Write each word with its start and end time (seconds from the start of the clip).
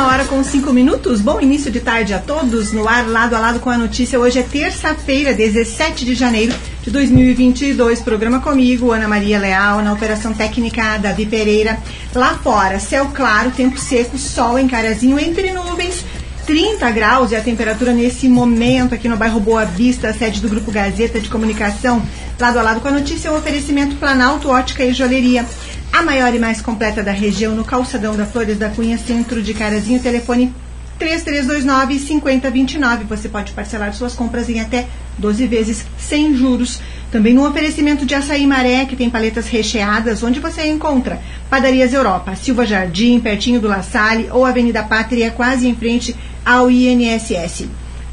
uma 0.00 0.08
hora 0.08 0.24
com 0.24 0.42
cinco 0.42 0.72
minutos. 0.72 1.20
Bom 1.20 1.38
início 1.42 1.70
de 1.70 1.78
tarde 1.78 2.14
a 2.14 2.18
todos. 2.18 2.72
No 2.72 2.88
ar, 2.88 3.06
lado 3.06 3.36
a 3.36 3.38
lado 3.38 3.60
com 3.60 3.68
a 3.68 3.76
notícia. 3.76 4.18
Hoje 4.18 4.38
é 4.38 4.42
terça-feira, 4.42 5.34
17 5.34 6.06
de 6.06 6.14
janeiro 6.14 6.54
de 6.82 6.90
2022. 6.90 8.00
Programa 8.00 8.40
comigo, 8.40 8.92
Ana 8.92 9.06
Maria 9.06 9.38
Leal, 9.38 9.82
na 9.82 9.92
operação 9.92 10.32
técnica 10.32 10.96
Davi 10.96 11.26
Pereira. 11.26 11.78
Lá 12.14 12.32
fora, 12.42 12.80
céu 12.80 13.10
claro, 13.12 13.50
tempo 13.50 13.78
seco, 13.78 14.16
sol 14.16 14.58
em 14.58 14.66
Carazinho, 14.66 15.18
entre 15.18 15.52
nuvens. 15.52 16.02
30 16.46 16.90
graus 16.90 17.30
e 17.30 17.36
a 17.36 17.42
temperatura 17.42 17.92
nesse 17.92 18.26
momento 18.26 18.94
aqui 18.94 19.06
no 19.06 19.18
bairro 19.18 19.38
Boa 19.38 19.66
Vista, 19.66 20.12
sede 20.14 20.40
do 20.40 20.48
Grupo 20.48 20.72
Gazeta 20.72 21.20
de 21.20 21.28
Comunicação, 21.28 22.02
lado 22.40 22.58
a 22.58 22.62
lado 22.62 22.80
com 22.80 22.88
a 22.88 22.92
notícia, 22.92 23.28
é 23.28 23.30
um 23.30 23.36
oferecimento 23.36 23.96
Planalto 23.96 24.48
Ótica 24.48 24.82
e 24.82 24.94
Joalheria. 24.94 25.46
A 25.92 26.02
maior 26.02 26.34
e 26.34 26.38
mais 26.38 26.62
completa 26.62 27.02
da 27.02 27.12
região, 27.12 27.54
no 27.54 27.64
calçadão 27.64 28.16
da 28.16 28.24
Flores 28.24 28.56
da 28.56 28.70
Cunha, 28.70 28.96
centro 28.96 29.42
de 29.42 29.52
Carazinho, 29.52 30.00
telefone 30.00 30.54
3329-5029. 31.00 33.04
Você 33.08 33.28
pode 33.28 33.52
parcelar 33.52 33.92
suas 33.92 34.14
compras 34.14 34.48
em 34.48 34.60
até 34.60 34.86
12 35.18 35.46
vezes 35.48 35.84
sem 35.98 36.32
juros. 36.34 36.80
Também 37.10 37.34
no 37.34 37.44
oferecimento 37.46 38.06
de 38.06 38.14
açaí 38.14 38.46
maré, 38.46 38.84
que 38.84 38.94
tem 38.94 39.10
paletas 39.10 39.48
recheadas, 39.48 40.22
onde 40.22 40.38
você 40.38 40.64
encontra 40.66 41.20
Padarias 41.48 41.92
Europa, 41.92 42.36
Silva 42.36 42.64
Jardim, 42.64 43.18
pertinho 43.18 43.60
do 43.60 43.66
La 43.66 43.82
Salle, 43.82 44.28
ou 44.30 44.46
Avenida 44.46 44.84
Pátria, 44.84 45.32
quase 45.32 45.66
em 45.66 45.74
frente 45.74 46.14
ao 46.46 46.70
INSS. 46.70 47.66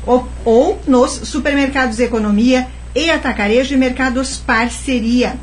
Ou, 0.05 0.27
ou 0.43 0.81
nos 0.87 1.11
supermercados 1.11 1.99
Economia 1.99 2.67
e 2.95 3.11
Atacarejo 3.11 3.75
e 3.75 3.77
Mercados 3.77 4.37
Parceria. 4.37 5.35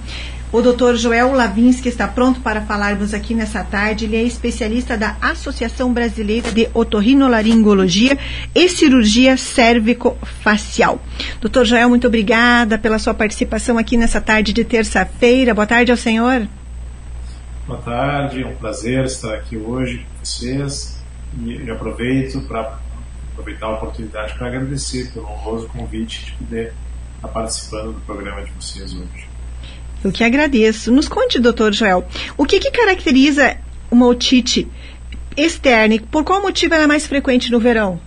O 0.51 0.63
Dr. 0.63 0.95
Joel 0.95 1.33
Lavinski 1.33 1.91
está 1.91 2.09
pronto 2.09 2.41
para 2.41 2.63
falarmos 2.63 3.13
aqui 3.13 3.35
nessa 3.35 3.63
tarde. 3.63 4.07
Ele 4.07 4.17
é 4.17 4.23
especialista 4.23 4.97
da 4.97 5.15
Associação 5.21 5.93
Brasileira 5.93 6.51
de 6.51 6.71
Otorrinolaringologia 6.73 8.17
e 8.55 8.67
Cirurgia 8.71 9.37
Cérvico-Facial. 9.37 11.03
Dr. 11.39 11.65
Joel, 11.65 11.91
muito 11.91 12.07
obrigada 12.07 12.79
pela 12.79 12.99
sua 12.99 13.13
participação 13.13 13.77
aqui 13.77 13.99
nessa 13.99 14.23
tarde 14.23 14.55
de 14.55 14.65
terça-feira. 14.65 15.53
Boa 15.53 15.67
tarde 15.67 15.91
ao 15.91 15.99
senhor. 15.99 16.49
Boa 17.69 17.83
tarde, 17.83 18.43
é 18.43 18.47
um 18.47 18.57
prazer 18.57 19.05
estar 19.05 19.35
aqui 19.35 19.55
hoje 19.55 19.99
com 19.99 20.25
vocês 20.25 21.05
e 21.45 21.71
aproveito 21.71 22.41
para 22.49 22.79
aproveitar 23.33 23.67
a 23.67 23.75
oportunidade 23.75 24.33
para 24.39 24.47
agradecer 24.47 25.13
pelo 25.13 25.27
honroso 25.27 25.69
convite 25.69 26.25
de 26.25 26.33
poder 26.33 26.73
estar 27.17 27.29
participando 27.29 27.93
do 27.93 28.01
programa 28.07 28.43
de 28.43 28.51
vocês 28.53 28.95
hoje. 28.95 29.29
Eu 30.03 30.11
que 30.11 30.25
agradeço. 30.25 30.91
Nos 30.91 31.09
conte, 31.09 31.39
doutor 31.39 31.75
Joel, 31.75 32.09
o 32.39 32.47
que, 32.47 32.59
que 32.59 32.71
caracteriza 32.71 33.59
uma 33.91 34.07
otite 34.07 34.67
externa 35.37 35.97
e 35.97 36.01
por 36.01 36.25
qual 36.25 36.41
motivo 36.41 36.73
ela 36.73 36.85
é 36.85 36.87
mais 36.87 37.07
frequente 37.07 37.53
no 37.53 37.61
verão? 37.61 38.01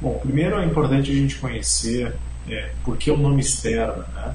Bom, 0.00 0.18
primeiro 0.20 0.58
é 0.58 0.64
importante 0.64 1.10
a 1.10 1.14
gente 1.14 1.36
conhecer 1.36 2.14
é, 2.48 2.70
por 2.82 2.96
que 2.96 3.10
o 3.10 3.16
nome 3.18 3.42
externa, 3.42 4.06
né? 4.14 4.34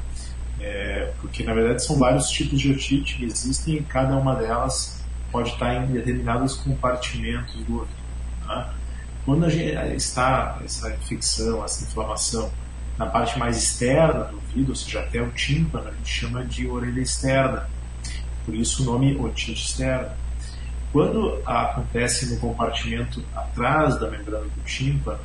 É, 0.64 1.12
porque 1.20 1.44
na 1.44 1.54
verdade 1.54 1.84
são 1.84 1.98
vários 1.98 2.30
tipos 2.30 2.58
de 2.58 2.72
otite 2.72 3.18
que 3.18 3.26
existem 3.26 3.76
e 3.76 3.84
cada 3.84 4.16
uma 4.16 4.34
delas 4.34 5.04
pode 5.30 5.50
estar 5.50 5.76
em 5.76 5.88
determinados 5.88 6.56
compartimentos 6.56 7.56
do 7.66 7.80
ouvido. 7.80 7.98
Né? 8.48 8.70
Quando 9.26 9.46
a 9.46 9.50
gente 9.50 9.76
está 9.96 10.58
essa 10.64 10.90
infecção, 10.96 11.66
essa 11.66 11.84
inflamação 11.84 12.50
na 12.98 13.08
parte 13.08 13.38
mais 13.38 13.58
externa 13.58 14.26
do 14.26 14.36
ouvido, 14.36 14.70
ou 14.70 14.76
seja, 14.76 15.02
até 15.02 15.22
o 15.22 15.32
tímpano, 15.32 15.90
a 15.90 15.92
gente 15.92 16.10
chama 16.10 16.46
de 16.46 16.66
orelha 16.68 17.02
externa. 17.02 17.68
Por 18.46 18.56
isso 18.56 18.84
o 18.84 18.86
nome 18.86 19.18
otite 19.18 19.54
externa. 19.54 20.16
Quando 20.94 21.42
acontece 21.46 22.34
no 22.34 22.40
compartimento 22.40 23.22
atrás 23.36 24.00
da 24.00 24.10
membrana 24.10 24.46
do 24.46 24.64
tímpano, 24.64 25.20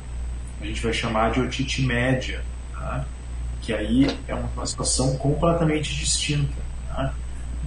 a 0.59 0.65
gente 0.65 0.81
vai 0.81 0.91
chamar 0.91 1.31
de 1.31 1.39
otite 1.39 1.85
média, 1.85 2.43
tá? 2.73 3.05
Que 3.69 3.73
aí 3.73 4.17
é 4.27 4.33
uma 4.33 4.65
situação 4.65 5.15
completamente 5.17 5.95
distinta. 5.95 6.57
Tá? 6.87 7.13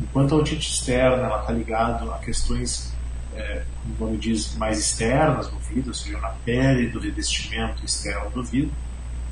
Enquanto 0.03 0.35
a 0.35 0.39
otite 0.39 0.69
externa 0.69 1.29
está 1.39 1.53
ligada 1.53 2.13
a 2.13 2.19
questões, 2.19 2.93
é, 3.37 3.63
como 3.81 3.95
o 3.95 4.05
nome 4.07 4.19
diz, 4.19 4.57
mais 4.57 4.81
externas 4.81 5.47
do 5.47 5.55
ouvido, 5.55 5.89
ou 5.89 5.95
seja, 5.95 6.19
na 6.19 6.31
pele 6.45 6.89
do 6.89 6.99
revestimento 6.99 7.85
externo 7.85 8.31
do 8.31 8.41
ouvido, 8.41 8.73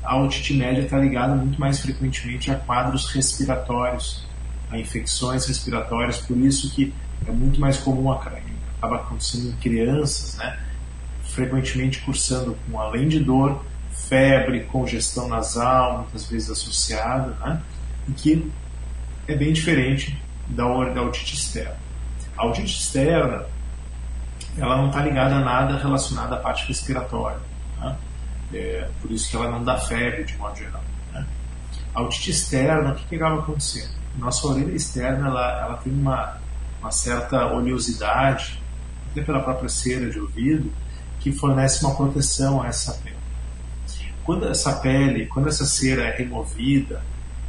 a 0.01 0.17
otite 0.17 0.53
média 0.53 0.81
está 0.81 0.97
ligada 0.97 1.35
muito 1.35 1.59
mais 1.59 1.81
frequentemente 1.81 2.49
a 2.49 2.55
quadros 2.55 3.11
respiratórios, 3.11 4.25
a 4.69 4.79
infecções 4.79 5.45
respiratórias, 5.45 6.19
por 6.19 6.37
isso 6.37 6.73
que 6.73 6.93
é 7.27 7.31
muito 7.31 7.59
mais 7.59 7.77
comum, 7.77 8.13
acaba 8.13 8.95
acontecendo 8.95 9.49
em 9.49 9.55
crianças, 9.57 10.37
né? 10.37 10.57
frequentemente 11.23 11.99
cursando 11.99 12.57
com, 12.65 12.79
além 12.79 13.09
de 13.09 13.19
dor, 13.19 13.61
febre, 13.91 14.61
congestão 14.65 15.27
nasal, 15.27 15.99
muitas 15.99 16.25
vezes 16.25 16.49
associada, 16.49 17.35
né? 17.39 17.61
e 18.07 18.11
que 18.11 18.51
é 19.27 19.35
bem 19.35 19.53
diferente 19.53 20.21
da, 20.47 20.63
da 20.89 21.01
otite 21.01 21.35
externa. 21.35 21.77
A 22.37 22.45
otite 22.45 22.79
externa 22.79 23.45
ela 24.57 24.77
não 24.77 24.87
está 24.87 25.01
ligada 25.01 25.35
a 25.35 25.39
nada 25.39 25.77
relacionado 25.77 26.33
à 26.33 26.37
parte 26.37 26.67
respiratória. 26.67 27.39
Né? 27.79 27.97
É, 28.53 28.89
por 29.01 29.11
isso 29.11 29.29
que 29.29 29.35
ela 29.35 29.49
não 29.49 29.63
dá 29.63 29.77
febre 29.77 30.23
de 30.23 30.35
modo 30.37 30.57
geral. 30.57 30.83
Né? 31.13 31.25
A 31.93 32.01
otite 32.01 32.31
externa, 32.31 32.91
o 32.91 32.95
que, 32.95 33.05
que 33.05 33.15
acaba 33.15 33.39
acontecendo? 33.39 33.91
Nossa 34.17 34.45
orelha 34.47 34.75
externa 34.75 35.27
ela, 35.27 35.61
ela 35.61 35.77
tem 35.77 35.93
uma, 35.93 36.37
uma 36.81 36.91
certa 36.91 37.45
oleosidade, 37.47 38.61
até 39.11 39.21
pela 39.21 39.39
própria 39.41 39.69
cera 39.69 40.09
de 40.09 40.19
ouvido, 40.19 40.71
que 41.19 41.31
fornece 41.31 41.85
uma 41.85 41.95
proteção 41.95 42.61
a 42.61 42.67
essa 42.67 42.93
pele. 42.95 43.10
Quando 44.23 44.47
essa 44.47 44.73
pele, 44.73 45.25
quando 45.27 45.47
essa 45.49 45.65
cera 45.65 46.03
é 46.03 46.15
removida, 46.15 47.01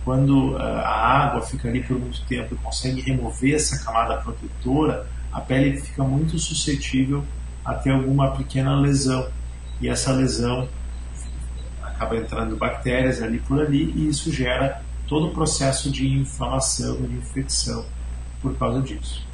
quando 0.05 0.53
uh, 0.53 0.57
a 0.57 1.27
água 1.27 1.43
fica 1.43 1.69
ali 1.69 1.83
por 1.83 1.99
muito 1.99 2.23
tempo 2.25 2.55
e 2.55 2.59
consegue 2.59 3.01
remover 3.01 3.55
essa 3.55 3.85
camada 3.85 4.17
protetora, 4.19 5.07
a 5.33 5.41
pele 5.41 5.81
fica 5.81 6.03
muito 6.03 6.39
suscetível 6.39 7.25
a 7.65 7.75
ter 7.75 7.91
alguma 7.91 8.33
pequena 8.33 8.75
lesão. 8.79 9.29
E 9.81 9.89
essa 9.89 10.13
lesão 10.13 10.69
acaba 11.83 12.17
entrando 12.17 12.57
bactérias 12.57 13.23
ali 13.23 13.39
por 13.39 13.61
ali 13.61 13.93
e 13.95 14.09
isso 14.09 14.33
gera 14.33 14.83
todo 15.07 15.29
o 15.29 15.31
processo 15.31 15.91
de 15.91 16.09
inflamação, 16.09 16.97
de 17.03 17.15
infecção 17.15 17.85
por 18.41 18.57
causa 18.57 18.81
disso. 18.81 19.27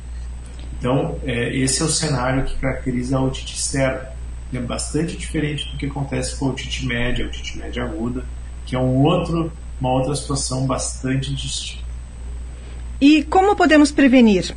Então, 0.79 1.19
é, 1.25 1.57
esse 1.57 1.83
é 1.83 1.85
o 1.85 1.89
cenário 1.89 2.45
que 2.45 2.57
caracteriza 2.57 3.17
a 3.17 3.23
otite 3.23 3.55
externa. 3.55 4.11
É 4.53 4.59
bastante 4.59 5.17
diferente 5.17 5.71
do 5.71 5.77
que 5.77 5.87
acontece 5.87 6.39
com 6.39 6.47
a 6.47 6.51
otite 6.51 6.87
média, 6.87 7.25
a 7.25 7.29
otite 7.29 7.59
média 7.59 7.85
aguda, 7.85 8.25
que 8.65 8.75
é 8.75 8.79
um 8.79 9.03
outro, 9.05 9.53
uma 9.81 9.93
outra 9.93 10.15
situação 10.15 10.67
bastante 10.67 11.35
distinta. 11.35 11.85
E 13.01 13.23
como 13.25 13.55
podemos 13.55 13.93
prevenir? 13.93 14.57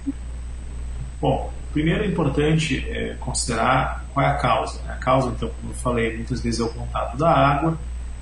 Bom, 1.20 1.54
primeiro 1.72 2.04
é 2.04 2.08
importante 2.08 2.84
é, 2.90 3.16
considerar 3.20 4.06
qual 4.14 4.26
é 4.26 4.30
a 4.30 4.36
causa. 4.36 4.82
Né? 4.84 4.94
A 4.94 4.96
causa, 4.96 5.30
então, 5.30 5.50
como 5.60 5.72
eu 5.72 5.78
falei, 5.78 6.16
muitas 6.16 6.42
vezes 6.42 6.60
é 6.60 6.64
o 6.64 6.70
contato 6.70 7.18
da 7.18 7.30
água, 7.30 7.78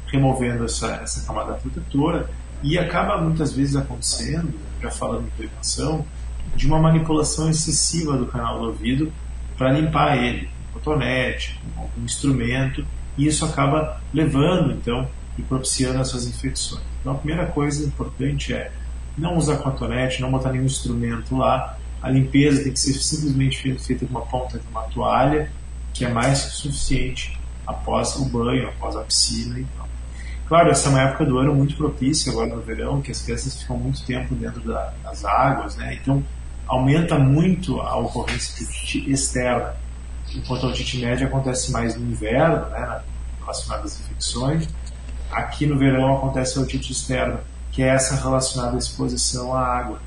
removendo 0.07 0.65
essa, 0.65 0.87
essa 1.03 1.25
camada 1.25 1.53
protetora, 1.53 2.29
e 2.61 2.77
acaba 2.77 3.17
muitas 3.17 3.53
vezes 3.53 3.75
acontecendo, 3.75 4.53
já 4.81 4.91
falando 4.91 5.27
em 5.27 5.29
prevenção, 5.29 6.05
de 6.55 6.67
uma 6.67 6.79
manipulação 6.79 7.49
excessiva 7.49 8.17
do 8.17 8.25
canal 8.25 8.59
do 8.59 8.65
ouvido 8.65 9.11
para 9.57 9.71
limpar 9.71 10.17
ele, 10.17 10.49
cotonete, 10.79 11.59
com 11.75 11.81
algum 11.81 12.03
instrumento, 12.03 12.85
e 13.17 13.27
isso 13.27 13.45
acaba 13.45 14.01
levando, 14.13 14.71
então, 14.71 15.07
e 15.37 15.41
propiciando 15.41 15.99
essas 15.99 16.25
infecções. 16.25 16.83
Então, 16.99 17.13
a 17.13 17.15
primeira 17.15 17.45
coisa 17.47 17.85
importante 17.85 18.53
é 18.53 18.71
não 19.17 19.37
usar 19.37 19.57
cotonete, 19.57 20.21
não 20.21 20.31
botar 20.31 20.51
nenhum 20.51 20.65
instrumento 20.65 21.35
lá. 21.35 21.77
A 22.01 22.09
limpeza 22.09 22.63
tem 22.63 22.71
que 22.71 22.79
ser 22.79 22.93
simplesmente 22.93 23.77
feita 23.77 24.05
com 24.05 24.11
uma 24.11 24.25
ponta 24.25 24.57
de 24.57 24.67
uma 24.67 24.83
toalha, 24.83 25.51
que 25.93 26.05
é 26.05 26.09
mais 26.09 26.45
que 26.45 26.51
suficiente 26.51 27.37
após 27.67 28.15
o 28.15 28.25
banho, 28.25 28.69
após 28.69 28.95
a 28.95 29.01
piscina 29.01 29.59
e 29.59 29.65
tal. 29.77 29.87
Claro, 30.47 30.71
essa 30.71 30.87
é 30.87 30.91
uma 30.91 31.01
época 31.01 31.25
do 31.25 31.37
ano 31.37 31.53
muito 31.53 31.75
propícia 31.75 32.31
agora 32.31 32.55
no 32.55 32.61
verão, 32.61 33.01
que 33.01 33.11
as 33.11 33.21
crianças 33.21 33.61
ficam 33.61 33.77
muito 33.77 34.03
tempo 34.03 34.33
dentro 34.33 34.61
da, 34.61 34.93
das 35.03 35.23
águas, 35.23 35.75
né? 35.75 35.93
Então 36.01 36.23
aumenta 36.67 37.19
muito 37.19 37.79
a 37.81 37.97
ocorrência 37.97 38.65
de 38.65 39.11
externa, 39.11 39.75
enquanto 40.35 40.65
a 40.65 40.69
otite 40.69 40.97
média 40.97 41.27
acontece 41.27 41.71
mais 41.71 41.95
no 41.95 42.09
inverno, 42.09 42.69
né? 42.69 43.01
Relacionada 43.39 43.83
às 43.83 43.99
infecções. 43.99 44.67
Aqui 45.31 45.65
no 45.65 45.77
verão 45.77 46.17
acontece 46.17 46.57
a 46.57 46.61
otite 46.61 46.91
externa, 46.91 47.41
que 47.71 47.83
é 47.83 47.87
essa 47.87 48.15
relacionada 48.15 48.75
à 48.75 48.79
exposição 48.79 49.53
à 49.53 49.61
água. 49.61 49.99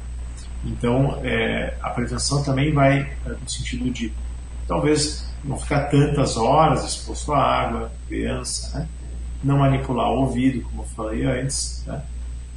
Então, 0.64 1.20
é, 1.24 1.76
a 1.80 1.90
prevenção 1.90 2.42
também 2.42 2.72
vai 2.72 3.00
é, 3.26 3.28
no 3.28 3.48
sentido 3.48 3.90
de 3.90 4.12
talvez 4.66 5.26
não 5.44 5.56
ficar 5.58 5.88
tantas 5.88 6.36
horas 6.36 6.84
exposto 6.84 7.32
à 7.32 7.38
água, 7.38 7.92
criança, 8.06 8.78
né? 8.78 8.88
não 9.42 9.58
manipular 9.58 10.08
o 10.08 10.20
ouvido, 10.20 10.62
como 10.62 10.82
eu 10.82 10.86
falei 10.86 11.24
antes, 11.24 11.82
né? 11.86 12.00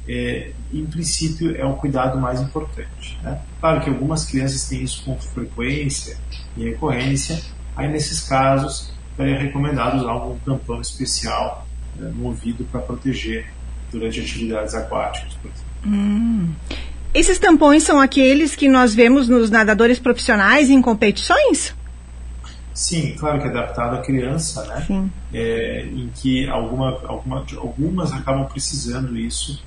é, 0.08 0.52
em 0.72 0.86
princípio 0.86 1.56
é 1.56 1.64
o 1.64 1.74
cuidado 1.74 2.18
mais 2.20 2.40
importante. 2.40 3.18
Né? 3.22 3.40
Claro 3.60 3.80
que 3.80 3.90
algumas 3.90 4.24
crianças 4.24 4.68
têm 4.68 4.82
isso 4.82 5.04
com 5.04 5.18
frequência 5.18 6.16
e 6.56 6.64
recorrência, 6.64 7.40
aí 7.76 7.88
nesses 7.88 8.20
casos 8.20 8.92
é 9.18 9.36
recomendado 9.38 9.98
usar 9.98 10.10
algum 10.10 10.38
tampão 10.38 10.80
especial 10.80 11.66
né, 11.96 12.12
no 12.14 12.26
ouvido 12.26 12.64
para 12.64 12.80
proteger 12.80 13.46
durante 13.90 14.20
atividades 14.20 14.74
aquáticas, 14.74 15.34
por 15.34 15.50
exemplo. 15.50 15.66
Hum. 15.86 16.52
Esses 17.14 17.38
tampões 17.38 17.82
são 17.82 18.00
aqueles 18.00 18.54
que 18.54 18.68
nós 18.68 18.94
vemos 18.94 19.28
nos 19.28 19.48
nadadores 19.48 19.98
profissionais 19.98 20.68
em 20.68 20.82
competições? 20.82 21.74
Sim, 22.74 23.14
claro 23.18 23.40
que 23.40 23.46
é 23.46 23.50
adaptado 23.50 23.96
à 23.96 24.02
criança, 24.02 24.66
né? 24.66 25.08
É, 25.32 25.86
em 25.86 26.10
que 26.14 26.46
alguma, 26.46 26.90
alguma, 27.06 27.46
algumas 27.56 28.12
acabam 28.12 28.44
precisando 28.44 29.16
isso 29.16 29.64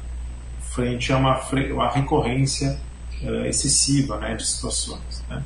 frente 0.60 1.12
a 1.12 1.18
uma, 1.18 1.40
uma 1.74 1.90
recorrência 1.90 2.80
uh, 3.24 3.46
excessiva 3.46 4.18
né, 4.18 4.36
de 4.36 4.46
situações. 4.46 5.24
Né? 5.28 5.44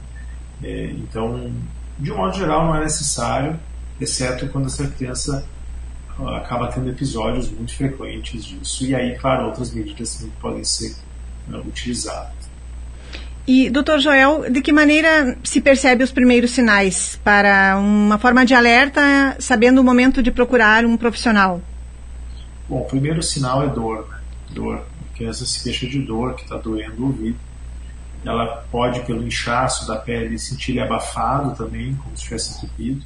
É, 0.62 0.86
então, 0.92 1.54
de 2.00 2.12
um 2.12 2.18
modo 2.18 2.36
geral, 2.36 2.66
não 2.66 2.75
é 2.75 2.81
necessário, 2.81 3.60
exceto 4.00 4.48
quando 4.48 4.68
essa 4.68 4.88
criança 4.88 5.45
uh, 6.19 6.28
acaba 6.30 6.68
tendo 6.68 6.90
episódios 6.90 7.50
muito 7.51 7.75
frequentes 7.75 8.44
disso. 8.44 8.86
E 8.86 8.95
aí, 8.95 9.18
claro, 9.18 9.45
outras 9.45 9.74
medidas 9.74 10.16
também 10.16 10.34
podem 10.42 10.63
ser 10.63 10.95
uh, 11.50 11.57
utilizadas. 11.60 12.44
E, 13.45 13.69
doutor 13.69 14.00
Joel, 14.00 14.50
de 14.50 14.62
que 14.62 14.72
maneira 14.72 15.38
se 15.44 15.60
percebe 15.60 16.01
os 16.01 16.12
primeiros 16.12 16.51
sinais 16.51 17.19
para 17.24 17.78
uma 17.78 18.18
forma 18.18 18.45
de 18.45 18.54
alerta, 18.54 19.36
sabendo 19.38 19.81
o 19.81 19.84
momento 19.84 20.24
de 20.24 20.31
procurar 20.31 20.86
um 20.86 20.95
profissional? 20.95 21.62
Bom, 22.69 22.80
o 22.80 22.86
primeiro 22.86 23.22
sinal 23.22 23.63
é 23.63 23.68
dor, 23.68 24.07
né? 24.10 24.18
Dor. 24.51 24.86
A 25.12 25.18
criança 25.18 25.45
se 25.45 25.62
queixa 25.62 25.86
de 25.86 26.00
dor, 26.00 26.36
que 26.36 26.44
está 26.44 26.56
doendo 26.56 27.04
o 27.04 27.07
ouvido. 27.07 27.38
Ela 28.25 28.64
pode, 28.72 29.02
pelo 29.02 29.25
inchaço 29.25 29.88
da 29.88 29.98
pele, 29.98 30.40
sentir 30.40 30.72
ele 30.72 30.81
abafado 30.81 31.56
também, 31.56 31.96
como 31.96 32.16
se 32.16 32.24
tivesse 32.24 32.58
entupido. 32.58 33.04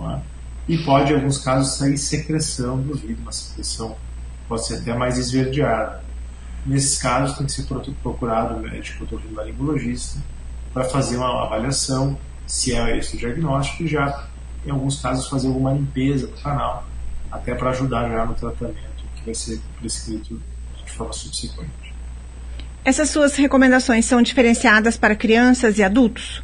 É? 0.00 0.20
E 0.68 0.78
pode, 0.78 1.12
em 1.12 1.16
alguns 1.16 1.38
casos, 1.38 1.74
sair 1.74 1.96
secreção 1.98 2.80
do 2.80 2.90
ouvido, 2.90 3.20
uma 3.22 3.32
secreção 3.32 3.96
pode 4.48 4.66
ser 4.66 4.76
até 4.76 4.94
mais 4.94 5.18
esverdeada. 5.18 6.02
Nesses 6.66 6.98
casos, 7.00 7.36
tem 7.36 7.46
que 7.46 7.52
ser 7.52 7.66
procurado 8.02 8.54
um 8.54 8.60
médico 8.60 9.04
otorrinolaringologista 9.04 10.20
para 10.72 10.84
fazer 10.84 11.16
uma 11.16 11.44
avaliação, 11.44 12.18
se 12.46 12.74
é 12.74 12.96
esse 12.96 13.16
o 13.16 13.18
diagnóstico, 13.18 13.84
e 13.84 13.88
já, 13.88 14.28
em 14.64 14.70
alguns 14.70 15.00
casos, 15.00 15.28
fazer 15.28 15.48
alguma 15.48 15.72
limpeza 15.72 16.26
do 16.26 16.36
canal, 16.40 16.84
até 17.30 17.54
para 17.54 17.70
ajudar 17.70 18.08
já 18.08 18.26
no 18.26 18.34
tratamento 18.34 19.04
que 19.16 19.24
vai 19.24 19.34
ser 19.34 19.60
prescrito 19.78 20.40
de 20.84 20.92
forma 20.92 21.12
subsequente. 21.12 21.89
Essas 22.84 23.10
suas 23.10 23.36
recomendações 23.36 24.06
são 24.06 24.22
diferenciadas 24.22 24.96
para 24.96 25.14
crianças 25.14 25.78
e 25.78 25.82
adultos? 25.82 26.42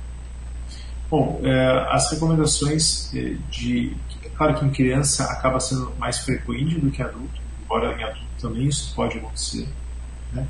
Bom, 1.10 1.40
é, 1.42 1.86
as 1.90 2.10
recomendações 2.10 3.14
é, 3.14 3.36
de. 3.50 3.96
Claro 4.36 4.54
que 4.54 4.66
em 4.66 4.70
criança 4.70 5.24
acaba 5.24 5.58
sendo 5.58 5.94
mais 5.98 6.18
frequente 6.18 6.78
do 6.78 6.90
que 6.90 7.00
adulto, 7.00 7.40
embora 7.62 7.98
em 7.98 8.04
adulto 8.04 8.26
também 8.40 8.66
isso 8.66 8.94
pode 8.94 9.16
acontecer. 9.16 9.66
Né? 10.32 10.46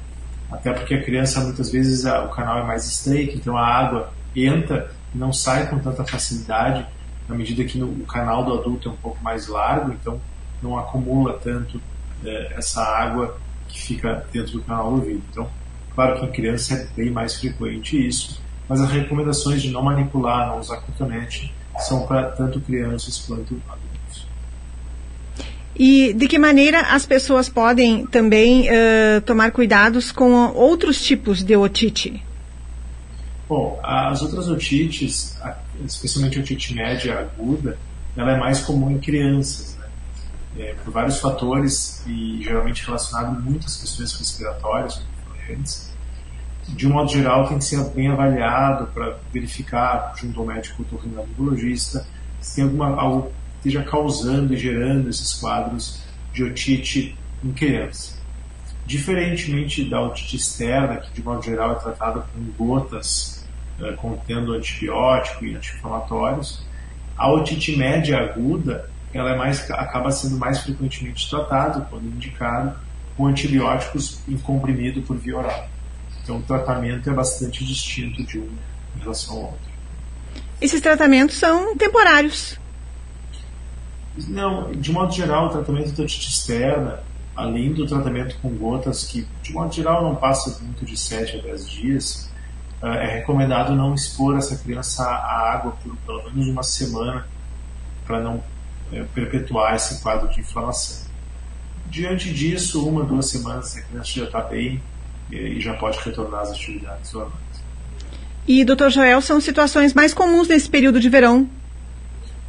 Até 0.51 0.73
porque 0.73 0.95
a 0.95 1.03
criança, 1.03 1.41
muitas 1.41 1.71
vezes, 1.71 2.05
a, 2.05 2.25
o 2.25 2.31
canal 2.31 2.59
é 2.59 2.65
mais 2.65 2.85
estreito, 2.85 3.37
então 3.37 3.57
a 3.57 3.65
água 3.65 4.13
entra 4.35 4.91
e 5.15 5.19
não 5.19 5.33
sai 5.33 5.69
com 5.69 5.79
tanta 5.79 6.05
facilidade, 6.05 6.87
na 7.29 7.35
medida 7.37 7.65
que 7.65 7.79
no, 7.79 7.87
o 7.87 8.07
canal 8.07 8.45
do 8.45 8.55
adulto 8.55 8.89
é 8.89 8.93
um 8.93 8.97
pouco 8.97 9.23
mais 9.23 9.47
largo, 9.47 9.93
então 9.93 10.21
não 10.63 10.79
acumula 10.79 11.39
tanto 11.39 11.81
é, 12.25 12.55
essa 12.57 12.83
água 12.83 13.39
que 13.69 13.81
fica 13.81 14.27
dentro 14.33 14.53
do 14.53 14.63
canal 14.63 14.91
do 14.91 14.97
ouvido. 14.97 15.23
Então, 15.31 15.49
claro 15.97 16.21
que 16.21 16.27
em 16.27 16.31
criança 16.31 16.75
é 16.75 16.87
bem 16.95 17.11
mais 17.11 17.35
frequente 17.35 18.07
isso, 18.07 18.41
mas 18.69 18.81
as 18.81 18.91
recomendações 18.91 19.61
de 19.61 19.71
não 19.71 19.83
manipular, 19.83 20.47
não 20.47 20.61
usar 20.61 20.77
cotonete, 20.77 21.53
são 21.79 22.07
para 22.07 22.31
tanto 22.31 22.61
crianças 22.61 23.19
quanto 23.27 23.61
adultos. 23.69 24.29
E 25.75 26.13
de 26.13 26.29
que 26.29 26.39
maneira 26.39 26.81
as 26.83 27.05
pessoas 27.05 27.49
podem 27.49 28.07
também 28.07 28.69
uh, 28.69 29.21
tomar 29.23 29.51
cuidados 29.51 30.13
com 30.13 30.33
outros 30.55 31.03
tipos 31.03 31.43
de 31.43 31.57
otite? 31.57 32.23
Bom, 33.49 33.79
as 33.83 34.23
outras 34.23 34.49
otites, 34.49 35.39
especialmente 35.85 36.39
a 36.39 36.43
otite 36.43 36.75
média 36.75 37.21
aguda, 37.21 37.79
ela 38.17 38.33
é 38.33 38.39
mais 38.39 38.61
comum 38.61 38.91
em 38.91 38.99
crianças, 38.99 39.77
né? 39.77 39.87
é, 40.59 40.75
por 40.83 40.93
vários 40.93 41.21
fatores 41.21 42.03
e 42.07 42.43
geralmente 42.43 42.85
relacionado 42.85 43.27
a 43.27 43.41
muitas 43.41 43.77
questões 43.77 44.13
respiratórias, 44.15 44.95
como 44.95 45.39
falei 45.39 45.57
antes. 45.57 45.86
De 46.69 46.87
um 46.87 46.93
modo 46.93 47.11
geral, 47.11 47.47
tem 47.47 47.59
que 47.59 47.65
ser 47.65 47.83
bem 47.91 48.09
avaliado 48.09 48.87
para 48.89 49.17
verificar 49.33 50.13
junto 50.17 50.41
ao 50.41 50.47
médico 50.47 50.83
otorrinolaringologista 50.83 52.07
se 52.41 52.57
tem 52.57 52.65
alguma, 52.65 53.01
algo 53.01 53.33
esteja 53.57 53.83
causando 53.83 54.55
e 54.55 54.57
gerando 54.57 55.09
esses 55.09 55.33
quadros 55.35 56.03
de 56.33 56.45
otite 56.45 57.17
em 57.43 57.53
criança. 57.53 58.17
Diferentemente 58.85 59.89
da 59.89 60.01
otite 60.01 60.37
externa, 60.37 60.97
que 60.97 61.13
de 61.13 61.23
modo 61.23 61.43
geral 61.43 61.73
é 61.73 61.75
tratada 61.77 62.21
com 62.21 62.65
gotas 62.65 63.45
eh, 63.81 63.93
contendo 63.93 64.53
antibiótico 64.53 65.45
e 65.45 65.57
anti-inflamatórios, 65.57 66.65
a 67.17 67.33
otite 67.33 67.77
média 67.77 68.19
aguda 68.19 68.89
ela 69.13 69.31
é 69.31 69.37
mais, 69.37 69.69
acaba 69.71 70.11
sendo 70.11 70.37
mais 70.37 70.61
frequentemente 70.61 71.29
tratada 71.29 71.81
quando 71.91 72.05
indicado 72.05 72.77
com 73.17 73.27
antibióticos 73.27 74.21
em 74.29 74.37
comprimido 74.37 75.01
por 75.03 75.17
via 75.17 75.39
oral. 75.39 75.69
Então 76.27 76.39
o 76.39 76.43
tratamento 76.43 77.09
é 77.09 77.13
bastante 77.13 77.65
distinto 77.65 78.25
de 78.25 78.41
um 78.41 78.49
em 78.97 79.01
relação 79.01 79.37
ao 79.37 79.43
outro. 79.43 79.71
Esses 80.61 80.81
tratamentos 80.81 81.37
são 81.37 81.77
temporários. 81.77 82.59
Não, 84.27 84.73
de 84.73 84.91
modo 84.91 85.13
geral, 85.13 85.47
o 85.47 85.51
tratamento 85.51 85.93
da 85.93 86.03
otite 86.03 86.29
externa, 86.29 87.01
além 87.37 87.73
do 87.73 87.87
tratamento 87.87 88.37
com 88.43 88.49
gotas, 88.57 89.05
que 89.05 89.25
de 89.41 89.53
modo 89.53 89.73
geral 89.73 90.03
não 90.03 90.17
passa 90.17 90.59
muito 90.65 90.85
de 90.85 90.97
7 90.97 91.39
a 91.39 91.43
10 91.43 91.71
dias, 91.71 92.31
ah, 92.83 92.97
é 92.97 93.19
recomendado 93.19 93.77
não 93.77 93.95
expor 93.95 94.37
essa 94.37 94.57
criança 94.57 95.05
à 95.05 95.53
água 95.55 95.77
por 95.81 95.97
pelo 95.99 96.25
menos 96.25 96.49
uma 96.49 96.65
semana 96.65 97.29
para 98.05 98.21
não 98.21 98.43
é, 98.93 99.05
perpetuar 99.15 99.77
esse 99.77 100.03
quadro 100.03 100.29
de 100.29 100.41
inflamação. 100.41 101.07
Diante 101.89 102.35
disso, 102.35 102.85
uma, 102.85 103.05
duas 103.05 103.29
semanas 103.29 103.77
a 103.77 103.83
criança 103.83 104.11
já 104.11 104.25
está 104.25 104.41
bem 104.41 104.83
e 105.31 105.61
já 105.61 105.75
pode 105.75 105.99
retornar 105.99 106.43
às 106.43 106.51
atividades 106.51 107.13
normais. 107.13 107.37
E, 108.47 108.65
doutor 108.65 108.91
Joel, 108.91 109.21
são 109.21 109.41
situações 109.41 109.93
mais 109.93 110.15
comuns 110.15 110.47
nesse 110.47 110.69
período 110.69 111.01
de 111.01 111.09
verão? 111.09 111.49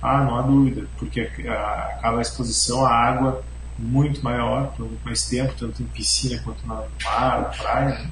Ah, 0.01 0.23
não 0.23 0.37
há 0.37 0.41
dúvida, 0.43 0.87
porque 0.97 1.21
acaba 1.21 2.19
a 2.19 2.21
exposição 2.21 2.85
à 2.85 2.91
água 2.91 3.43
muito 3.79 4.23
maior, 4.23 4.67
por 4.75 4.85
muito 4.85 5.03
mais 5.03 5.25
tempo, 5.25 5.53
tanto 5.57 5.81
em 5.81 5.85
piscina 5.87 6.39
quanto 6.43 6.61
no 6.61 6.67
mar, 6.67 6.87
na 7.03 7.49
praia. 7.49 7.89
Né? 7.89 8.11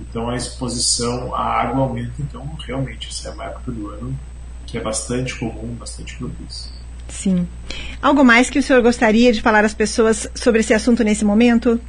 Então 0.00 0.28
a 0.28 0.36
exposição 0.36 1.34
à 1.34 1.42
água 1.42 1.82
aumenta, 1.82 2.14
então 2.18 2.44
realmente 2.66 3.08
essa 3.08 3.28
é 3.28 3.32
uma 3.32 3.44
época 3.44 3.72
do 3.72 3.88
ano 3.88 4.18
que 4.66 4.76
é 4.76 4.80
bastante 4.80 5.34
comum, 5.36 5.74
bastante 5.78 6.16
propícia. 6.16 6.72
Sim. 7.08 7.46
Algo 8.02 8.24
mais 8.24 8.50
que 8.50 8.58
o 8.58 8.62
senhor 8.62 8.82
gostaria 8.82 9.32
de 9.32 9.40
falar 9.40 9.64
às 9.64 9.72
pessoas 9.72 10.28
sobre 10.34 10.60
esse 10.60 10.74
assunto 10.74 11.04
nesse 11.04 11.24
momento? 11.24 11.80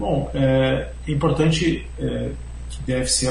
Bom, 0.00 0.30
é, 0.32 0.92
é 1.06 1.12
importante 1.12 1.86
é, 1.98 2.30
que 2.70 2.82
deve 2.84 3.06
ser 3.06 3.30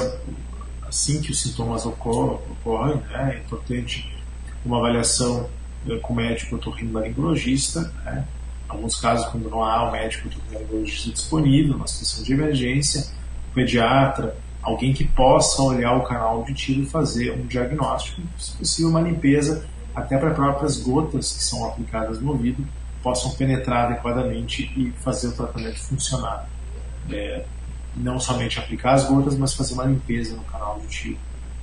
assim 0.88 1.20
que 1.20 1.32
os 1.32 1.42
sintomas 1.42 1.84
ocorrem, 1.84 3.02
né? 3.10 3.38
é 3.38 3.40
importante 3.44 4.16
uma 4.64 4.78
avaliação 4.78 5.50
é, 5.90 5.96
com 5.96 6.14
o 6.14 6.16
médico 6.16 6.58
otorrinolaringologista, 6.58 7.92
né? 8.06 8.24
em 8.68 8.72
alguns 8.72 9.00
casos 9.00 9.26
quando 9.30 9.50
não 9.50 9.64
há 9.64 9.90
o 9.90 9.92
médico 9.92 10.28
otorrinolaringologista 10.28 11.10
disponível, 11.10 11.76
uma 11.76 11.88
situação 11.88 12.24
de 12.24 12.34
emergência, 12.34 13.08
o 13.50 13.56
pediatra, 13.56 14.38
alguém 14.62 14.94
que 14.94 15.06
possa 15.06 15.64
olhar 15.64 15.98
o 15.98 16.04
canal 16.04 16.36
auditivo 16.38 16.84
e 16.84 16.86
fazer 16.86 17.32
um 17.32 17.48
diagnóstico, 17.48 18.22
se 18.38 18.56
possível 18.56 18.92
uma 18.92 19.02
limpeza 19.02 19.66
até 19.96 20.20
para 20.20 20.36
próprias 20.36 20.78
gotas 20.78 21.32
que 21.32 21.44
são 21.44 21.66
aplicadas 21.66 22.22
no 22.22 22.30
ouvido 22.30 22.64
possam 23.02 23.32
penetrar 23.32 23.88
adequadamente 23.88 24.72
e 24.78 24.92
fazer 25.02 25.30
o 25.30 25.32
tratamento 25.32 25.80
funcionar. 25.80 26.48
É, 27.12 27.46
não 27.96 28.20
somente 28.20 28.60
aplicar 28.60 28.94
as 28.94 29.06
gotas, 29.06 29.38
mas 29.38 29.54
fazer 29.54 29.74
uma 29.74 29.86
limpeza 29.86 30.36
no 30.36 30.44
canal 30.44 30.74
auditivo. 30.74 31.18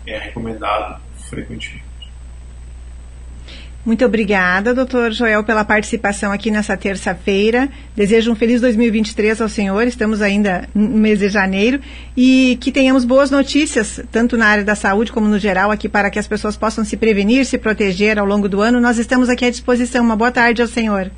É 0.06 0.18
recomendado 0.18 1.00
frequentemente. 1.28 1.86
Muito 3.86 4.04
obrigada, 4.04 4.74
doutor 4.74 5.12
Joel, 5.12 5.44
pela 5.44 5.64
participação 5.64 6.32
aqui 6.32 6.50
nessa 6.50 6.76
terça-feira. 6.76 7.68
Desejo 7.94 8.32
um 8.32 8.34
feliz 8.34 8.60
2023 8.60 9.40
ao 9.40 9.48
senhor. 9.48 9.86
Estamos 9.86 10.20
ainda 10.20 10.68
no 10.74 10.98
mês 10.98 11.20
de 11.20 11.28
janeiro 11.28 11.80
e 12.16 12.58
que 12.60 12.72
tenhamos 12.72 13.04
boas 13.04 13.30
notícias, 13.30 14.00
tanto 14.10 14.36
na 14.36 14.48
área 14.48 14.64
da 14.64 14.74
saúde 14.74 15.12
como 15.12 15.28
no 15.28 15.38
geral, 15.38 15.70
aqui 15.70 15.88
para 15.88 16.10
que 16.10 16.18
as 16.18 16.26
pessoas 16.26 16.56
possam 16.56 16.84
se 16.84 16.96
prevenir, 16.96 17.46
se 17.46 17.58
proteger 17.58 18.18
ao 18.18 18.26
longo 18.26 18.48
do 18.48 18.60
ano. 18.60 18.80
Nós 18.80 18.98
estamos 18.98 19.28
aqui 19.28 19.44
à 19.44 19.50
disposição. 19.50 20.04
Uma 20.04 20.16
boa 20.16 20.32
tarde 20.32 20.60
ao 20.60 20.66
senhor. 20.66 21.12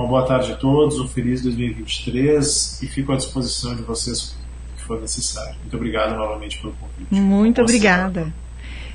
Uma 0.00 0.08
boa 0.08 0.24
tarde 0.24 0.52
a 0.52 0.56
todos, 0.56 0.98
um 0.98 1.06
feliz 1.06 1.42
2023 1.42 2.82
e 2.82 2.86
fico 2.86 3.12
à 3.12 3.16
disposição 3.16 3.76
de 3.76 3.82
vocês 3.82 4.34
que 4.74 4.82
for 4.82 4.98
necessário. 4.98 5.54
Muito 5.60 5.76
obrigado 5.76 6.16
novamente 6.16 6.56
pelo 6.56 6.72
convite. 6.72 7.14
Muito 7.14 7.60
obrigada. 7.60 8.32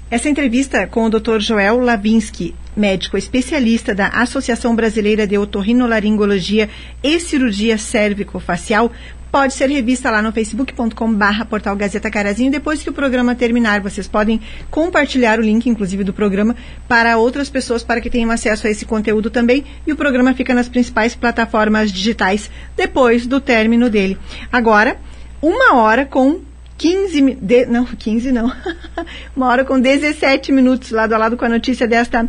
Essa 0.09 0.29
entrevista 0.29 0.87
com 0.87 1.05
o 1.05 1.09
Dr. 1.11 1.39
Joel 1.41 1.79
Lavinsky, 1.79 2.55
médico 2.75 3.19
especialista 3.19 3.93
da 3.93 4.07
Associação 4.07 4.75
Brasileira 4.75 5.27
de 5.27 5.37
Otorrinolaringologia 5.37 6.71
e 7.03 7.19
Cirurgia 7.19 7.77
Cérvico-Facial, 7.77 8.91
pode 9.35 9.53
ser 9.53 9.69
revista 9.69 10.09
lá 10.09 10.21
no 10.21 10.31
facebook.com/barra 10.31 11.43
portal 11.43 11.75
Gazeta 11.75 12.09
Carazinho. 12.09 12.49
Depois 12.49 12.81
que 12.81 12.89
o 12.89 12.93
programa 12.93 13.35
terminar, 13.35 13.81
vocês 13.81 14.07
podem 14.07 14.39
compartilhar 14.71 15.39
o 15.39 15.41
link, 15.41 15.67
inclusive, 15.67 16.05
do 16.05 16.13
programa 16.13 16.55
para 16.87 17.17
outras 17.17 17.49
pessoas 17.49 17.83
para 17.83 17.99
que 17.99 18.09
tenham 18.09 18.31
acesso 18.31 18.65
a 18.65 18.69
esse 18.69 18.85
conteúdo 18.85 19.29
também. 19.29 19.65
E 19.85 19.91
o 19.91 19.97
programa 19.97 20.33
fica 20.33 20.53
nas 20.53 20.69
principais 20.69 21.15
plataformas 21.15 21.91
digitais 21.91 22.49
depois 22.77 23.27
do 23.27 23.41
término 23.41 23.89
dele. 23.89 24.17
Agora, 24.49 24.95
uma 25.41 25.75
hora 25.75 26.05
com 26.05 26.39
15, 26.77 27.35
de, 27.41 27.65
não, 27.65 27.83
15 27.83 28.31
não, 28.31 28.49
uma 29.35 29.47
hora 29.47 29.65
com 29.65 29.77
17 29.77 30.49
minutos 30.53 30.91
lado 30.91 31.11
a 31.11 31.17
lado 31.17 31.35
com 31.35 31.43
a 31.43 31.49
notícia 31.49 31.85
desta 31.85 32.25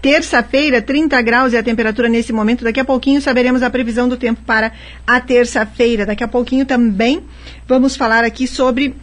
terça-feira, 0.00 0.80
30 0.80 1.20
graus 1.22 1.52
e 1.52 1.56
a 1.56 1.62
temperatura 1.62 2.08
nesse 2.08 2.32
momento. 2.32 2.64
Daqui 2.64 2.80
a 2.80 2.84
pouquinho 2.84 3.20
saberemos 3.20 3.62
a 3.62 3.70
previsão 3.70 4.08
do 4.08 4.16
tempo 4.16 4.40
para 4.44 4.72
a 5.06 5.20
terça-feira. 5.20 6.06
Daqui 6.06 6.24
a 6.24 6.28
pouquinho 6.28 6.64
também 6.64 7.22
vamos 7.66 7.96
falar 7.96 8.24
aqui 8.24 8.46
sobre 8.46 8.94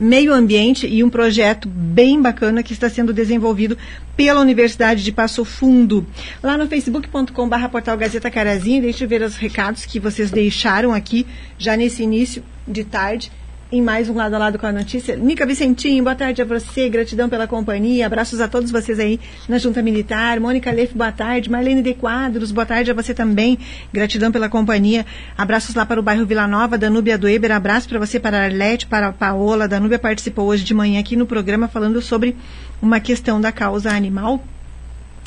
meio 0.00 0.32
ambiente 0.32 0.86
e 0.86 1.04
um 1.04 1.10
projeto 1.10 1.68
bem 1.68 2.20
bacana 2.20 2.62
que 2.62 2.72
está 2.72 2.88
sendo 2.88 3.12
desenvolvido 3.12 3.76
pela 4.16 4.40
Universidade 4.40 5.04
de 5.04 5.12
Passo 5.12 5.44
Fundo. 5.44 6.06
Lá 6.42 6.56
no 6.56 6.66
facebook.com.br 6.66 7.68
portal 7.70 7.96
Gazeta 7.96 8.30
Carazinho, 8.30 8.82
deixe 8.82 9.04
eu 9.04 9.08
ver 9.08 9.22
os 9.22 9.36
recados 9.36 9.84
que 9.84 10.00
vocês 10.00 10.30
deixaram 10.30 10.92
aqui 10.92 11.26
já 11.58 11.76
nesse 11.76 12.02
início 12.02 12.42
de 12.66 12.84
tarde 12.84 13.30
em 13.72 13.80
mais 13.80 14.10
um 14.10 14.14
Lado 14.14 14.34
a 14.34 14.38
Lado 14.38 14.58
com 14.58 14.66
a 14.66 14.72
Notícia. 14.72 15.16
Nica 15.16 15.46
Vicentinho, 15.46 16.04
boa 16.04 16.14
tarde 16.14 16.42
a 16.42 16.44
você, 16.44 16.90
gratidão 16.90 17.26
pela 17.26 17.46
companhia, 17.46 18.04
abraços 18.04 18.38
a 18.38 18.46
todos 18.46 18.70
vocês 18.70 19.00
aí 19.00 19.18
na 19.48 19.56
Junta 19.56 19.80
Militar. 19.80 20.38
Mônica 20.38 20.70
Leff, 20.70 20.94
boa 20.94 21.10
tarde. 21.10 21.50
Marlene 21.50 21.80
de 21.80 21.94
Quadros, 21.94 22.52
boa 22.52 22.66
tarde 22.66 22.90
a 22.90 22.94
você 22.94 23.14
também, 23.14 23.58
gratidão 23.90 24.30
pela 24.30 24.50
companhia. 24.50 25.06
Abraços 25.38 25.74
lá 25.74 25.86
para 25.86 25.98
o 25.98 26.02
bairro 26.02 26.26
Vila 26.26 26.46
Nova, 26.46 26.76
Danúbia 26.76 27.16
do 27.16 27.26
Eber, 27.26 27.50
abraço 27.50 27.88
para 27.88 27.98
você, 27.98 28.20
para 28.20 28.40
a 28.40 28.44
Arlete, 28.44 28.86
para 28.86 29.06
a 29.06 29.12
Paola. 29.12 29.66
Danúbia 29.66 29.98
participou 29.98 30.48
hoje 30.48 30.64
de 30.64 30.74
manhã 30.74 31.00
aqui 31.00 31.16
no 31.16 31.24
programa 31.24 31.66
falando 31.66 32.02
sobre 32.02 32.36
uma 32.82 33.00
questão 33.00 33.40
da 33.40 33.50
causa 33.50 33.90
animal. 33.90 34.44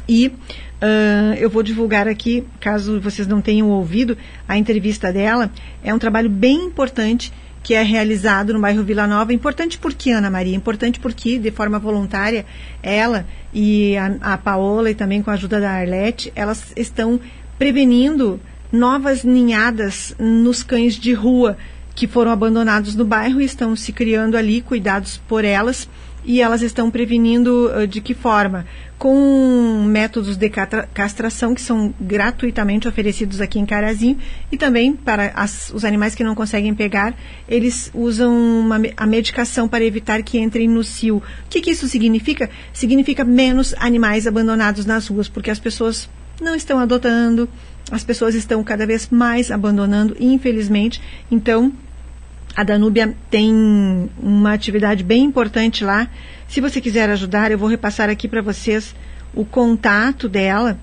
E 0.07 0.27
uh, 0.27 1.33
eu 1.39 1.49
vou 1.49 1.63
divulgar 1.63 2.07
aqui, 2.07 2.45
caso 2.59 2.99
vocês 2.99 3.27
não 3.27 3.41
tenham 3.41 3.71
ouvido, 3.71 4.15
a 4.47 4.55
entrevista 4.55 5.11
dela. 5.11 5.49
É 5.83 5.91
um 5.91 5.97
trabalho 5.97 6.29
bem 6.29 6.65
importante 6.65 7.33
que 7.65 7.73
é 7.73 7.81
realizado 7.81 8.53
no 8.53 8.59
bairro 8.59 8.83
Vila 8.83 9.07
Nova. 9.07 9.33
Importante 9.33 9.79
por 9.79 9.91
quê, 9.91 10.11
Ana 10.11 10.29
Maria? 10.29 10.55
Importante 10.55 10.99
porque, 10.99 11.39
de 11.39 11.49
forma 11.49 11.79
voluntária, 11.79 12.45
ela 12.83 13.25
e 13.51 13.97
a, 13.97 14.33
a 14.33 14.37
Paola, 14.37 14.91
e 14.91 14.93
também 14.93 15.23
com 15.23 15.31
a 15.31 15.33
ajuda 15.33 15.59
da 15.59 15.71
Arlete, 15.71 16.31
elas 16.35 16.71
estão 16.75 17.19
prevenindo 17.57 18.39
novas 18.71 19.23
ninhadas 19.23 20.15
nos 20.19 20.61
cães 20.61 20.93
de 20.93 21.11
rua 21.11 21.57
que 21.95 22.05
foram 22.05 22.29
abandonados 22.29 22.93
no 22.93 23.03
bairro 23.03 23.41
e 23.41 23.45
estão 23.45 23.75
se 23.75 23.91
criando 23.91 24.37
ali, 24.37 24.61
cuidados 24.61 25.17
por 25.27 25.43
elas 25.43 25.89
e 26.25 26.41
elas 26.41 26.61
estão 26.61 26.89
prevenindo 26.89 27.71
uh, 27.71 27.87
de 27.87 28.01
que 28.01 28.13
forma? 28.13 28.65
Com 28.97 29.83
métodos 29.85 30.35
de 30.37 30.49
castração 30.49 31.53
que 31.53 31.61
são 31.61 31.93
gratuitamente 31.99 32.87
oferecidos 32.87 33.41
aqui 33.41 33.59
em 33.59 33.65
Carazinho 33.65 34.17
e 34.51 34.57
também 34.57 34.93
para 34.93 35.31
as, 35.35 35.69
os 35.73 35.85
animais 35.85 36.15
que 36.15 36.23
não 36.23 36.33
conseguem 36.33 36.73
pegar, 36.73 37.13
eles 37.47 37.91
usam 37.93 38.33
uma, 38.33 38.81
a 38.97 39.05
medicação 39.05 39.67
para 39.67 39.83
evitar 39.83 40.23
que 40.23 40.39
entrem 40.39 40.67
no 40.67 40.83
cio. 40.83 41.17
O 41.17 41.23
que, 41.49 41.61
que 41.61 41.71
isso 41.71 41.87
significa? 41.87 42.49
Significa 42.73 43.23
menos 43.23 43.75
animais 43.77 44.25
abandonados 44.25 44.85
nas 44.85 45.07
ruas, 45.07 45.27
porque 45.27 45.51
as 45.51 45.59
pessoas 45.59 46.09
não 46.41 46.55
estão 46.55 46.79
adotando, 46.79 47.47
as 47.91 48.03
pessoas 48.03 48.33
estão 48.33 48.63
cada 48.63 48.85
vez 48.85 49.09
mais 49.09 49.51
abandonando, 49.51 50.15
infelizmente. 50.19 51.01
Então, 51.29 51.71
a 52.55 52.63
Danúbia 52.63 53.13
tem 53.29 54.09
uma 54.17 54.53
atividade 54.53 55.03
bem 55.03 55.23
importante 55.23 55.83
lá. 55.83 56.07
Se 56.47 56.61
você 56.61 56.79
quiser 56.79 57.09
ajudar, 57.09 57.51
eu 57.51 57.57
vou 57.57 57.67
repassar 57.67 58.09
aqui 58.09 58.27
para 58.27 58.41
vocês 58.41 58.95
o 59.33 59.43
contato 59.43 60.29
dela 60.29 60.79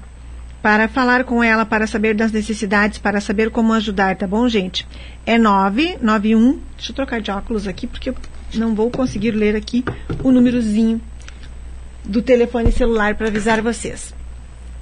para 0.60 0.86
falar 0.86 1.24
com 1.24 1.42
ela, 1.42 1.64
para 1.64 1.86
saber 1.86 2.14
das 2.14 2.30
necessidades, 2.30 2.98
para 2.98 3.20
saber 3.20 3.50
como 3.50 3.72
ajudar, 3.72 4.16
tá 4.16 4.26
bom, 4.26 4.48
gente? 4.48 4.86
É 5.26 5.38
991. 5.38 6.60
Deixa 6.76 6.92
eu 6.92 6.94
trocar 6.94 7.20
de 7.20 7.30
óculos 7.30 7.66
aqui 7.66 7.86
porque 7.86 8.10
eu 8.10 8.16
não 8.54 8.74
vou 8.74 8.90
conseguir 8.90 9.32
ler 9.32 9.56
aqui 9.56 9.84
o 10.22 10.30
númerozinho 10.30 11.00
do 12.04 12.20
telefone 12.20 12.70
celular 12.70 13.14
para 13.14 13.28
avisar 13.28 13.62
vocês 13.62 14.14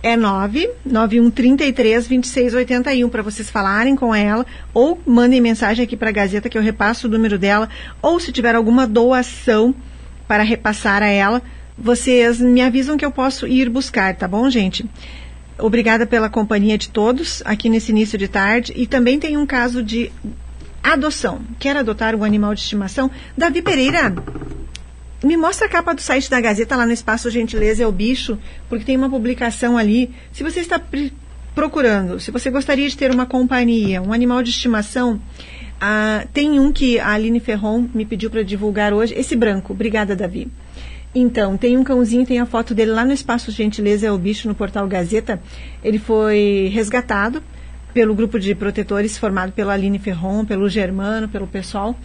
é 0.02 0.16
99133 0.16 2.08
2681 2.08 3.08
para 3.08 3.22
vocês 3.22 3.50
falarem 3.50 3.94
com 3.94 4.14
ela 4.14 4.46
ou 4.72 5.00
mandem 5.06 5.40
mensagem 5.40 5.84
aqui 5.84 5.96
para 5.96 6.08
a 6.08 6.12
Gazeta 6.12 6.48
que 6.48 6.56
eu 6.56 6.62
repasso 6.62 7.06
o 7.06 7.10
número 7.10 7.38
dela 7.38 7.68
ou 8.00 8.18
se 8.18 8.32
tiver 8.32 8.54
alguma 8.54 8.86
doação 8.86 9.74
para 10.26 10.42
repassar 10.42 11.02
a 11.02 11.08
ela, 11.08 11.42
vocês 11.76 12.40
me 12.40 12.62
avisam 12.62 12.96
que 12.96 13.04
eu 13.04 13.10
posso 13.10 13.46
ir 13.46 13.68
buscar, 13.68 14.14
tá 14.14 14.28
bom, 14.28 14.48
gente? 14.48 14.88
obrigada 15.62 16.06
pela 16.06 16.28
companhia 16.28 16.76
de 16.76 16.88
todos 16.88 17.42
aqui 17.44 17.68
nesse 17.68 17.92
início 17.92 18.18
de 18.18 18.28
tarde. 18.28 18.72
E 18.76 18.86
também 18.86 19.18
tem 19.18 19.36
um 19.36 19.46
caso 19.46 19.82
de 19.82 20.10
adoção. 20.82 21.40
Quer 21.58 21.76
adotar 21.76 22.14
um 22.14 22.24
animal 22.24 22.54
de 22.54 22.60
estimação? 22.60 23.10
Davi 23.36 23.62
Pereira, 23.62 24.14
me 25.22 25.36
mostra 25.36 25.66
a 25.66 25.70
capa 25.70 25.94
do 25.94 26.00
site 26.00 26.30
da 26.30 26.40
Gazeta 26.40 26.76
lá 26.76 26.86
no 26.86 26.92
Espaço 26.92 27.30
Gentileza 27.30 27.82
é 27.82 27.86
o 27.86 27.92
Bicho, 27.92 28.38
porque 28.68 28.84
tem 28.84 28.96
uma 28.96 29.10
publicação 29.10 29.76
ali. 29.76 30.10
Se 30.32 30.42
você 30.42 30.60
está 30.60 30.80
procurando, 31.54 32.18
se 32.18 32.30
você 32.30 32.50
gostaria 32.50 32.88
de 32.88 32.96
ter 32.96 33.10
uma 33.10 33.26
companhia, 33.26 34.00
um 34.00 34.12
animal 34.12 34.42
de 34.42 34.50
estimação, 34.50 35.20
ah, 35.80 36.26
tem 36.32 36.58
um 36.58 36.72
que 36.72 36.98
a 36.98 37.12
Aline 37.12 37.40
Ferron 37.40 37.88
me 37.94 38.04
pediu 38.04 38.30
para 38.30 38.42
divulgar 38.42 38.92
hoje, 38.92 39.14
esse 39.14 39.36
branco. 39.36 39.72
Obrigada, 39.72 40.16
Davi. 40.16 40.48
Então, 41.14 41.56
tem 41.56 41.76
um 41.76 41.82
cãozinho, 41.82 42.24
tem 42.24 42.38
a 42.38 42.46
foto 42.46 42.74
dele 42.74 42.92
lá 42.92 43.04
no 43.04 43.12
Espaço 43.12 43.50
Gentileza 43.50 44.06
é 44.06 44.12
o 44.12 44.18
Bicho, 44.18 44.46
no 44.46 44.54
portal 44.54 44.86
Gazeta. 44.86 45.40
Ele 45.82 45.98
foi 45.98 46.70
resgatado 46.72 47.42
pelo 47.92 48.14
grupo 48.14 48.38
de 48.38 48.54
protetores 48.54 49.18
formado 49.18 49.52
pela 49.52 49.72
Aline 49.72 49.98
Ferron, 49.98 50.44
pelo 50.44 50.68
Germano, 50.68 51.28
pelo 51.28 51.46
pessoal. 51.46 51.96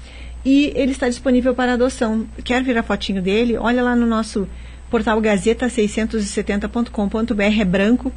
E 0.45 0.71
ele 0.75 0.91
está 0.91 1.09
disponível 1.09 1.55
para 1.55 1.73
adoção. 1.73 2.27
Quer 2.43 2.61
ver 2.63 2.77
a 2.77 2.83
fotinho 2.83 3.19
dele? 3.21 3.57
Olha 3.57 3.83
lá 3.83 3.95
no 3.95 4.05
nosso 4.05 4.47
portal 4.91 5.19
gazeta670.com.br, 5.19 7.59
é 7.59 7.65
branco. 7.65 8.13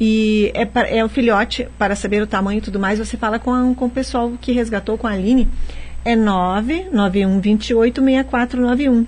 E 0.00 0.52
é, 0.54 0.98
é 0.98 1.04
o 1.04 1.08
filhote, 1.08 1.66
para 1.76 1.96
saber 1.96 2.22
o 2.22 2.26
tamanho 2.26 2.58
e 2.58 2.62
tudo 2.62 2.78
mais, 2.78 2.98
você 2.98 3.16
fala 3.16 3.40
com, 3.40 3.74
com 3.74 3.86
o 3.86 3.90
pessoal 3.90 4.32
que 4.40 4.52
resgatou 4.52 4.96
com 4.96 5.08
a 5.08 5.12
Aline. 5.12 5.48
É 6.04 6.14
99128 6.14 8.00
6491. 8.00 9.06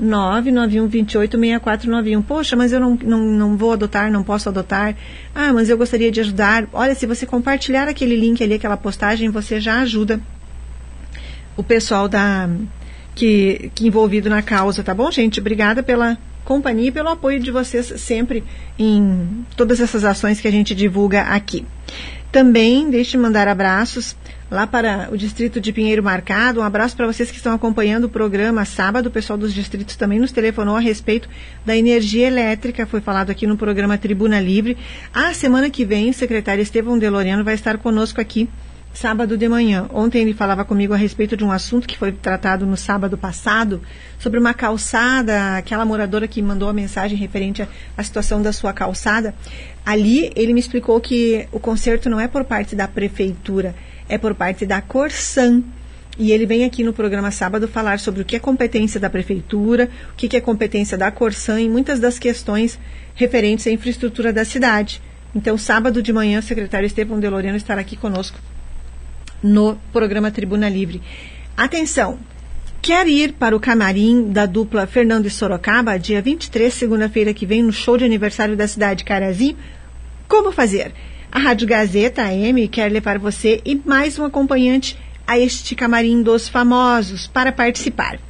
991286491. 0.00 2.22
Poxa, 2.22 2.56
mas 2.56 2.72
eu 2.72 2.80
não, 2.80 2.98
não, 3.02 3.18
não 3.18 3.54
vou 3.56 3.72
adotar, 3.72 4.10
não 4.10 4.22
posso 4.22 4.48
adotar. 4.48 4.96
Ah, 5.34 5.52
mas 5.52 5.68
eu 5.68 5.76
gostaria 5.76 6.10
de 6.10 6.20
ajudar. 6.20 6.66
Olha, 6.72 6.94
se 6.94 7.04
você 7.06 7.26
compartilhar 7.26 7.88
aquele 7.88 8.16
link 8.16 8.42
ali, 8.42 8.54
aquela 8.54 8.76
postagem, 8.76 9.28
você 9.30 9.60
já 9.60 9.80
ajuda 9.80 10.20
o 11.56 11.62
pessoal 11.62 12.08
da 12.08 12.48
que, 13.14 13.70
que 13.74 13.86
envolvido 13.86 14.28
na 14.28 14.42
causa, 14.42 14.84
tá 14.84 14.94
bom, 14.94 15.10
gente? 15.10 15.40
Obrigada 15.40 15.82
pela 15.82 16.18
companhia 16.44 16.88
e 16.88 16.92
pelo 16.92 17.08
apoio 17.08 17.40
de 17.40 17.50
vocês 17.50 17.92
sempre 17.96 18.44
em 18.78 19.44
todas 19.56 19.80
essas 19.80 20.04
ações 20.04 20.40
que 20.40 20.46
a 20.46 20.50
gente 20.50 20.74
divulga 20.74 21.22
aqui. 21.22 21.66
Também 22.30 22.90
deixe 22.90 23.16
mandar 23.16 23.48
abraços 23.48 24.14
lá 24.50 24.66
para 24.66 25.08
o 25.10 25.16
distrito 25.16 25.60
de 25.60 25.72
Pinheiro 25.72 26.02
Marcado. 26.02 26.60
Um 26.60 26.62
abraço 26.62 26.94
para 26.94 27.06
vocês 27.06 27.30
que 27.30 27.38
estão 27.38 27.54
acompanhando 27.54 28.04
o 28.04 28.08
programa 28.08 28.64
sábado. 28.64 29.06
O 29.06 29.10
pessoal 29.10 29.38
dos 29.38 29.54
distritos 29.54 29.96
também 29.96 30.18
nos 30.18 30.32
telefonou 30.32 30.76
a 30.76 30.80
respeito 30.80 31.28
da 31.64 31.74
energia 31.74 32.26
elétrica. 32.26 32.86
Foi 32.86 33.00
falado 33.00 33.30
aqui 33.30 33.46
no 33.46 33.56
programa 33.56 33.96
Tribuna 33.96 34.38
Livre. 34.38 34.76
A 35.14 35.32
semana 35.32 35.70
que 35.70 35.84
vem, 35.84 36.10
o 36.10 36.14
secretário 36.14 36.62
Estevão 36.62 36.98
Deloriano 36.98 37.42
vai 37.42 37.54
estar 37.54 37.78
conosco 37.78 38.20
aqui 38.20 38.48
sábado 38.96 39.36
de 39.36 39.46
manhã. 39.46 39.86
Ontem 39.92 40.22
ele 40.22 40.32
falava 40.32 40.64
comigo 40.64 40.94
a 40.94 40.96
respeito 40.96 41.36
de 41.36 41.44
um 41.44 41.52
assunto 41.52 41.86
que 41.86 41.98
foi 41.98 42.12
tratado 42.12 42.64
no 42.64 42.78
sábado 42.78 43.16
passado, 43.16 43.82
sobre 44.18 44.40
uma 44.40 44.54
calçada, 44.54 45.58
aquela 45.58 45.84
moradora 45.84 46.26
que 46.26 46.40
mandou 46.40 46.68
a 46.68 46.72
mensagem 46.72 47.16
referente 47.18 47.66
à 47.96 48.02
situação 48.02 48.40
da 48.40 48.54
sua 48.54 48.72
calçada. 48.72 49.34
Ali 49.84 50.32
ele 50.34 50.54
me 50.54 50.60
explicou 50.60 50.98
que 50.98 51.46
o 51.52 51.60
conserto 51.60 52.08
não 52.08 52.18
é 52.18 52.26
por 52.26 52.44
parte 52.44 52.74
da 52.74 52.88
prefeitura, 52.88 53.74
é 54.08 54.16
por 54.16 54.34
parte 54.34 54.64
da 54.64 54.80
Corsan. 54.80 55.62
E 56.18 56.32
ele 56.32 56.46
vem 56.46 56.64
aqui 56.64 56.82
no 56.82 56.94
programa 56.94 57.30
sábado 57.30 57.68
falar 57.68 57.98
sobre 57.98 58.22
o 58.22 58.24
que 58.24 58.36
é 58.36 58.38
competência 58.38 58.98
da 58.98 59.10
prefeitura, 59.10 59.90
o 60.14 60.16
que 60.16 60.34
é 60.34 60.40
competência 60.40 60.96
da 60.96 61.10
Corsan 61.10 61.60
e 61.60 61.68
muitas 61.68 62.00
das 62.00 62.18
questões 62.18 62.78
referentes 63.14 63.66
à 63.66 63.70
infraestrutura 63.70 64.32
da 64.32 64.42
cidade. 64.46 65.02
Então, 65.34 65.58
sábado 65.58 66.02
de 66.02 66.14
manhã, 66.14 66.38
o 66.38 66.42
secretário 66.42 66.86
Estevão 66.86 67.20
Deloriano 67.20 67.58
estará 67.58 67.82
aqui 67.82 67.94
conosco 67.94 68.38
no 69.42 69.76
programa 69.92 70.30
Tribuna 70.30 70.68
Livre. 70.68 71.02
Atenção! 71.56 72.18
Quer 72.82 73.08
ir 73.08 73.32
para 73.32 73.56
o 73.56 73.60
camarim 73.60 74.30
da 74.30 74.46
dupla 74.46 74.86
Fernando 74.86 75.26
e 75.26 75.30
Sorocaba, 75.30 75.98
dia 75.98 76.22
23, 76.22 76.72
segunda-feira 76.72 77.34
que 77.34 77.44
vem, 77.44 77.62
no 77.62 77.72
show 77.72 77.98
de 77.98 78.04
aniversário 78.04 78.56
da 78.56 78.68
cidade 78.68 78.98
de 78.98 79.04
Carazinho? 79.04 79.56
Como 80.28 80.52
fazer? 80.52 80.92
A 81.32 81.38
Rádio 81.38 81.66
Gazeta 81.66 82.22
AM 82.22 82.68
quer 82.68 82.90
levar 82.90 83.18
você 83.18 83.60
e 83.64 83.74
mais 83.84 84.18
um 84.18 84.24
acompanhante 84.24 84.96
a 85.26 85.38
este 85.38 85.74
camarim 85.74 86.22
dos 86.22 86.48
famosos 86.48 87.26
para 87.26 87.50
participar. 87.50 88.20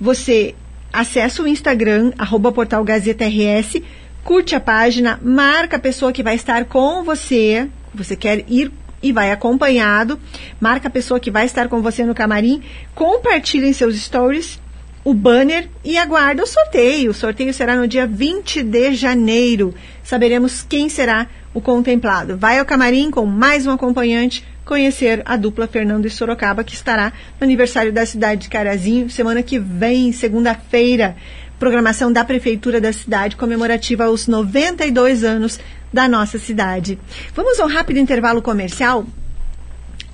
Você 0.00 0.54
acessa 0.92 1.42
o 1.42 1.48
Instagram, 1.48 2.12
arroba 2.16 2.52
portal 2.52 2.84
Gazeta 2.84 3.24
RS, 3.26 3.82
curte 4.22 4.54
a 4.54 4.60
página, 4.60 5.18
marca 5.22 5.76
a 5.76 5.80
pessoa 5.80 6.12
que 6.12 6.22
vai 6.22 6.36
estar 6.36 6.64
com 6.66 7.02
você, 7.02 7.68
você 7.94 8.14
quer 8.14 8.44
ir 8.48 8.70
e 9.08 9.12
vai 9.12 9.30
acompanhado, 9.30 10.18
marca 10.60 10.88
a 10.88 10.90
pessoa 10.90 11.20
que 11.20 11.30
vai 11.30 11.46
estar 11.46 11.68
com 11.68 11.80
você 11.80 12.04
no 12.04 12.14
camarim, 12.14 12.62
compartilhe 12.94 13.68
em 13.68 13.72
seus 13.72 13.96
stories 13.96 14.60
o 15.04 15.14
banner 15.14 15.68
e 15.84 15.96
aguarda 15.96 16.42
o 16.42 16.46
sorteio. 16.46 17.12
O 17.12 17.14
sorteio 17.14 17.54
será 17.54 17.76
no 17.76 17.86
dia 17.86 18.08
20 18.08 18.64
de 18.64 18.92
janeiro. 18.92 19.72
Saberemos 20.02 20.66
quem 20.68 20.88
será 20.88 21.28
o 21.54 21.60
contemplado. 21.60 22.36
Vai 22.36 22.58
ao 22.58 22.64
camarim 22.64 23.08
com 23.10 23.24
mais 23.24 23.68
um 23.68 23.70
acompanhante 23.70 24.44
conhecer 24.64 25.22
a 25.24 25.36
dupla 25.36 25.68
Fernando 25.68 26.06
e 26.06 26.10
Sorocaba, 26.10 26.64
que 26.64 26.74
estará 26.74 27.12
no 27.40 27.44
aniversário 27.44 27.92
da 27.92 28.04
cidade 28.04 28.42
de 28.42 28.48
Carazinho, 28.48 29.08
semana 29.08 29.44
que 29.44 29.60
vem, 29.60 30.10
segunda-feira. 30.10 31.16
Programação 31.56 32.12
da 32.12 32.24
Prefeitura 32.24 32.80
da 32.80 32.92
cidade 32.92 33.36
comemorativa 33.36 34.06
aos 34.06 34.26
92 34.26 35.22
anos 35.22 35.60
da 35.92 36.08
nossa 36.08 36.38
cidade. 36.38 36.98
Vamos 37.34 37.58
a 37.60 37.64
um 37.64 37.68
rápido 37.68 37.98
intervalo 37.98 38.42
comercial? 38.42 39.06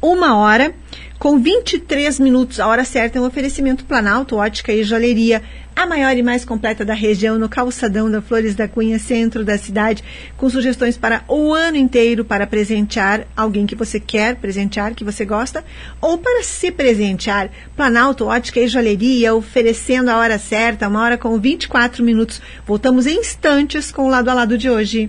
Uma 0.00 0.36
hora 0.36 0.74
com 1.22 1.38
23 1.38 2.18
minutos. 2.18 2.58
A 2.58 2.66
hora 2.66 2.84
certa 2.84 3.16
é 3.16 3.20
um 3.20 3.26
oferecimento 3.26 3.84
Planalto, 3.84 4.34
ótica 4.34 4.72
e 4.72 4.82
joalheria. 4.82 5.40
A 5.76 5.86
maior 5.86 6.16
e 6.16 6.22
mais 6.22 6.44
completa 6.44 6.84
da 6.84 6.94
região, 6.94 7.38
no 7.38 7.48
calçadão 7.48 8.10
da 8.10 8.20
Flores 8.20 8.56
da 8.56 8.66
Cunha, 8.66 8.98
centro 8.98 9.44
da 9.44 9.56
cidade, 9.56 10.02
com 10.36 10.50
sugestões 10.50 10.98
para 10.98 11.22
o 11.28 11.54
ano 11.54 11.76
inteiro 11.76 12.24
para 12.24 12.44
presentear 12.44 13.28
alguém 13.36 13.64
que 13.64 13.76
você 13.76 14.00
quer 14.00 14.34
presentear, 14.34 14.96
que 14.96 15.04
você 15.04 15.24
gosta, 15.24 15.64
ou 16.00 16.18
para 16.18 16.42
se 16.42 16.72
presentear. 16.72 17.48
Planalto, 17.76 18.26
ótica 18.26 18.58
e 18.58 18.66
joalheria, 18.66 19.32
oferecendo 19.32 20.10
a 20.10 20.16
hora 20.16 20.40
certa, 20.40 20.88
uma 20.88 21.04
hora 21.04 21.16
com 21.16 21.38
24 21.38 22.02
minutos. 22.02 22.42
Voltamos 22.66 23.06
em 23.06 23.20
instantes 23.20 23.92
com 23.92 24.06
o 24.06 24.10
lado 24.10 24.28
a 24.28 24.34
lado 24.34 24.58
de 24.58 24.68
hoje. 24.68 25.08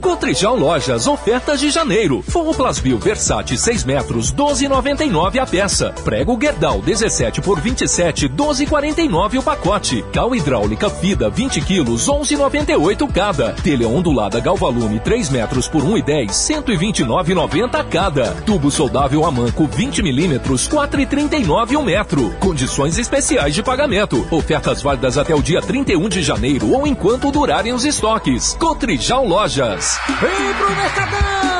Cotrijal 0.00 0.56
Lojas, 0.56 1.06
ofertas 1.06 1.60
de 1.60 1.70
janeiro. 1.70 2.22
Forro 2.22 2.54
Plasbil 2.54 2.98
Versace 2.98 3.56
6 3.56 3.84
metros, 3.84 4.32
12,99 4.32 5.38
a 5.38 5.46
peça. 5.46 5.92
Prego 6.04 6.38
Gerdau 6.40 6.80
17 6.80 7.40
por 7.40 7.60
27, 7.60 8.28
12,49 8.28 9.38
o 9.38 9.42
pacote. 9.42 10.04
Cal 10.12 10.34
hidráulica 10.34 10.88
Fida 10.88 11.28
20 11.28 11.60
quilos, 11.62 12.06
11,98 12.06 13.12
cada. 13.12 13.52
Telha 13.52 13.88
ondulada 13.88 14.40
Galvalume 14.40 15.00
3 15.00 15.30
metros 15.30 15.68
por 15.68 15.82
1,10, 15.82 16.28
129,90 16.28 17.88
cada. 17.88 18.32
Tubo 18.46 18.70
soldável 18.70 19.24
Amanco 19.24 19.66
20 19.66 20.02
milímetros, 20.02 20.68
4,39 20.68 21.76
o 21.76 21.82
metro. 21.82 22.30
Condições 22.38 22.98
especiais 22.98 23.54
de 23.54 23.62
pagamento. 23.62 24.26
Ofertas 24.30 24.82
válidas 24.82 25.18
até 25.18 25.34
o 25.34 25.42
dia 25.42 25.60
31 25.60 26.08
de 26.08 26.22
janeiro 26.22 26.72
ou 26.72 26.86
enquanto 26.86 27.30
durarem 27.30 27.72
os 27.72 27.84
estoques. 27.84 28.56
Cotrijal 28.58 29.26
Lojas. 29.26 29.87
Vem 30.20 30.54
pro 30.54 30.76
Mercadão! 30.76 31.57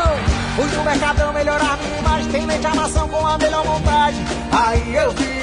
Fui 0.58 0.68
pro 0.70 0.82
Mercadão 0.82 1.32
melhorar 1.32 1.78
minha 1.78 1.98
imagem, 2.00 2.32
tem 2.32 2.44
leite 2.44 2.66
amação 2.66 3.08
com 3.08 3.24
a 3.24 3.38
melhor 3.38 3.64
montagem. 3.64 4.24
Aí 4.50 4.96
eu 4.96 5.12
vi 5.12 5.38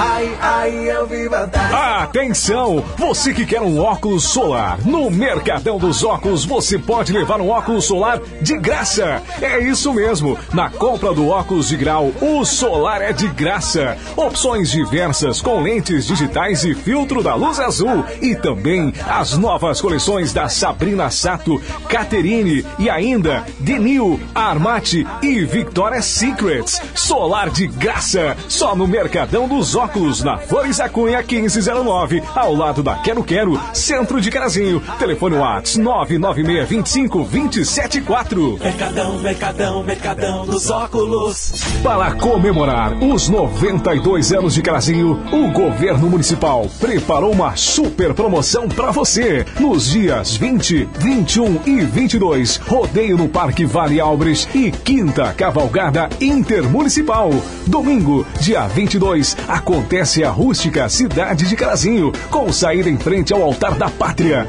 Aí, 0.00 0.36
aí 0.40 0.88
eu 0.88 1.06
vi 1.06 1.28
vantagem. 1.28 1.76
Atenção! 1.76 2.82
Você 2.96 3.34
que 3.34 3.44
quer 3.44 3.60
um 3.60 3.78
óculos 3.80 4.24
solar, 4.24 4.78
no 4.86 5.10
Mercadão 5.10 5.76
dos 5.76 6.02
Óculos 6.02 6.42
você 6.42 6.78
pode 6.78 7.12
levar 7.12 7.38
um 7.38 7.50
óculos 7.50 7.84
solar 7.84 8.18
de 8.40 8.56
graça. 8.56 9.22
É 9.42 9.58
isso 9.58 9.92
mesmo. 9.92 10.38
Na 10.54 10.70
compra 10.70 11.12
do 11.12 11.28
óculos 11.28 11.68
de 11.68 11.76
grau, 11.76 12.12
o 12.18 12.44
solar 12.46 13.02
é 13.02 13.12
de 13.12 13.28
graça. 13.28 13.98
Opções 14.16 14.70
diversas 14.70 15.42
com 15.42 15.60
lentes 15.60 16.06
digitais 16.06 16.64
e 16.64 16.74
filtro 16.74 17.22
da 17.22 17.34
luz 17.34 17.60
azul. 17.60 18.02
E 18.22 18.34
também 18.34 18.94
as 19.06 19.36
novas 19.36 19.82
coleções 19.82 20.32
da 20.32 20.48
Sabrina 20.48 21.10
Sato, 21.10 21.60
Caterine 21.90 22.64
e 22.78 22.88
ainda 22.88 23.44
Denil, 23.58 24.18
Armate 24.60 25.06
e 25.22 25.42
Victoria's 25.46 26.04
Secrets. 26.04 26.82
Solar 26.94 27.48
de 27.48 27.66
graça, 27.66 28.36
só 28.46 28.76
no 28.76 28.86
Mercadão 28.86 29.48
dos 29.48 29.74
Óculos, 29.74 30.22
na 30.22 30.36
Flores 30.36 30.78
Acunha 30.78 31.24
1509, 31.26 32.22
ao 32.34 32.54
lado 32.54 32.82
da 32.82 32.96
Quero 32.96 33.24
Quero, 33.24 33.58
centro 33.72 34.20
de 34.20 34.30
Carazinho. 34.30 34.82
Telefone 34.98 35.36
Whats 35.36 35.78
99625 35.78 37.24
274. 37.24 38.58
Mercadão, 38.58 39.18
Mercadão, 39.18 39.82
Mercadão 39.82 40.44
dos 40.44 40.68
Óculos. 40.68 41.54
Para 41.82 42.12
comemorar 42.16 43.02
os 43.02 43.30
92 43.30 44.30
anos 44.30 44.52
de 44.52 44.60
Carazinho, 44.60 45.22
o 45.32 45.50
governo 45.52 46.10
municipal 46.10 46.68
preparou 46.78 47.32
uma 47.32 47.56
super 47.56 48.12
promoção 48.12 48.68
para 48.68 48.90
você. 48.90 49.46
Nos 49.58 49.88
dias 49.90 50.36
20, 50.36 50.86
21 50.98 51.60
e 51.64 51.80
22, 51.80 52.58
rodeio 52.58 53.16
no 53.16 53.26
Parque 53.26 53.64
Vale 53.64 53.98
Albres 53.98 54.49
e 54.54 54.70
quinta 54.70 55.32
cavalgada 55.32 56.08
intermunicipal. 56.20 57.30
Domingo, 57.66 58.26
dia 58.40 58.66
22, 58.66 59.36
acontece 59.48 60.24
a 60.24 60.30
rústica 60.30 60.88
cidade 60.88 61.48
de 61.48 61.56
Carazinho, 61.56 62.12
com 62.30 62.52
saída 62.52 62.88
em 62.88 62.98
frente 62.98 63.32
ao 63.32 63.42
altar 63.42 63.74
da 63.74 63.88
pátria. 63.88 64.46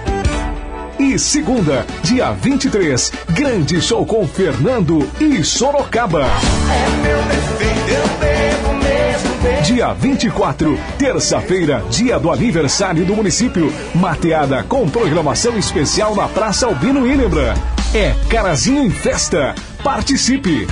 E 1.00 1.18
segunda, 1.18 1.86
dia 2.04 2.32
23, 2.32 3.12
grande 3.30 3.82
show 3.82 4.06
com 4.06 4.28
Fernando 4.28 5.10
e 5.20 5.44
Sorocaba. 5.44 6.26
É 6.26 6.90
meu 7.02 7.18
defeito, 7.24 8.26
eu. 8.26 8.31
Dia 9.63 9.91
24, 9.93 10.77
terça-feira, 10.99 11.84
dia 11.89 12.19
do 12.19 12.32
aniversário 12.32 13.04
do 13.04 13.15
município. 13.15 13.73
Mateada 13.95 14.62
com 14.63 14.88
programação 14.88 15.58
especial 15.58 16.15
na 16.15 16.27
Praça 16.27 16.67
Albino 16.67 17.08
Ilembra. 17.08 17.56
É 17.91 18.13
Carazinho 18.30 18.84
em 18.84 18.91
Festa. 18.91 19.56
Participe! 19.84 20.67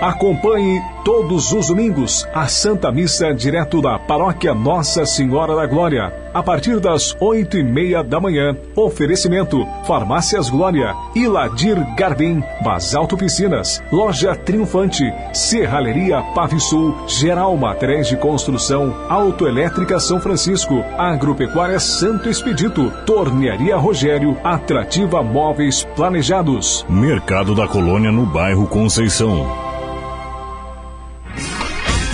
Acompanhe 0.00 0.80
todos 1.04 1.52
os 1.52 1.66
domingos 1.66 2.24
a 2.32 2.46
Santa 2.46 2.92
Missa 2.92 3.34
direto 3.34 3.82
da 3.82 3.98
Paróquia 3.98 4.54
Nossa 4.54 5.04
Senhora 5.04 5.56
da 5.56 5.66
Glória, 5.66 6.14
a 6.32 6.40
partir 6.40 6.78
das 6.78 7.16
oito 7.18 7.58
e 7.58 7.64
meia 7.64 8.00
da 8.04 8.20
manhã. 8.20 8.56
Oferecimento: 8.76 9.66
Farmácias 9.88 10.48
Glória, 10.48 10.94
Iladir 11.16 11.76
Garbim, 11.96 12.44
Basalto 12.62 13.16
Piscinas, 13.16 13.82
Loja 13.90 14.36
Triunfante, 14.36 15.02
Serralheria 15.32 16.22
Pavisul, 16.32 16.94
Geral 17.08 17.56
Materiais 17.56 18.06
de 18.06 18.16
Construção, 18.16 18.94
Autoelétrica 19.08 19.98
São 19.98 20.20
Francisco, 20.20 20.84
Agropecuária 20.96 21.80
Santo 21.80 22.28
Expedito, 22.28 22.88
Tornearia 23.04 23.76
Rogério, 23.76 24.36
Atrativa 24.44 25.24
Móveis 25.24 25.82
Planejados. 25.96 26.86
Mercado 26.88 27.52
da 27.52 27.66
Colônia 27.66 28.12
no 28.12 28.24
bairro 28.24 28.64
Conceição. 28.68 29.67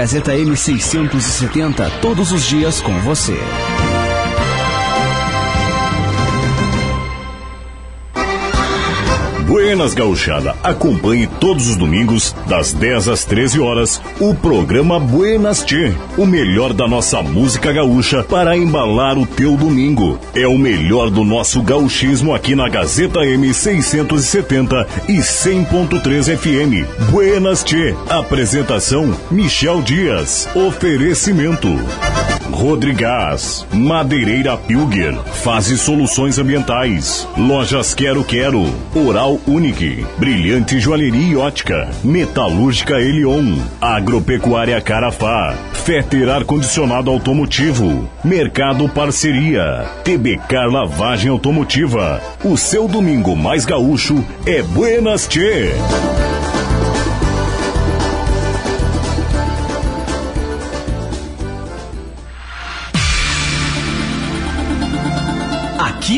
Gazeta 0.00 0.32
M670, 0.32 2.00
todos 2.00 2.32
os 2.32 2.44
dias 2.44 2.80
com 2.80 2.98
você. 3.00 3.36
Buenas 9.50 9.94
Gauchada, 9.94 10.54
acompanhe 10.62 11.26
todos 11.26 11.66
os 11.66 11.74
domingos, 11.74 12.32
das 12.46 12.72
10 12.72 13.08
às 13.08 13.24
13 13.24 13.58
horas, 13.58 14.00
o 14.20 14.32
programa 14.32 15.00
Buenas 15.00 15.64
Tchê, 15.64 15.92
o 16.16 16.24
melhor 16.24 16.72
da 16.72 16.86
nossa 16.86 17.20
música 17.20 17.72
gaúcha 17.72 18.22
para 18.22 18.56
embalar 18.56 19.18
o 19.18 19.26
teu 19.26 19.56
domingo. 19.56 20.20
É 20.36 20.46
o 20.46 20.56
melhor 20.56 21.10
do 21.10 21.24
nosso 21.24 21.60
gauchismo 21.62 22.32
aqui 22.32 22.54
na 22.54 22.68
Gazeta 22.68 23.22
M670 23.22 24.86
e 25.08 25.16
100.3 25.16 26.36
FM. 26.38 27.10
Buenas 27.10 27.64
Tchê, 27.64 27.92
apresentação 28.08 29.12
Michel 29.32 29.82
Dias, 29.82 30.48
oferecimento. 30.54 31.70
Rodrigás, 32.50 33.66
Madeireira 33.72 34.56
Pilger, 34.56 35.14
Fase 35.42 35.78
Soluções 35.78 36.38
Ambientais, 36.38 37.26
Lojas 37.36 37.94
Quero 37.94 38.22
Quero, 38.24 38.62
Oral 38.94 39.38
Unique, 39.46 40.04
Brilhante 40.18 40.78
Joalheria 40.78 41.32
e 41.32 41.36
Ótica, 41.36 41.88
Metalúrgica 42.04 43.00
Elion, 43.00 43.56
Agropecuária 43.80 44.80
Carafá, 44.80 45.54
Feter 45.84 46.28
Ar 46.28 46.44
Condicionado 46.44 47.10
Automotivo, 47.10 48.08
Mercado 48.22 48.88
Parceria, 48.88 49.86
TBK 50.04 50.66
Lavagem 50.70 51.30
Automotiva. 51.30 52.20
O 52.44 52.56
seu 52.56 52.86
domingo 52.86 53.34
mais 53.34 53.64
gaúcho 53.64 54.24
é 54.44 54.62
Buenas 54.62 55.26
Tchê. 55.26 55.70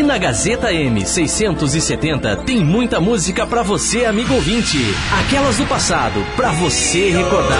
Aqui 0.02 0.08
na 0.08 0.18
Gazeta 0.18 0.72
M670 0.72 2.42
tem 2.44 2.64
muita 2.64 3.00
música 3.00 3.46
pra 3.46 3.62
você, 3.62 4.04
amigo 4.04 4.34
ouvinte. 4.34 4.76
Aquelas 5.20 5.58
do 5.58 5.66
passado, 5.66 6.26
pra 6.34 6.50
você 6.50 7.10
recordar. 7.10 7.56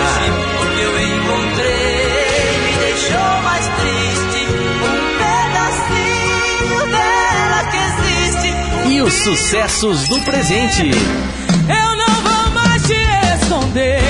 O 0.61 0.67
que 0.75 0.81
eu 0.81 0.91
encontrei 1.03 2.59
me 2.65 2.73
deixou 2.81 3.43
mais 3.45 3.65
triste. 3.69 4.45
Um 4.83 4.99
pedacinho 5.23 6.81
dela 6.91 7.63
que 7.71 7.77
existe. 7.77 8.93
E 8.93 9.01
os 9.03 9.15
sucessos 9.23 10.09
do 10.09 10.21
presente. 10.23 10.91
Eu 10.91 11.97
não 11.97 12.15
vou 12.23 12.51
mais 12.55 12.83
te 12.83 12.97
esconder. 13.41 14.03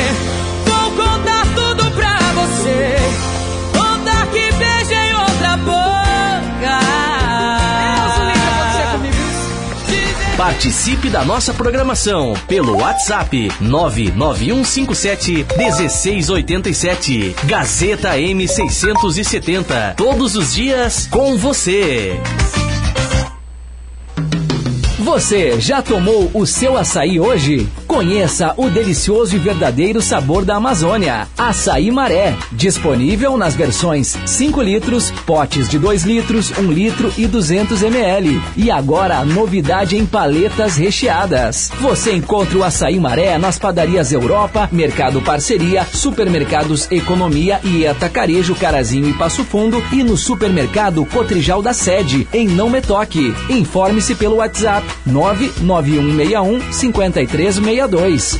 Participe 10.36 11.10
da 11.10 11.24
nossa 11.24 11.52
programação 11.52 12.34
pelo 12.48 12.78
WhatsApp 12.78 13.52
99157 13.60 15.46
1687. 15.56 17.36
Gazeta 17.44 18.16
M670. 18.16 19.94
Todos 19.94 20.34
os 20.34 20.54
dias 20.54 21.06
com 21.06 21.36
você. 21.36 22.18
Você 24.98 25.60
já 25.60 25.82
tomou 25.82 26.30
o 26.32 26.46
seu 26.46 26.76
açaí 26.78 27.20
hoje? 27.20 27.68
Conheça 27.92 28.54
o 28.56 28.70
delicioso 28.70 29.36
e 29.36 29.38
verdadeiro 29.38 30.00
sabor 30.00 30.46
da 30.46 30.56
Amazônia. 30.56 31.28
Açaí 31.36 31.90
Maré. 31.90 32.34
Disponível 32.50 33.36
nas 33.36 33.54
versões 33.54 34.16
5 34.24 34.62
litros, 34.62 35.10
potes 35.26 35.68
de 35.68 35.78
2 35.78 36.04
litros, 36.04 36.50
1 36.58 36.72
litro 36.72 37.12
e 37.18 37.26
200 37.26 37.82
ml. 37.82 38.40
E 38.56 38.70
agora 38.70 39.22
novidade 39.26 39.94
em 39.94 40.06
paletas 40.06 40.76
recheadas. 40.76 41.70
Você 41.82 42.14
encontra 42.14 42.56
o 42.56 42.64
Açaí 42.64 42.98
Maré 42.98 43.36
nas 43.36 43.58
padarias 43.58 44.10
Europa, 44.10 44.70
Mercado 44.72 45.20
Parceria, 45.20 45.86
Supermercados 45.92 46.90
Economia 46.90 47.60
e 47.62 47.86
Atacarejo 47.86 48.54
Carazinho 48.54 49.10
e 49.10 49.12
Passo 49.12 49.44
Fundo 49.44 49.84
e 49.92 50.02
no 50.02 50.16
Supermercado 50.16 51.04
Cotrijal 51.04 51.60
da 51.60 51.74
Sede, 51.74 52.26
em 52.32 52.48
Não 52.48 52.70
Me 52.70 52.80
Toque. 52.80 53.34
Informe-se 53.50 54.14
pelo 54.14 54.36
WhatsApp 54.36 54.88
99161 55.04 56.72
5362. 57.88 58.38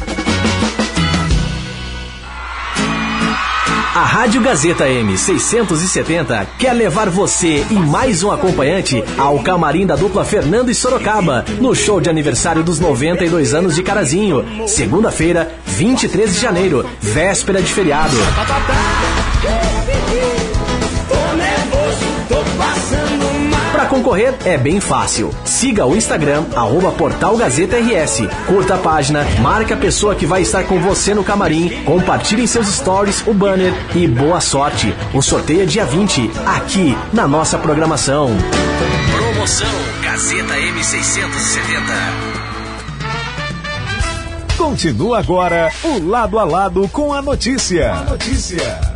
A 3.95 4.05
Rádio 4.05 4.41
Gazeta 4.41 4.87
M670 4.87 6.47
quer 6.59 6.73
levar 6.73 7.11
você 7.11 7.67
e 7.71 7.75
mais 7.75 8.23
um 8.23 8.31
acompanhante 8.31 9.03
ao 9.19 9.41
camarim 9.41 9.85
da 9.85 9.97
dupla 9.97 10.25
Fernando 10.25 10.71
e 10.71 10.75
Sorocaba, 10.75 11.45
no 11.61 11.75
show 11.75 12.01
de 12.01 12.09
aniversário 12.09 12.63
dos 12.63 12.81
92 12.81 13.53
anos 13.53 13.75
de 13.75 13.83
Carazinho, 13.83 14.67
segunda-feira, 14.67 15.53
23 15.67 16.35
de 16.35 16.41
janeiro, 16.41 16.87
véspera 17.01 17.61
de 17.61 17.73
feriado. 17.73 18.17
Concorrer 23.93 24.35
é 24.47 24.57
bem 24.57 24.81
fácil. 24.81 25.31
Siga 25.45 25.85
o 25.85 25.95
Instagram, 25.95 26.45
arroba 26.57 26.91
Portal 26.93 27.37
Gazeta 27.37 27.77
RS. 27.77 28.23
Curta 28.47 28.77
a 28.77 28.79
página, 28.79 29.23
marque 29.43 29.75
a 29.75 29.77
pessoa 29.77 30.15
que 30.15 30.25
vai 30.25 30.41
estar 30.41 30.65
com 30.65 30.81
você 30.81 31.13
no 31.13 31.23
camarim, 31.23 31.85
compartilhe 31.85 32.45
em 32.45 32.47
seus 32.47 32.69
stories 32.69 33.23
o 33.27 33.35
banner 33.35 33.75
e 33.95 34.09
boa 34.09 34.41
sorte. 34.41 34.95
O 35.13 35.21
sorteio 35.21 35.65
é 35.65 35.67
dia 35.67 35.85
20, 35.85 36.31
aqui 36.47 36.97
na 37.13 37.29
nossa 37.29 37.59
programação. 37.59 38.31
Promoção 39.15 39.69
Gazeta 40.03 40.55
M670. 40.55 42.33
Continua 44.57 45.19
agora 45.19 45.71
o 45.85 45.99
lado 45.99 46.39
a 46.39 46.45
lado 46.45 46.89
com 46.89 47.13
a 47.13 47.21
notícia. 47.21 47.93
A 47.93 48.05
notícia. 48.05 48.92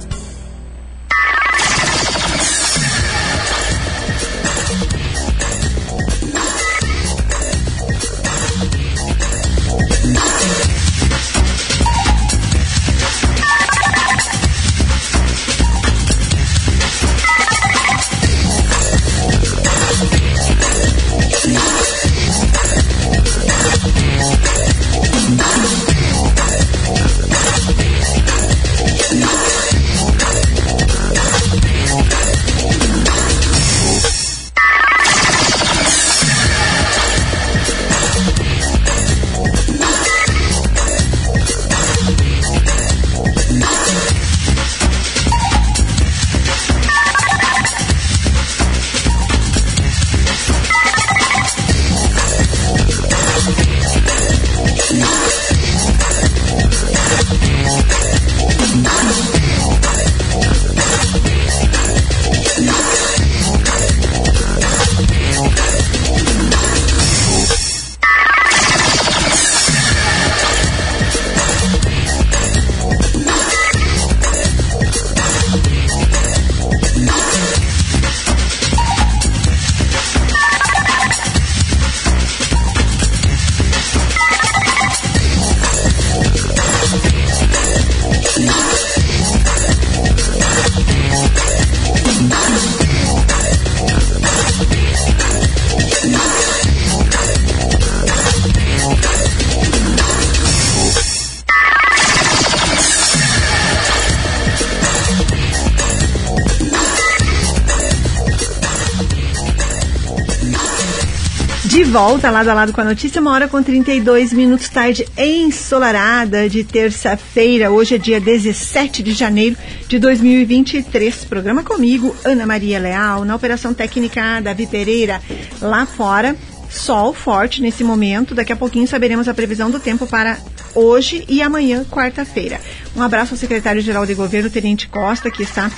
Volta 112.27 112.31
lado 112.31 112.49
a 112.49 112.55
lado 112.55 112.73
com 112.73 112.81
a 112.81 112.85
notícia, 112.85 113.21
uma 113.21 113.31
hora 113.31 113.47
com 113.47 113.62
32 113.62 114.33
minutos 114.33 114.69
tarde 114.69 115.07
ensolarada 115.17 116.49
de 116.49 116.65
terça-feira. 116.65 117.71
Hoje 117.71 117.95
é 117.95 117.99
dia 117.99 118.21
17 118.21 119.01
de 119.03 119.12
janeiro 119.12 119.57
de 119.87 119.99
2023. 119.99 121.25
Programa 121.27 121.62
comigo, 121.62 122.17
Ana 122.25 122.45
Maria 122.45 122.81
Leal, 122.81 123.25
na 123.25 123.37
operação 123.37 123.73
técnica 123.73 124.41
Davi 124.41 124.67
Pereira, 124.67 125.21
lá 125.61 125.87
fora. 125.87 126.35
Sol 126.69 127.15
forte 127.15 127.62
nesse 127.62 127.85
momento. 127.85 128.35
Daqui 128.35 128.53
a 128.53 128.57
pouquinho 128.57 128.89
saberemos 128.89 129.29
a 129.29 129.35
previsão 129.35 129.71
do 129.71 129.79
tempo 129.79 130.05
para 130.05 130.37
hoje 130.75 131.25
e 131.29 131.41
amanhã, 131.41 131.85
quarta-feira. 131.85 132.61
Um 132.97 133.03
abraço 133.03 133.35
ao 133.35 133.39
secretário-geral 133.39 134.05
de 134.05 134.15
governo, 134.15 134.51
Tenente 134.51 134.89
Costa, 134.89 135.31
que 135.31 135.45
está 135.45 135.71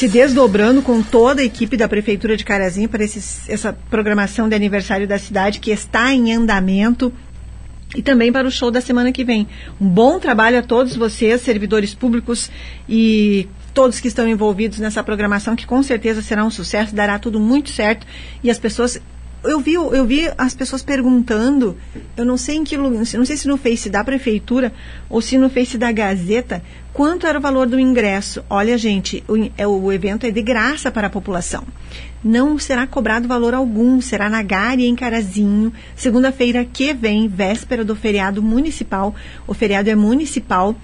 se 0.00 0.08
desdobrando 0.08 0.80
com 0.80 1.02
toda 1.02 1.42
a 1.42 1.44
equipe 1.44 1.76
da 1.76 1.86
Prefeitura 1.86 2.34
de 2.34 2.42
Carazinho 2.42 2.88
para 2.88 3.04
essa 3.04 3.76
programação 3.90 4.48
de 4.48 4.54
aniversário 4.54 5.06
da 5.06 5.18
cidade 5.18 5.58
que 5.58 5.70
está 5.70 6.10
em 6.10 6.32
andamento 6.32 7.12
e 7.94 8.00
também 8.00 8.32
para 8.32 8.48
o 8.48 8.50
show 8.50 8.70
da 8.70 8.80
semana 8.80 9.12
que 9.12 9.22
vem. 9.22 9.46
Um 9.78 9.86
bom 9.86 10.18
trabalho 10.18 10.58
a 10.58 10.62
todos 10.62 10.96
vocês, 10.96 11.42
servidores 11.42 11.92
públicos 11.92 12.50
e 12.88 13.46
todos 13.74 14.00
que 14.00 14.08
estão 14.08 14.26
envolvidos 14.26 14.78
nessa 14.78 15.04
programação, 15.04 15.54
que 15.54 15.66
com 15.66 15.82
certeza 15.82 16.22
será 16.22 16.46
um 16.46 16.50
sucesso, 16.50 16.94
dará 16.94 17.18
tudo 17.18 17.38
muito 17.38 17.68
certo 17.68 18.06
e 18.42 18.50
as 18.50 18.58
pessoas 18.58 18.98
eu 19.42 19.60
vi, 19.60 19.74
eu 19.74 20.04
vi 20.04 20.30
as 20.36 20.54
pessoas 20.54 20.82
perguntando, 20.82 21.76
eu 22.16 22.24
não 22.24 22.36
sei 22.36 22.56
em 22.56 22.64
que 22.64 22.76
não 22.76 23.04
sei 23.04 23.36
se 23.36 23.48
no 23.48 23.56
Face 23.56 23.88
da 23.88 24.04
prefeitura 24.04 24.72
ou 25.08 25.20
se 25.20 25.38
no 25.38 25.48
Face 25.48 25.78
da 25.78 25.90
Gazeta, 25.90 26.62
quanto 26.92 27.26
era 27.26 27.38
o 27.38 27.42
valor 27.42 27.66
do 27.66 27.80
ingresso. 27.80 28.44
Olha, 28.50 28.76
gente, 28.76 29.24
o, 29.26 29.36
é, 29.56 29.66
o 29.66 29.90
evento 29.92 30.26
é 30.26 30.30
de 30.30 30.42
graça 30.42 30.90
para 30.90 31.06
a 31.06 31.10
população. 31.10 31.64
Não 32.22 32.58
será 32.58 32.86
cobrado 32.86 33.26
valor 33.26 33.54
algum, 33.54 34.00
será 34.00 34.28
na 34.28 34.42
Gare 34.42 34.84
em 34.84 34.94
Carazinho, 34.94 35.72
segunda-feira 35.96 36.64
que 36.64 36.92
vem, 36.92 37.26
véspera 37.26 37.82
do 37.82 37.96
feriado 37.96 38.42
municipal. 38.42 39.14
O 39.46 39.54
feriado 39.54 39.88
é 39.88 39.94
municipal. 39.94 40.76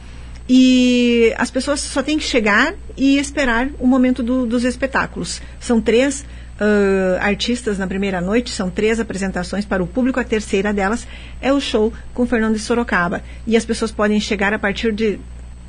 E 0.48 1.34
as 1.36 1.50
pessoas 1.50 1.80
só 1.80 2.02
têm 2.02 2.18
que 2.18 2.24
chegar 2.24 2.74
e 2.96 3.18
esperar 3.18 3.68
o 3.80 3.86
momento 3.86 4.22
do, 4.22 4.46
dos 4.46 4.64
espetáculos. 4.64 5.42
São 5.58 5.80
três 5.80 6.24
uh, 6.60 7.20
artistas 7.20 7.78
na 7.78 7.86
primeira 7.86 8.20
noite, 8.20 8.50
são 8.50 8.70
três 8.70 9.00
apresentações 9.00 9.64
para 9.64 9.82
o 9.82 9.86
público, 9.86 10.20
a 10.20 10.24
terceira 10.24 10.72
delas 10.72 11.06
é 11.40 11.52
o 11.52 11.60
show 11.60 11.92
com 12.14 12.26
Fernando 12.26 12.54
de 12.54 12.60
Sorocaba. 12.60 13.22
E 13.46 13.56
as 13.56 13.64
pessoas 13.64 13.90
podem 13.90 14.20
chegar 14.20 14.52
a 14.52 14.58
partir 14.58 14.92
de 14.92 15.18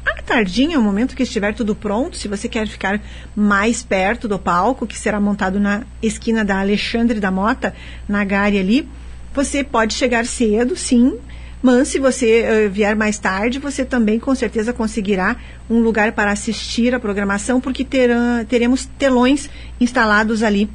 à 0.05 0.21
tardinha, 0.21 0.79
o 0.79 0.81
momento 0.81 1.15
que 1.15 1.23
estiver 1.23 1.53
tudo 1.53 1.75
pronto, 1.75 2.15
se 2.15 2.27
você 2.27 2.47
quer 2.47 2.67
ficar 2.67 3.01
mais 3.35 3.83
perto 3.83 4.27
do 4.27 4.39
palco, 4.39 4.87
que 4.87 4.97
será 4.97 5.19
montado 5.19 5.59
na 5.59 5.83
esquina 6.01 6.45
da 6.45 6.59
Alexandre 6.59 7.19
da 7.19 7.29
Mota, 7.29 7.75
na 8.07 8.23
Gare 8.23 8.57
ali, 8.57 8.87
você 9.33 9.63
pode 9.63 9.93
chegar 9.93 10.25
cedo, 10.25 10.75
sim, 10.75 11.19
mas 11.61 11.87
se 11.87 11.99
você 11.99 12.67
uh, 12.67 12.69
vier 12.69 12.95
mais 12.95 13.17
tarde, 13.17 13.59
você 13.59 13.83
também 13.83 14.19
com 14.19 14.33
certeza 14.35 14.71
conseguirá 14.71 15.35
um 15.69 15.79
lugar 15.79 16.11
para 16.11 16.31
assistir 16.31 16.93
a 16.93 16.99
programação, 16.99 17.59
porque 17.59 17.83
terá, 17.83 18.45
teremos 18.47 18.85
telões 18.97 19.49
instalados 19.79 20.43
ali 20.43 20.69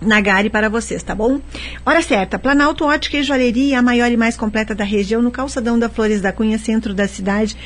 na 0.00 0.20
Gare 0.20 0.50
para 0.50 0.68
vocês, 0.68 1.02
tá 1.02 1.14
bom? 1.14 1.40
Hora 1.86 2.02
certa, 2.02 2.38
Planalto 2.38 2.84
Ótica 2.84 3.16
e 3.18 3.22
Joalheria, 3.22 3.78
a 3.78 3.82
maior 3.82 4.10
e 4.10 4.16
mais 4.16 4.36
completa 4.36 4.74
da 4.74 4.84
região, 4.84 5.22
no 5.22 5.30
calçadão 5.30 5.78
da 5.78 5.88
Flores 5.88 6.20
da 6.20 6.32
Cunha, 6.32 6.58
centro 6.58 6.92
da 6.92 7.06
cidade 7.06 7.56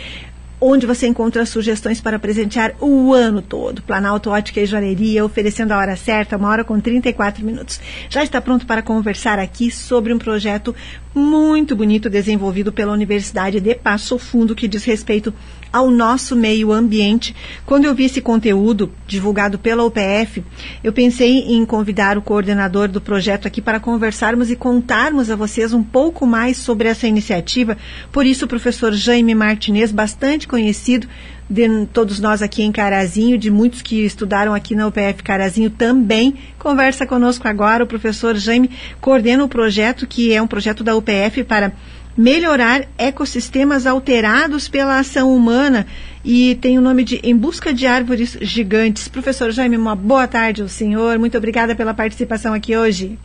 onde 0.60 0.86
você 0.86 1.06
encontra 1.06 1.44
sugestões 1.44 2.00
para 2.00 2.18
presentear 2.18 2.74
o 2.80 3.12
ano 3.12 3.42
todo. 3.42 3.82
Planalto 3.82 4.30
Ótica 4.30 4.60
e 4.60 4.66
Joalheria, 4.66 5.24
oferecendo 5.24 5.72
a 5.72 5.78
hora 5.78 5.96
certa, 5.96 6.36
uma 6.36 6.48
hora 6.48 6.64
com 6.64 6.80
34 6.80 7.44
minutos. 7.44 7.80
Já 8.08 8.22
está 8.22 8.40
pronto 8.40 8.66
para 8.66 8.82
conversar 8.82 9.38
aqui 9.38 9.70
sobre 9.70 10.12
um 10.12 10.18
projeto 10.18 10.74
muito 11.16 11.74
bonito 11.74 12.10
desenvolvido 12.10 12.70
pela 12.70 12.92
Universidade 12.92 13.58
de 13.58 13.74
Passo 13.74 14.18
Fundo, 14.18 14.54
que 14.54 14.68
diz 14.68 14.84
respeito 14.84 15.32
ao 15.72 15.90
nosso 15.90 16.36
meio 16.36 16.72
ambiente. 16.72 17.34
Quando 17.64 17.86
eu 17.86 17.94
vi 17.94 18.04
esse 18.04 18.20
conteúdo 18.20 18.92
divulgado 19.06 19.58
pela 19.58 19.82
UPF, 19.82 20.44
eu 20.84 20.92
pensei 20.92 21.38
em 21.54 21.64
convidar 21.64 22.18
o 22.18 22.22
coordenador 22.22 22.88
do 22.88 23.00
projeto 23.00 23.48
aqui 23.48 23.62
para 23.62 23.80
conversarmos 23.80 24.50
e 24.50 24.56
contarmos 24.56 25.30
a 25.30 25.36
vocês 25.36 25.72
um 25.72 25.82
pouco 25.82 26.26
mais 26.26 26.58
sobre 26.58 26.88
essa 26.88 27.06
iniciativa. 27.06 27.78
Por 28.12 28.26
isso, 28.26 28.44
o 28.44 28.48
professor 28.48 28.92
Jaime 28.92 29.34
Martinez, 29.34 29.90
bastante 29.90 30.46
conhecido 30.46 31.08
de 31.48 31.86
todos 31.92 32.18
nós 32.18 32.42
aqui 32.42 32.62
em 32.62 32.72
Carazinho, 32.72 33.38
de 33.38 33.50
muitos 33.50 33.80
que 33.80 34.04
estudaram 34.04 34.52
aqui 34.52 34.74
na 34.74 34.86
UPF 34.86 35.22
Carazinho 35.22 35.70
também. 35.70 36.34
Conversa 36.58 37.06
conosco 37.06 37.46
agora 37.46 37.84
o 37.84 37.86
professor 37.86 38.36
Jaime, 38.36 38.70
coordena 39.00 39.44
o 39.44 39.48
projeto, 39.48 40.06
que 40.06 40.32
é 40.32 40.42
um 40.42 40.46
projeto 40.46 40.82
da 40.82 40.96
UPF 40.96 41.44
para 41.44 41.72
melhorar 42.16 42.88
ecossistemas 42.96 43.86
alterados 43.86 44.68
pela 44.68 44.98
ação 44.98 45.34
humana 45.34 45.86
e 46.24 46.54
tem 46.56 46.78
o 46.78 46.80
nome 46.80 47.04
de 47.04 47.16
Em 47.22 47.36
Busca 47.36 47.72
de 47.72 47.86
Árvores 47.86 48.36
Gigantes. 48.40 49.06
Professor 49.06 49.52
Jaime, 49.52 49.76
uma 49.76 49.94
boa 49.94 50.26
tarde 50.26 50.62
ao 50.62 50.68
senhor. 50.68 51.18
Muito 51.18 51.36
obrigada 51.36 51.74
pela 51.74 51.94
participação 51.94 52.54
aqui 52.54 52.76
hoje. 52.76 53.18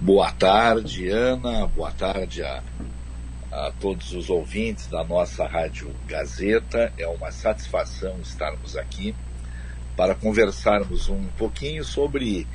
Boa 0.00 0.32
tarde, 0.32 1.08
Ana. 1.08 1.66
Boa 1.66 1.92
tarde 1.92 2.42
a 2.42 2.62
a 3.50 3.72
todos 3.80 4.12
os 4.12 4.30
ouvintes 4.30 4.86
da 4.86 5.02
nossa 5.02 5.46
Rádio 5.46 5.94
Gazeta. 6.06 6.92
É 6.96 7.06
uma 7.06 7.30
satisfação 7.32 8.20
estarmos 8.20 8.76
aqui 8.76 9.14
para 9.96 10.14
conversarmos 10.14 11.08
um 11.08 11.24
pouquinho 11.36 11.84
sobre 11.84 12.46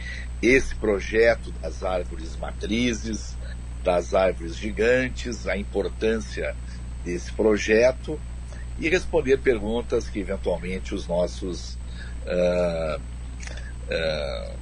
esse 0.41 0.73
projeto 0.75 1.51
das 1.61 1.83
árvores 1.83 2.35
matrizes, 2.37 3.37
das 3.83 4.13
árvores 4.13 4.55
gigantes, 4.55 5.47
a 5.47 5.57
importância 5.57 6.55
desse 7.03 7.31
projeto 7.31 8.19
e 8.79 8.89
responder 8.89 9.37
perguntas 9.37 10.09
que 10.09 10.19
eventualmente 10.19 10.95
os 10.95 11.07
nossos 11.07 11.77
uh, 12.25 12.99
uh, 13.89 14.55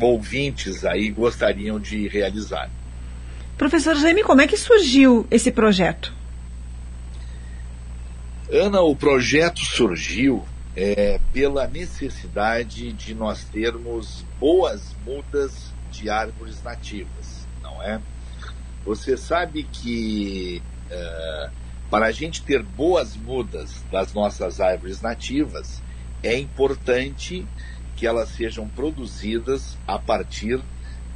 ouvintes 0.00 0.84
aí 0.84 1.10
gostariam 1.10 1.78
de 1.78 2.08
realizar. 2.08 2.70
Professor 3.62 3.94
Jaime, 3.94 4.24
como 4.24 4.40
é 4.40 4.48
que 4.48 4.56
surgiu 4.56 5.24
esse 5.30 5.52
projeto? 5.52 6.12
Ana, 8.50 8.80
o 8.80 8.96
projeto 8.96 9.60
surgiu 9.60 10.44
é, 10.74 11.20
pela 11.32 11.68
necessidade 11.68 12.92
de 12.92 13.14
nós 13.14 13.44
termos 13.44 14.26
boas 14.40 14.96
mudas 15.06 15.72
de 15.92 16.10
árvores 16.10 16.60
nativas, 16.64 17.46
não 17.62 17.80
é? 17.80 18.00
Você 18.84 19.16
sabe 19.16 19.62
que 19.62 20.60
é, 20.90 21.50
para 21.88 22.06
a 22.06 22.10
gente 22.10 22.42
ter 22.42 22.64
boas 22.64 23.14
mudas 23.16 23.84
das 23.92 24.12
nossas 24.12 24.60
árvores 24.60 25.00
nativas, 25.00 25.80
é 26.20 26.36
importante 26.36 27.46
que 27.94 28.08
elas 28.08 28.30
sejam 28.30 28.66
produzidas 28.66 29.78
a 29.86 30.00
partir 30.00 30.60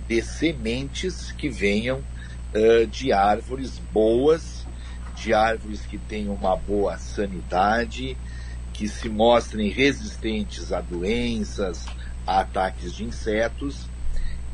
de 0.06 0.22
sementes 0.22 1.32
que 1.32 1.48
venham 1.48 2.04
uh, 2.56 2.86
de 2.86 3.12
árvores 3.12 3.78
boas, 3.92 4.66
de 5.14 5.34
árvores 5.34 5.82
que 5.82 5.98
tenham 5.98 6.34
uma 6.34 6.56
boa 6.56 6.96
sanidade, 6.98 8.16
que 8.72 8.88
se 8.88 9.08
mostrem 9.08 9.70
resistentes 9.70 10.72
a 10.72 10.80
doenças, 10.80 11.86
a 12.26 12.40
ataques 12.40 12.94
de 12.94 13.04
insetos 13.04 13.88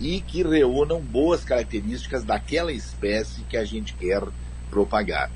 e 0.00 0.20
que 0.20 0.42
reúnam 0.42 1.00
boas 1.00 1.44
características 1.44 2.24
daquela 2.24 2.72
espécie 2.72 3.42
que 3.42 3.56
a 3.56 3.64
gente 3.64 3.94
quer 3.94 4.22
propagar. 4.70 5.30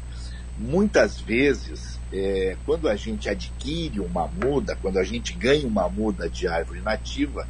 Muitas 0.58 1.20
vezes, 1.20 2.00
é, 2.12 2.56
quando 2.64 2.88
a 2.88 2.96
gente 2.96 3.28
adquire 3.28 4.00
uma 4.00 4.26
muda, 4.26 4.76
quando 4.80 4.98
a 4.98 5.04
gente 5.04 5.34
ganha 5.34 5.66
uma 5.66 5.88
muda 5.88 6.28
de 6.28 6.48
árvore 6.48 6.80
nativa, 6.80 7.46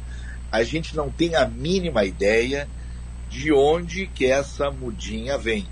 a 0.51 0.63
gente 0.63 0.95
não 0.95 1.09
tem 1.09 1.35
a 1.35 1.47
mínima 1.47 2.03
ideia 2.03 2.67
de 3.37 3.53
onde 3.53 4.07
que 4.07 4.25
essa 4.25 4.71
mudinha 4.71 5.37
vem. 5.37 5.67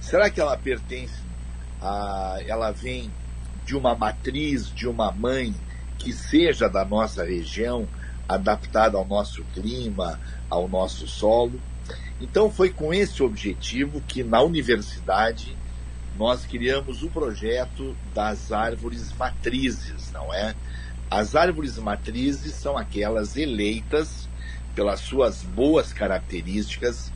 Será 0.00 0.30
que 0.30 0.40
ela 0.40 0.56
pertence 0.56 1.20
a, 1.82 2.38
ela 2.46 2.70
vem 2.70 3.10
de 3.66 3.76
uma 3.76 3.96
matriz, 3.96 4.72
de 4.72 4.86
uma 4.86 5.10
mãe 5.10 5.52
que 5.98 6.12
seja 6.12 6.68
da 6.68 6.84
nossa 6.84 7.24
região, 7.24 7.88
adaptada 8.28 8.96
ao 8.96 9.04
nosso 9.04 9.42
clima, 9.52 10.20
ao 10.48 10.68
nosso 10.68 11.08
solo? 11.08 11.60
Então 12.20 12.52
foi 12.52 12.70
com 12.70 12.94
esse 12.94 13.20
objetivo 13.20 14.00
que 14.00 14.22
na 14.22 14.40
universidade 14.40 15.56
nós 16.16 16.46
criamos 16.46 17.02
o 17.02 17.10
projeto 17.10 17.96
das 18.14 18.52
árvores 18.52 19.12
matrizes, 19.14 20.12
não 20.12 20.32
é? 20.32 20.54
As 21.10 21.34
árvores 21.34 21.78
matrizes 21.78 22.54
são 22.54 22.78
aquelas 22.78 23.36
eleitas 23.36 24.27
pelas 24.78 25.00
suas 25.00 25.42
boas 25.42 25.92
características 25.92 27.12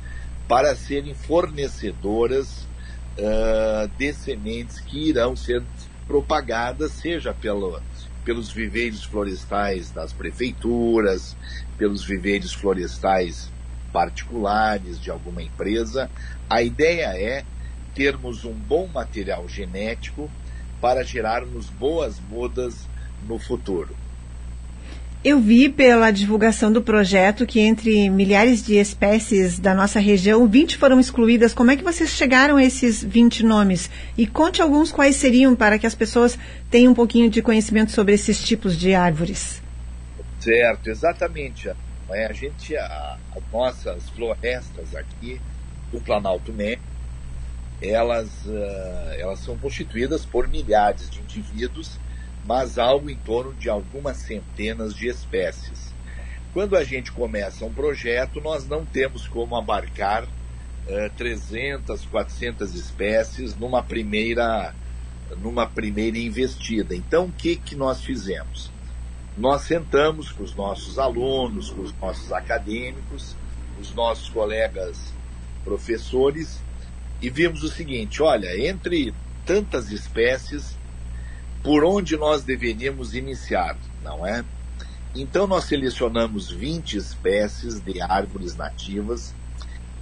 para 0.49 0.75
serem 0.75 1.15
fornecedoras 1.15 2.67
uh, 3.17 3.87
de 3.97 4.13
sementes 4.13 4.81
que 4.81 5.11
irão 5.11 5.37
ser 5.37 5.63
propagadas, 6.05 6.91
seja 6.91 7.33
pelo, 7.33 7.81
pelos 8.25 8.51
viveiros 8.51 9.05
florestais 9.05 9.93
das 9.93 10.13
prefeituras, 10.13 11.37
pelos 11.79 12.05
viveiros 12.05 12.53
florestais 12.53 13.53
particulares 13.93 14.99
de 14.99 15.13
alguma 15.13 15.41
empresa. 15.41 16.11
A 16.51 16.63
ideia 16.63 17.17
é 17.17 17.45
termos 17.95 18.45
um 18.45 18.55
bom 18.55 18.89
material 18.89 19.47
genético 19.47 20.29
para 20.81 21.05
gerarmos 21.05 21.71
boas 21.71 22.19
mudas 22.19 22.89
no 23.23 23.39
futuro. 23.39 24.02
Eu 25.25 25.39
vi 25.39 25.69
pela 25.69 26.11
divulgação 26.11 26.73
do 26.73 26.83
projeto 26.83 27.47
que 27.47 27.61
entre 27.61 28.11
milhares 28.11 28.61
de 28.61 28.75
espécies 28.75 29.57
da 29.57 29.73
nossa 29.73 30.01
região, 30.01 30.49
20 30.49 30.77
foram 30.77 30.99
excluídas. 30.99 31.55
Como 31.55 31.71
é 31.71 31.77
que 31.77 31.85
vocês 31.85 32.11
chegaram 32.11 32.57
a 32.57 32.65
esses 32.65 33.05
20 33.05 33.45
nomes? 33.45 33.89
E 34.19 34.27
conte 34.27 34.61
alguns 34.61 34.91
quais 34.91 35.15
seriam 35.15 35.55
para 35.55 35.79
que 35.79 35.87
as 35.87 35.95
pessoas 35.95 36.37
tenham 36.69 36.91
um 36.91 36.95
pouquinho 36.95 37.31
de 37.31 37.41
conhecimento 37.41 37.93
sobre 37.93 38.15
esses 38.15 38.43
tipos 38.43 38.77
de 38.77 38.97
árvores. 38.97 39.63
Certo, 40.41 40.91
exatamente. 40.91 41.71
A 41.71 42.33
gente, 42.33 42.77
a, 42.77 43.17
as 43.37 43.43
nossas 43.53 44.09
florestas 44.11 44.93
aqui 44.97 45.41
do 45.93 46.01
Planalto 46.01 46.53
Médio, 46.53 46.83
elas, 47.81 48.29
uh, 48.45 49.13
elas 49.17 49.39
são 49.39 49.57
constituídas 49.57 50.27
por 50.27 50.49
milhares 50.49 51.09
de 51.09 51.21
indivíduos 51.21 52.01
mas 52.45 52.79
algo 52.79 53.09
em 53.09 53.17
torno 53.17 53.55
de 53.55 53.69
algumas 53.69 54.17
centenas 54.19 54.95
de 54.95 55.09
espécies. 55.09 55.93
Quando 56.53 56.77
a 56.77 56.85
gente 56.85 57.11
começa 57.13 57.65
um 57.65 57.73
projeto, 57.73 58.41
nós 58.41 58.69
não 58.69 58.85
temos 58.85 59.27
como 59.27 59.57
abarcar 59.57 60.25
uh, 60.25 61.11
300, 61.17 62.05
400 62.07 62.75
espécies 62.75 63.57
numa 63.57 63.83
primeira, 63.83 64.75
numa 65.39 65.67
primeira 65.67 66.19
investida. 66.19 66.95
Então, 66.95 67.27
o 67.27 67.33
que, 67.33 67.57
que 67.57 67.75
nós 67.75 68.03
fizemos? 68.03 68.71
Nós 69.37 69.63
sentamos 69.63 70.31
com 70.31 70.43
os 70.43 70.55
nossos 70.55 70.99
alunos, 70.99 71.71
com 71.71 71.83
os 71.83 71.95
nossos 71.99 72.33
acadêmicos, 72.33 73.35
os 73.81 73.95
nossos 73.95 74.29
colegas 74.29 75.15
professores 75.65 76.61
e 77.23 77.31
vimos 77.31 77.63
o 77.63 77.69
seguinte: 77.69 78.21
olha, 78.21 78.59
entre 78.69 79.15
tantas 79.47 79.91
espécies, 79.91 80.77
por 81.63 81.85
onde 81.85 82.17
nós 82.17 82.43
deveríamos 82.43 83.15
iniciar, 83.15 83.77
não 84.03 84.27
é? 84.27 84.45
Então 85.15 85.47
nós 85.47 85.65
selecionamos 85.65 86.51
20 86.51 86.97
espécies 86.97 87.81
de 87.81 88.01
árvores 88.01 88.57
nativas 88.57 89.35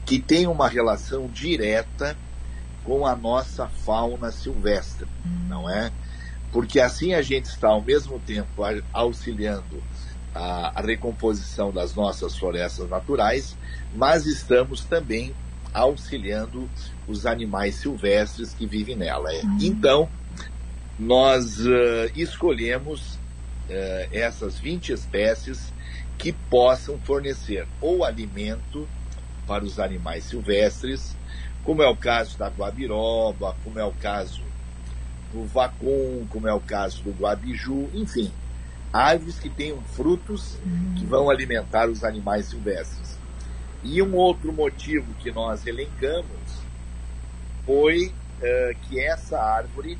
que 0.07 0.18
têm 0.18 0.46
uma 0.46 0.68
relação 0.68 1.27
direta 1.27 2.16
com 2.85 3.07
a 3.07 3.14
nossa 3.14 3.66
fauna 3.68 4.31
silvestre, 4.31 5.07
não 5.49 5.68
é? 5.68 5.92
Porque 6.53 6.81
assim 6.81 7.14
a 7.14 7.23
gente 7.23 7.46
está 7.46 7.68
ao 7.68 7.83
mesmo 7.83 8.18
tempo 8.20 8.62
auxiliando 8.92 9.83
a, 10.35 10.81
a 10.81 10.83
recomposição 10.83 11.70
das 11.73 11.94
nossas 11.94 12.37
florestas 12.37 12.88
naturais, 12.88 13.57
mas 13.94 14.27
estamos 14.27 14.85
também 14.85 15.35
auxiliando 15.73 16.68
os 17.07 17.27
animais 17.27 17.77
silvestres 17.77 18.55
que 18.55 18.66
vivem 18.66 18.96
nela. 18.96 19.31
Uhum. 19.33 19.59
Então, 19.61 20.09
nós 21.00 21.58
uh, 21.60 22.10
escolhemos 22.14 23.14
uh, 23.14 24.08
essas 24.12 24.58
20 24.58 24.92
espécies 24.92 25.72
que 26.18 26.31
possam 26.31 26.98
fornecer 26.98 27.66
ou 27.81 28.04
alimento 28.04 28.87
para 29.46 29.64
os 29.64 29.81
animais 29.81 30.25
silvestres, 30.25 31.16
como 31.64 31.83
é 31.83 31.88
o 31.88 31.96
caso 31.96 32.37
da 32.37 32.48
guabiroba, 32.48 33.56
como 33.64 33.79
é 33.79 33.85
o 33.85 33.92
caso 33.92 34.42
do 35.33 35.46
vacum, 35.46 36.27
como 36.29 36.46
é 36.46 36.52
o 36.52 36.60
caso 36.60 37.02
do 37.02 37.12
guabiju, 37.12 37.88
enfim, 37.94 38.31
árvores 38.92 39.38
que 39.38 39.48
tenham 39.48 39.81
frutos 39.81 40.58
que 40.98 41.06
vão 41.06 41.31
alimentar 41.31 41.88
os 41.88 42.04
animais 42.04 42.46
silvestres. 42.46 43.18
E 43.83 44.02
um 44.02 44.14
outro 44.16 44.52
motivo 44.52 45.14
que 45.14 45.31
nós 45.31 45.66
elencamos 45.66 46.60
foi 47.64 48.08
uh, 48.08 48.77
que 48.83 49.00
essa 49.00 49.40
árvore, 49.40 49.96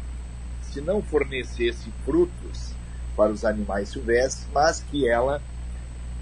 se 0.73 0.81
não 0.81 1.03
fornecesse 1.03 1.91
frutos 2.05 2.73
para 3.17 3.31
os 3.31 3.45
animais 3.45 3.89
silvestres, 3.89 4.47
mas 4.55 4.81
que 4.91 5.09
ela 5.09 5.43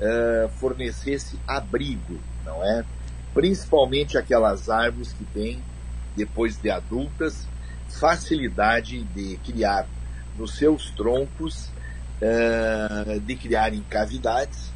uh, 0.00 0.48
fornecesse 0.58 1.38
abrigo, 1.46 2.18
não 2.44 2.64
é? 2.64 2.84
Principalmente 3.34 4.16
aquelas 4.16 4.68
árvores 4.68 5.12
que 5.12 5.24
têm, 5.26 5.62
depois 6.16 6.56
de 6.56 6.70
adultas, 6.70 7.46
facilidade 7.88 9.04
de 9.04 9.36
criar 9.38 9.86
nos 10.36 10.56
seus 10.56 10.90
troncos, 10.90 11.70
uh, 12.22 13.20
de 13.20 13.36
criarem 13.36 13.84
cavidades, 13.88 14.72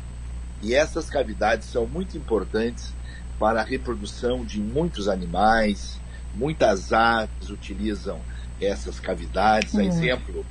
e 0.62 0.74
essas 0.74 1.10
cavidades 1.10 1.66
são 1.66 1.86
muito 1.86 2.16
importantes 2.16 2.94
para 3.38 3.60
a 3.60 3.64
reprodução 3.64 4.44
de 4.44 4.60
muitos 4.60 5.08
animais, 5.08 5.98
muitas 6.34 6.92
aves 6.92 7.50
utilizam 7.50 8.20
essas 8.64 9.00
cavidades. 9.00 9.74
Uhum. 9.74 9.82
Exemplo, 9.82 10.46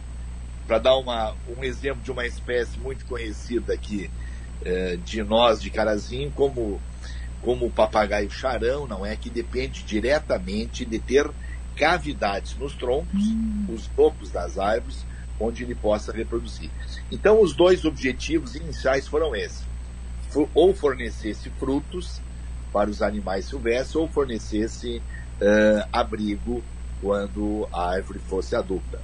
para 0.68 0.80
dar 0.80 0.98
uma, 0.98 1.36
um 1.58 1.64
exemplo 1.64 2.02
de 2.02 2.12
uma 2.12 2.26
espécie 2.26 2.80
muito 2.80 3.06
conhecida 3.06 3.74
aqui 3.74 4.10
uh, 4.62 4.98
de 4.98 5.24
nós 5.24 5.62
de 5.62 5.70
Carazinho, 5.70 6.32
como 6.32 6.80
como 7.42 7.66
o 7.66 7.72
papagaio 7.72 8.30
charão, 8.30 8.88
não 8.88 9.06
é 9.06 9.16
que 9.16 9.30
depende 9.30 9.84
diretamente 9.84 10.86
de 10.86 11.00
ter 11.00 11.28
cavidades 11.76 12.56
nos 12.56 12.76
troncos, 12.76 13.20
hum. 13.20 13.66
os 13.70 13.88
topos 13.88 14.30
das 14.30 14.60
árvores, 14.60 15.06
onde 15.40 15.64
ele 15.64 15.74
possa 15.74 16.12
reproduzir. 16.12 16.70
Então, 17.12 17.42
os 17.42 17.56
dois 17.56 17.84
objetivos 17.84 18.56
iniciais 18.56 19.08
foram 19.08 19.36
esses: 19.36 19.66
ou 20.54 20.74
fornecesse 20.74 21.50
frutos 21.60 22.22
para 22.72 22.90
os 22.90 23.02
animais 23.02 23.46
silvestres, 23.46 23.96
ou 23.96 24.08
fornecesse 24.08 24.98
uh, 24.98 25.88
abrigo 25.92 26.64
quando 27.02 27.68
a 27.74 27.90
árvore 27.94 28.20
fosse 28.20 28.56
adulta. 28.56 29.00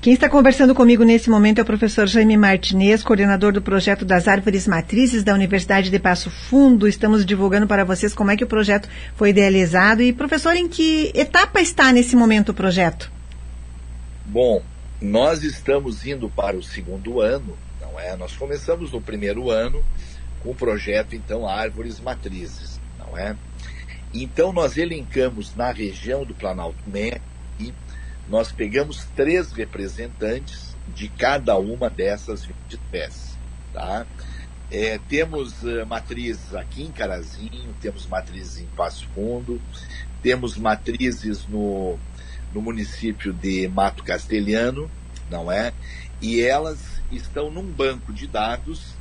Quem 0.00 0.12
está 0.14 0.28
conversando 0.28 0.76
comigo 0.76 1.02
nesse 1.02 1.28
momento 1.28 1.58
é 1.58 1.62
o 1.62 1.66
professor 1.66 2.06
Jaime 2.06 2.36
Martinez, 2.36 3.02
coordenador 3.02 3.52
do 3.52 3.60
projeto 3.60 4.04
das 4.04 4.28
árvores 4.28 4.66
matrizes 4.66 5.24
da 5.24 5.34
Universidade 5.34 5.90
de 5.90 5.98
Passo 5.98 6.30
Fundo. 6.30 6.86
Estamos 6.86 7.26
divulgando 7.26 7.66
para 7.66 7.84
vocês 7.84 8.14
como 8.14 8.30
é 8.30 8.36
que 8.36 8.44
o 8.44 8.46
projeto 8.46 8.88
foi 9.16 9.30
idealizado. 9.30 10.00
E, 10.00 10.12
professor, 10.12 10.54
em 10.54 10.68
que 10.68 11.10
etapa 11.14 11.60
está 11.60 11.92
nesse 11.92 12.14
momento 12.14 12.50
o 12.50 12.54
projeto? 12.54 13.10
Bom, 14.24 14.62
nós 15.02 15.42
estamos 15.42 16.06
indo 16.06 16.30
para 16.30 16.56
o 16.56 16.62
segundo 16.62 17.20
ano, 17.20 17.58
não 17.80 17.98
é? 17.98 18.16
Nós 18.16 18.36
começamos 18.36 18.92
no 18.92 19.00
primeiro 19.00 19.50
ano 19.50 19.82
com 20.44 20.50
o 20.50 20.54
projeto, 20.54 21.16
então, 21.16 21.48
Árvores 21.48 21.98
Matrizes, 21.98 22.80
não 23.00 23.18
é? 23.18 23.34
Então, 24.12 24.52
nós 24.52 24.76
elencamos 24.76 25.54
na 25.54 25.70
região 25.70 26.24
do 26.24 26.34
Planalto 26.34 26.78
Médio 26.86 27.20
nós 28.28 28.52
pegamos 28.52 29.06
três 29.16 29.52
representantes 29.52 30.76
de 30.94 31.08
cada 31.08 31.56
uma 31.56 31.88
dessas 31.88 32.44
20 32.44 32.56
espécies. 32.70 33.38
Tá? 33.72 34.06
É, 34.70 34.98
temos 35.08 35.62
uh, 35.62 35.86
matrizes 35.86 36.54
aqui 36.54 36.82
em 36.82 36.92
Carazinho, 36.92 37.74
temos 37.80 38.06
matrizes 38.06 38.58
em 38.62 38.66
Passo 38.76 39.06
Fundo, 39.14 39.60
temos 40.22 40.58
matrizes 40.58 41.46
no, 41.46 41.98
no 42.52 42.60
município 42.60 43.32
de 43.32 43.66
Mato 43.68 44.04
Castelhano, 44.04 44.90
não 45.30 45.50
é? 45.50 45.72
E 46.20 46.42
elas 46.42 47.00
estão 47.10 47.50
num 47.50 47.64
banco 47.64 48.12
de 48.12 48.26
dados 48.26 48.94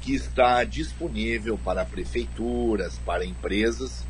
que 0.00 0.14
está 0.14 0.62
disponível 0.62 1.58
para 1.58 1.84
prefeituras, 1.84 2.98
para 3.04 3.24
empresas, 3.24 4.04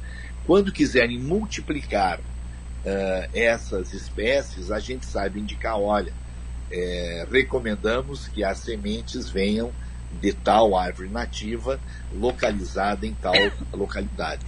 quando 0.46 0.72
quiserem 0.72 1.18
multiplicar 1.18 2.18
uh, 2.18 3.30
essas 3.32 3.92
espécies, 3.92 4.70
a 4.70 4.78
gente 4.78 5.06
sabe 5.06 5.40
indicar, 5.40 5.78
olha, 5.78 6.12
é, 6.70 7.26
recomendamos 7.30 8.28
que 8.28 8.42
as 8.42 8.58
sementes 8.58 9.28
venham 9.28 9.72
de 10.20 10.32
tal 10.32 10.76
árvore 10.76 11.08
nativa 11.08 11.78
localizada 12.12 13.06
em 13.06 13.14
tal 13.14 13.34
localidade. 13.72 14.44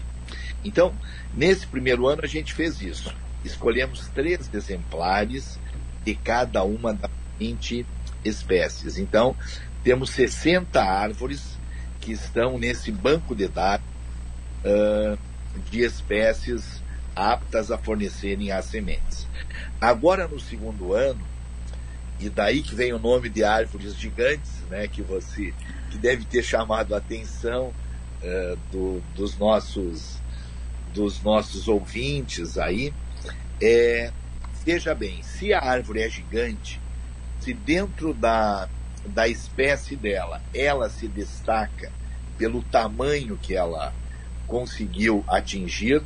Então, 0.64 0.94
nesse 1.34 1.66
primeiro 1.66 2.06
ano 2.06 2.22
a 2.24 2.26
gente 2.26 2.52
fez 2.52 2.80
isso. 2.80 3.14
Escolhemos 3.44 4.08
três 4.08 4.52
exemplares 4.52 5.58
de 6.04 6.14
cada 6.14 6.64
uma 6.64 6.92
das 6.92 7.10
20 7.38 7.86
espécies. 8.24 8.98
Então, 8.98 9.36
temos 9.84 10.10
60 10.10 10.82
árvores 10.82 11.56
que 12.00 12.12
estão 12.12 12.58
nesse 12.58 12.90
banco 12.90 13.34
de 13.34 13.46
dados 13.46 13.86
uh, 14.64 15.18
de 15.70 15.82
espécies 15.82 16.82
aptas 17.14 17.70
a 17.70 17.78
fornecerem 17.78 18.52
as 18.52 18.66
sementes. 18.66 19.26
Agora 19.80 20.28
no 20.28 20.38
segundo 20.38 20.92
ano, 20.92 21.20
e 22.20 22.28
daí 22.28 22.62
que 22.62 22.74
vem 22.74 22.92
o 22.92 22.98
nome 22.98 23.28
de 23.28 23.44
árvores 23.44 23.94
gigantes, 23.94 24.52
né, 24.70 24.86
que 24.86 25.02
você 25.02 25.52
que 25.90 25.98
deve 25.98 26.24
ter 26.24 26.42
chamado 26.42 26.94
a 26.94 26.98
atenção 26.98 27.72
uh, 28.22 28.56
do, 28.70 29.02
dos 29.14 29.36
nossos 29.38 30.20
dos 30.92 31.22
nossos 31.22 31.68
ouvintes 31.68 32.56
aí, 32.56 32.92
é, 33.60 34.10
veja 34.64 34.94
bem, 34.94 35.22
se 35.22 35.52
a 35.52 35.60
árvore 35.60 36.00
é 36.00 36.08
gigante, 36.08 36.80
se 37.38 37.52
dentro 37.52 38.14
da, 38.14 38.66
da 39.04 39.28
espécie 39.28 39.94
dela 39.94 40.40
ela 40.54 40.88
se 40.88 41.06
destaca 41.06 41.92
pelo 42.38 42.62
tamanho 42.62 43.36
que 43.36 43.54
ela 43.54 43.92
conseguiu 44.46 45.24
atingir, 45.28 46.02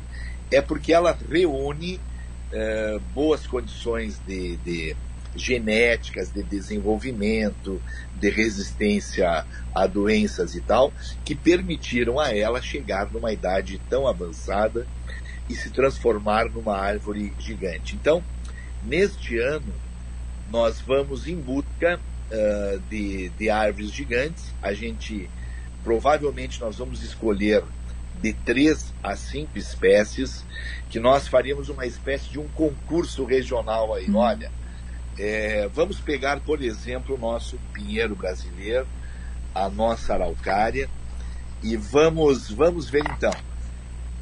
é 0.51 0.61
porque 0.61 0.93
ela 0.93 1.17
reúne 1.29 1.99
é, 2.51 2.99
boas 3.13 3.47
condições 3.47 4.19
de, 4.27 4.57
de, 4.57 4.95
genéticas, 5.35 6.31
de 6.31 6.43
desenvolvimento, 6.43 7.81
de 8.15 8.29
resistência 8.29 9.45
a 9.73 9.87
doenças 9.87 10.55
e 10.55 10.61
tal, 10.61 10.91
que 11.23 11.33
permitiram 11.33 12.19
a 12.19 12.35
ela 12.35 12.61
chegar 12.61 13.11
numa 13.11 13.31
idade 13.31 13.79
tão 13.89 14.07
avançada 14.07 14.85
e 15.49 15.55
se 15.55 15.69
transformar 15.69 16.49
numa 16.49 16.77
árvore 16.77 17.33
gigante. 17.39 17.95
Então, 17.95 18.23
neste 18.83 19.37
ano, 19.37 19.73
nós 20.49 20.81
vamos 20.81 21.27
em 21.27 21.35
busca 21.35 21.99
uh, 22.31 22.79
de, 22.89 23.29
de 23.29 23.49
árvores 23.49 23.91
gigantes. 23.91 24.53
A 24.61 24.73
gente 24.73 25.29
provavelmente 25.83 26.59
nós 26.59 26.77
vamos 26.77 27.01
escolher 27.01 27.63
de 28.21 28.33
três 28.33 28.93
a 29.01 29.15
cinco 29.15 29.57
espécies, 29.57 30.45
que 30.89 30.99
nós 30.99 31.27
faríamos 31.27 31.69
uma 31.69 31.85
espécie 31.85 32.29
de 32.29 32.39
um 32.39 32.47
concurso 32.49 33.25
regional 33.25 33.93
aí. 33.93 34.09
Hum. 34.09 34.17
Olha, 34.17 34.51
é, 35.17 35.67
vamos 35.73 35.99
pegar, 35.99 36.39
por 36.41 36.61
exemplo, 36.61 37.15
o 37.15 37.17
nosso 37.17 37.59
pinheiro 37.73 38.15
brasileiro, 38.15 38.87
a 39.53 39.69
nossa 39.69 40.13
araucária, 40.13 40.89
e 41.63 41.75
vamos, 41.75 42.49
vamos 42.49 42.89
ver 42.89 43.03
então 43.05 43.33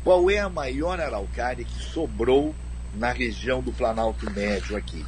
qual 0.04 0.30
é 0.30 0.40
a 0.40 0.50
maior 0.50 1.00
araucária 1.00 1.64
que 1.64 1.84
sobrou 1.84 2.56
na 2.96 3.12
região 3.12 3.62
do 3.62 3.72
Planalto 3.72 4.30
Médio 4.32 4.76
aqui. 4.76 5.06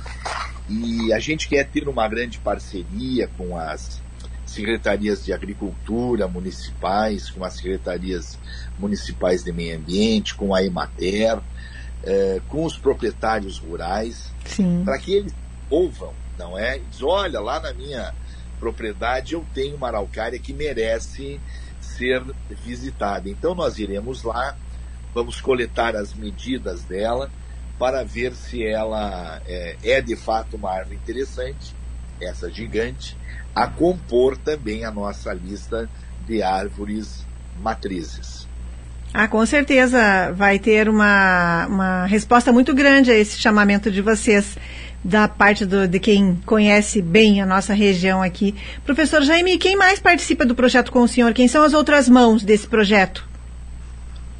E 0.70 1.12
a 1.12 1.20
gente 1.20 1.48
quer 1.48 1.68
ter 1.68 1.88
uma 1.88 2.08
grande 2.08 2.38
parceria 2.39 3.28
com 3.38 3.58
as 3.58 4.02
secretarias 4.52 5.26
de 5.26 5.34
agricultura 5.34 6.28
municipais, 6.28 7.30
com 7.30 7.43
as 7.43 7.54
secretarias 7.54 8.38
municipais 8.78 9.43
de 9.43 9.52
meio 9.52 9.78
ambiente, 9.78 10.36
com 10.36 10.54
a 10.54 10.64
Emater, 10.64 11.39
eh, 12.04 12.41
com 12.47 12.66
os 12.66 12.78
proprietários 12.78 13.60
rurais, 13.60 14.32
para 14.84 14.97
que 14.97 15.14
eles 15.14 15.34
ouvam, 15.70 16.14
não 16.38 16.58
é? 16.58 16.80
Diz, 16.80 17.02
olha, 17.02 17.39
lá 17.39 17.60
na 17.60 17.74
minha 17.74 18.14
propriedade 18.60 19.34
eu 19.34 19.45
tenho 19.54 19.76
uma 19.76 19.88
araucária 19.88 20.38
que 20.38 20.54
merece 20.54 21.39
ser 21.80 22.24
visitada. 22.64 23.30
Então 23.30 23.56
nós 23.56 23.78
iremos 23.80 24.24
lá, 24.24 24.56
vamos 25.14 25.39
coletar 25.41 25.95
as 25.95 26.14
medidas 26.14 26.84
dela 26.84 27.30
para 27.80 28.04
ver 28.04 28.34
se 28.34 28.64
ela 28.64 29.41
é, 29.47 29.76
é 29.84 30.02
de 30.02 30.16
fato 30.16 30.56
uma 30.56 30.72
árvore 30.72 30.95
interessante, 30.95 31.76
essa 32.22 32.49
gigante, 32.52 33.18
a 33.56 33.68
compor 33.68 34.38
também 34.38 34.86
a 34.86 34.91
nossa 34.91 35.34
lista 35.34 35.89
de 36.26 36.41
árvores 36.41 37.26
matrizes. 37.62 38.47
Ah, 39.14 39.28
com 39.28 39.45
certeza 39.45 40.32
vai 40.34 40.58
ter 40.58 40.88
uma, 40.88 41.68
uma 41.68 42.06
resposta 42.06 42.52
muito 42.52 42.74
grande 42.74 43.12
a 43.12 43.16
esse 43.16 43.38
chamamento 43.38 43.91
de 43.91 44.02
vocês 44.02 44.58
da 45.04 45.28
parte 45.28 45.66
do, 45.66 45.88
de 45.88 45.99
quem 45.99 46.36
conhece 46.45 47.02
bem 47.02 47.41
a 47.41 47.45
nossa 47.45 47.74
região 47.74 48.22
aqui. 48.22 48.56
Professor 48.86 49.22
Jaime, 49.22 49.58
quem 49.58 49.76
mais 49.76 49.99
participa 49.99 50.45
do 50.45 50.56
projeto 50.56 50.91
com 50.91 51.02
o 51.02 51.08
senhor? 51.08 51.34
Quem 51.34 51.47
são 51.47 51.64
as 51.64 51.74
outras 51.74 52.08
mãos 52.08 52.43
desse 52.43 52.68
projeto? 52.68 53.28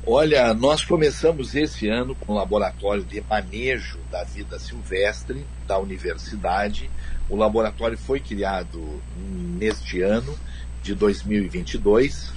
Olha, 0.06 0.54
nós 0.54 0.84
começamos 0.84 1.54
esse 1.54 1.88
ano 1.88 2.16
com 2.16 2.34
o 2.34 2.36
laboratório 2.36 3.04
de 3.04 3.22
manejo 3.30 4.00
da 4.10 4.24
vida 4.24 4.58
silvestre 4.58 5.46
da 5.68 5.78
universidade. 5.78 6.90
O 7.32 7.38
laboratório 7.38 7.98
foi 7.98 8.20
criado 8.20 9.02
neste 9.58 10.02
ano 10.02 10.38
de 10.84 10.94
2022 10.94 12.30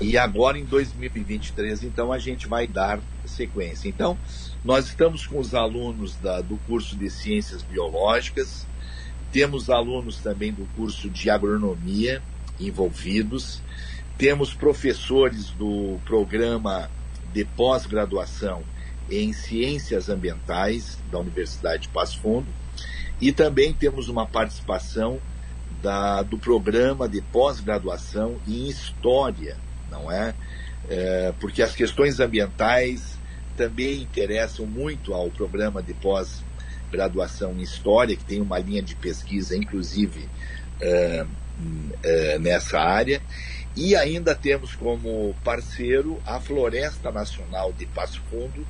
e 0.00 0.16
agora 0.16 0.58
em 0.58 0.64
2023, 0.64 1.82
então 1.82 2.10
a 2.10 2.18
gente 2.18 2.48
vai 2.48 2.66
dar 2.66 3.00
sequência. 3.26 3.86
Então, 3.86 4.16
nós 4.64 4.86
estamos 4.86 5.26
com 5.26 5.38
os 5.38 5.54
alunos 5.54 6.16
da, 6.16 6.40
do 6.40 6.56
curso 6.66 6.96
de 6.96 7.10
Ciências 7.10 7.62
Biológicas, 7.62 8.66
temos 9.30 9.68
alunos 9.68 10.16
também 10.20 10.54
do 10.54 10.66
curso 10.74 11.10
de 11.10 11.28
Agronomia 11.28 12.22
envolvidos, 12.58 13.60
temos 14.16 14.54
professores 14.54 15.50
do 15.50 15.98
programa 16.06 16.90
de 17.30 17.44
pós-graduação 17.44 18.62
em 19.10 19.34
Ciências 19.34 20.08
Ambientais 20.08 20.98
da 21.12 21.18
Universidade 21.18 21.82
de 21.82 21.88
Passo 21.88 22.18
Fundo 22.20 22.59
e 23.20 23.32
também 23.32 23.72
temos 23.72 24.08
uma 24.08 24.26
participação 24.26 25.20
da, 25.82 26.22
do 26.22 26.38
programa 26.38 27.08
de 27.08 27.20
pós-graduação 27.20 28.36
em 28.46 28.68
História, 28.68 29.56
não 29.90 30.10
é? 30.10 30.34
é? 30.88 31.32
Porque 31.40 31.62
as 31.62 31.74
questões 31.74 32.20
ambientais 32.20 33.18
também 33.56 34.02
interessam 34.02 34.66
muito 34.66 35.12
ao 35.12 35.30
programa 35.30 35.82
de 35.82 35.92
pós-graduação 35.94 37.52
em 37.52 37.62
História, 37.62 38.16
que 38.16 38.24
tem 38.24 38.40
uma 38.40 38.58
linha 38.58 38.82
de 38.82 38.94
pesquisa, 38.94 39.56
inclusive, 39.56 40.28
uh, 40.80 41.24
uh, 41.24 42.38
nessa 42.40 42.78
área. 42.78 43.20
E 43.76 43.94
ainda 43.94 44.34
temos 44.34 44.74
como 44.74 45.34
parceiro 45.44 46.20
a 46.26 46.40
Floresta 46.40 47.12
Nacional 47.12 47.72
de 47.72 47.86
Passo 47.86 48.20
Fundo, 48.30 48.66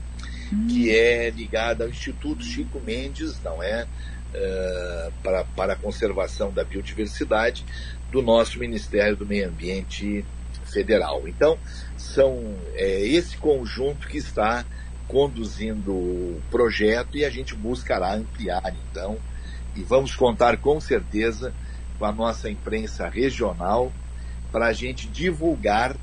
hum. 0.53 0.66
que 0.68 0.90
é 0.90 1.30
ligada 1.30 1.84
ao 1.84 1.90
Instituto 1.90 2.44
Chico 2.44 2.80
Mendes, 2.80 3.40
não 3.42 3.62
é? 3.62 3.86
Uh, 4.33 5.12
para, 5.24 5.45
para 5.45 5.72
a 5.72 5.76
conservação 5.76 6.53
da 6.53 6.62
biodiversidade 6.62 7.66
do 8.12 8.22
nosso 8.22 8.61
Ministério 8.61 9.16
do 9.16 9.26
Meio 9.26 9.49
Ambiente 9.49 10.24
Federal. 10.64 11.26
Então, 11.26 11.59
são 11.97 12.57
é, 12.74 13.01
esse 13.07 13.37
conjunto 13.37 14.07
que 14.07 14.18
está 14.18 14.64
conduzindo 15.07 15.93
o 15.93 16.41
projeto 16.49 17.16
e 17.16 17.24
a 17.24 17.31
gente 17.31 17.57
buscará 17.57 18.14
ampliar 18.14 18.72
então 18.89 19.18
e 19.74 19.83
vamos 19.83 20.14
contar 20.14 20.57
com 20.59 20.78
certeza 20.81 21.53
com 21.99 22.05
a 22.05 22.12
nossa 22.12 22.49
imprensa 22.49 23.09
regional 23.09 23.93
para 24.53 24.68
a 24.68 24.72
gente 24.72 25.09
divulgar 25.09 25.97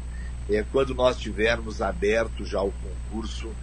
é, 0.50 0.64
quando 0.64 0.94
nós 0.94 1.18
tivermos 1.18 1.82
aberto 1.82 2.44
já 2.44 2.62
o 2.62 2.72
concurso 2.72 3.56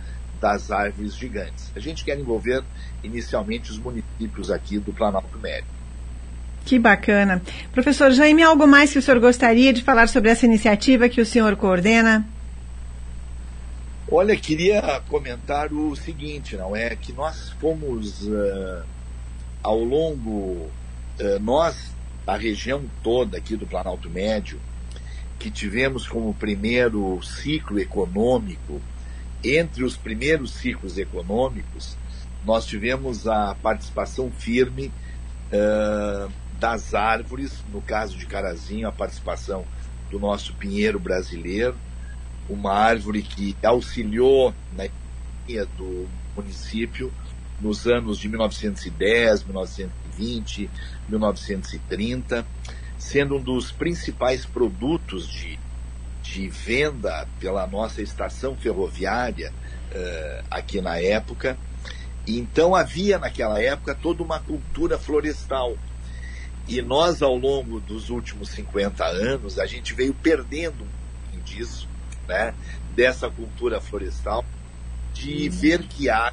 das 0.44 0.70
árvores 0.70 1.16
gigantes. 1.16 1.72
A 1.74 1.80
gente 1.80 2.04
quer 2.04 2.18
envolver 2.18 2.62
inicialmente 3.02 3.70
os 3.70 3.78
municípios 3.78 4.50
aqui 4.50 4.78
do 4.78 4.92
Planalto 4.92 5.38
Médio. 5.38 5.64
Que 6.66 6.78
bacana. 6.78 7.40
Professor 7.72 8.10
Jaime, 8.10 8.42
algo 8.42 8.66
mais 8.66 8.92
que 8.92 8.98
o 8.98 9.02
senhor 9.02 9.18
gostaria 9.20 9.72
de 9.72 9.82
falar 9.82 10.06
sobre 10.06 10.28
essa 10.28 10.44
iniciativa 10.44 11.08
que 11.08 11.18
o 11.18 11.24
senhor 11.24 11.56
coordena? 11.56 12.28
Olha, 14.10 14.36
queria 14.36 15.00
comentar 15.08 15.72
o 15.72 15.96
seguinte, 15.96 16.58
não 16.58 16.76
é? 16.76 16.94
Que 16.94 17.14
nós 17.14 17.48
fomos 17.58 18.24
uh, 18.24 18.84
ao 19.62 19.78
longo, 19.78 20.68
uh, 21.20 21.40
nós, 21.40 21.94
a 22.26 22.36
região 22.36 22.84
toda 23.02 23.38
aqui 23.38 23.56
do 23.56 23.66
Planalto 23.66 24.10
Médio, 24.10 24.60
que 25.38 25.50
tivemos 25.50 26.06
como 26.06 26.34
primeiro 26.34 27.18
ciclo 27.22 27.80
econômico, 27.80 28.78
entre 29.44 29.84
os 29.84 29.96
primeiros 29.96 30.52
ciclos 30.52 30.96
econômicos, 30.98 31.96
nós 32.44 32.66
tivemos 32.66 33.26
a 33.26 33.54
participação 33.54 34.30
firme 34.30 34.90
uh, 35.52 36.30
das 36.58 36.94
árvores, 36.94 37.62
no 37.72 37.82
caso 37.82 38.16
de 38.16 38.26
Carazinho, 38.26 38.88
a 38.88 38.92
participação 38.92 39.64
do 40.10 40.18
nosso 40.18 40.54
pinheiro 40.54 40.98
brasileiro, 40.98 41.76
uma 42.48 42.72
árvore 42.72 43.22
que 43.22 43.56
auxiliou 43.62 44.54
na 44.76 44.86
economia 44.86 45.66
do 45.76 46.08
município 46.36 47.12
nos 47.60 47.86
anos 47.86 48.18
de 48.18 48.28
1910, 48.28 49.44
1920, 49.44 50.70
1930, 51.08 52.46
sendo 52.98 53.36
um 53.36 53.42
dos 53.42 53.72
principais 53.72 54.44
produtos 54.44 55.28
de, 55.28 55.58
de 56.24 56.48
venda 56.48 57.28
pela 57.38 57.66
nossa 57.66 58.00
estação 58.00 58.56
ferroviária 58.56 59.52
uh, 59.92 60.44
aqui 60.50 60.80
na 60.80 60.98
época. 60.98 61.56
Então 62.26 62.74
havia 62.74 63.18
naquela 63.18 63.62
época 63.62 63.94
toda 63.94 64.22
uma 64.22 64.40
cultura 64.40 64.98
florestal. 64.98 65.76
E 66.66 66.80
nós, 66.80 67.20
ao 67.20 67.36
longo 67.36 67.78
dos 67.78 68.08
últimos 68.08 68.48
50 68.48 69.04
anos, 69.04 69.58
a 69.58 69.66
gente 69.66 69.92
veio 69.92 70.14
perdendo 70.14 70.86
um 71.34 71.40
disso 71.40 71.86
né, 72.26 72.54
dessa 72.94 73.28
cultura 73.28 73.82
florestal, 73.82 74.42
de 75.12 75.48
ver 75.50 75.82
que 75.82 76.08
a 76.08 76.32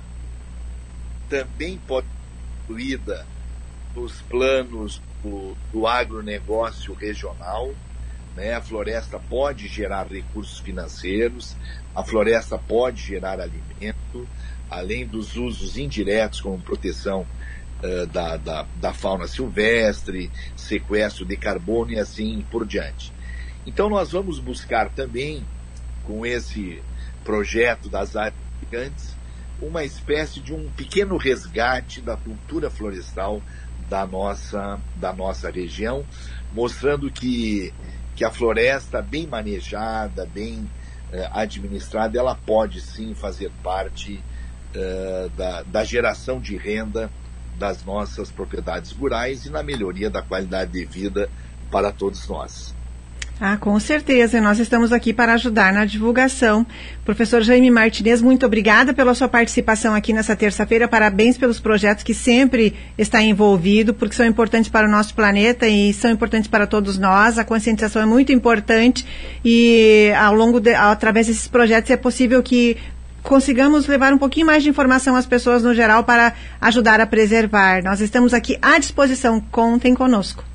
também 1.27 1.77
pode 1.85 2.07
ser 2.07 2.63
incluída 2.63 3.27
nos 3.93 4.21
planos 4.21 5.01
do, 5.21 5.55
do 5.71 5.85
agronegócio 5.85 6.93
regional. 6.93 7.73
Né? 8.35 8.53
A 8.53 8.61
floresta 8.61 9.19
pode 9.19 9.67
gerar 9.67 10.07
recursos 10.07 10.59
financeiros, 10.59 11.55
a 11.95 12.03
floresta 12.03 12.57
pode 12.57 13.01
gerar 13.01 13.39
alimento, 13.39 14.27
além 14.69 15.05
dos 15.05 15.35
usos 15.35 15.77
indiretos 15.77 16.39
como 16.39 16.59
proteção 16.59 17.25
uh, 17.83 18.05
da, 18.07 18.37
da, 18.37 18.65
da 18.75 18.93
fauna 18.93 19.27
silvestre, 19.27 20.31
sequestro 20.55 21.25
de 21.25 21.35
carbono 21.35 21.91
e 21.91 21.99
assim 21.99 22.45
por 22.49 22.65
diante. 22.65 23.11
Então 23.65 23.89
nós 23.89 24.11
vamos 24.11 24.39
buscar 24.39 24.89
também 24.89 25.43
com 26.03 26.25
esse 26.25 26.81
projeto 27.23 27.89
das 27.89 28.15
árvores 28.15 28.41
gigantes, 28.63 29.15
uma 29.61 29.83
espécie 29.83 30.39
de 30.39 30.53
um 30.53 30.69
pequeno 30.71 31.17
resgate 31.17 32.01
da 32.01 32.17
cultura 32.17 32.69
florestal 32.69 33.41
da 33.87 34.07
nossa, 34.07 34.79
da 34.95 35.13
nossa 35.13 35.51
região, 35.51 36.05
mostrando 36.53 37.11
que, 37.11 37.73
que 38.21 38.25
a 38.25 38.29
floresta 38.29 39.01
bem 39.01 39.25
manejada, 39.25 40.27
bem 40.27 40.69
eh, 41.11 41.27
administrada, 41.33 42.19
ela 42.19 42.35
pode 42.35 42.79
sim 42.79 43.15
fazer 43.15 43.51
parte 43.63 44.23
eh, 44.75 45.29
da, 45.35 45.63
da 45.63 45.83
geração 45.83 46.39
de 46.39 46.55
renda 46.55 47.09
das 47.57 47.83
nossas 47.83 48.29
propriedades 48.29 48.91
rurais 48.91 49.47
e 49.47 49.49
na 49.49 49.63
melhoria 49.63 50.07
da 50.07 50.21
qualidade 50.21 50.71
de 50.71 50.85
vida 50.85 51.31
para 51.71 51.91
todos 51.91 52.27
nós. 52.27 52.75
Ah, 53.43 53.57
com 53.57 53.79
certeza. 53.79 54.39
Nós 54.39 54.59
estamos 54.59 54.93
aqui 54.93 55.11
para 55.11 55.33
ajudar 55.33 55.73
na 55.73 55.83
divulgação. 55.83 56.63
Professor 57.03 57.41
Jaime 57.41 57.71
Martinez, 57.71 58.21
muito 58.21 58.45
obrigada 58.45 58.93
pela 58.93 59.15
sua 59.15 59.27
participação 59.27 59.95
aqui 59.95 60.13
nessa 60.13 60.35
terça-feira. 60.35 60.87
Parabéns 60.87 61.39
pelos 61.39 61.59
projetos 61.59 62.03
que 62.03 62.13
sempre 62.13 62.75
está 62.95 63.19
envolvido, 63.19 63.95
porque 63.95 64.13
são 64.13 64.27
importantes 64.27 64.69
para 64.69 64.87
o 64.87 64.91
nosso 64.91 65.15
planeta 65.15 65.67
e 65.67 65.91
são 65.91 66.11
importantes 66.11 66.47
para 66.47 66.67
todos 66.67 66.99
nós. 66.99 67.39
A 67.39 67.43
conscientização 67.43 68.03
é 68.03 68.05
muito 68.05 68.31
importante 68.31 69.07
e 69.43 70.13
ao 70.19 70.35
longo 70.35 70.59
de, 70.59 70.75
através 70.75 71.25
desses 71.25 71.47
projetos 71.47 71.89
é 71.89 71.97
possível 71.97 72.43
que 72.43 72.77
consigamos 73.23 73.87
levar 73.87 74.13
um 74.13 74.19
pouquinho 74.19 74.45
mais 74.45 74.61
de 74.61 74.69
informação 74.69 75.15
às 75.15 75.25
pessoas 75.25 75.63
no 75.63 75.73
geral 75.73 76.03
para 76.03 76.35
ajudar 76.61 77.01
a 77.01 77.07
preservar. 77.07 77.81
Nós 77.83 78.01
estamos 78.01 78.35
aqui 78.35 78.55
à 78.61 78.77
disposição. 78.77 79.41
Contem 79.49 79.95
conosco. 79.95 80.50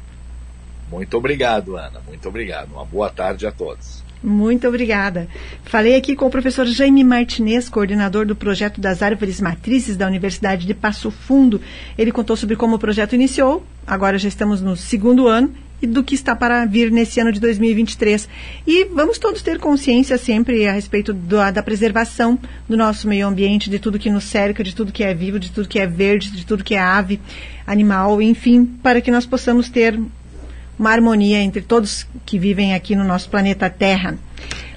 Muito 0.91 1.17
obrigado, 1.17 1.77
Ana. 1.77 2.01
Muito 2.07 2.29
obrigado. 2.29 2.73
Uma 2.73 2.85
boa 2.85 3.11
tarde 3.11 3.47
a 3.47 3.53
todos. 3.53 4.05
Muito 4.23 4.67
obrigada. 4.67 5.29
Falei 5.65 5.95
aqui 5.95 6.17
com 6.17 6.27
o 6.27 6.31
professor 6.31 6.67
Jaime 6.67 7.05
Martinez, 7.05 7.69
coordenador 7.69 8.27
do 8.27 8.35
projeto 8.35 8.81
das 8.81 9.03
árvores 9.03 9.41
matrizes 9.41 9.97
da 9.97 10.07
Universidade 10.07 10.67
de 10.67 10.75
Passo 10.75 11.11
Fundo. 11.11 11.61
Ele 11.97 12.11
contou 12.11 12.37
sobre 12.37 12.57
como 12.57 12.77
o 12.77 12.79
projeto 12.79 13.15
iniciou, 13.15 13.65
agora 13.87 14.19
já 14.19 14.29
estamos 14.29 14.61
no 14.61 14.77
segundo 14.77 15.29
ano, 15.29 15.55
e 15.81 15.87
do 15.87 16.03
que 16.03 16.15
está 16.15 16.35
para 16.35 16.65
vir 16.65 16.91
nesse 16.91 17.21
ano 17.21 17.31
de 17.31 17.41
2023. 17.41 18.29
E 18.67 18.85
vamos 18.87 19.19
todos 19.19 19.43
ter 19.43 19.59
consciência 19.59 20.17
sempre 20.17 20.67
a 20.67 20.73
respeito 20.73 21.13
do, 21.13 21.37
da 21.53 21.63
preservação 21.63 22.39
do 22.69 22.77
nosso 22.77 23.07
meio 23.07 23.27
ambiente, 23.27 23.69
de 23.69 23.79
tudo 23.79 23.99
que 23.99 24.11
nos 24.11 24.25
cerca, 24.25 24.65
de 24.65 24.75
tudo 24.75 24.93
que 24.93 25.05
é 25.05 25.13
vivo, 25.13 25.39
de 25.39 25.51
tudo 25.51 25.69
que 25.69 25.79
é 25.79 25.87
verde, 25.87 26.31
de 26.31 26.47
tudo 26.47 26.65
que 26.65 26.75
é 26.75 26.81
ave, 26.81 27.21
animal, 27.67 28.21
enfim, 28.23 28.65
para 28.65 29.01
que 29.01 29.11
nós 29.11 29.27
possamos 29.27 29.69
ter 29.69 30.01
uma 30.79 30.91
harmonia 30.91 31.41
entre 31.41 31.63
todos 31.63 32.07
que 32.25 32.39
vivem 32.39 32.75
aqui 32.75 32.95
no 32.95 33.05
nosso 33.05 33.29
planeta 33.29 33.69
Terra. 33.71 34.19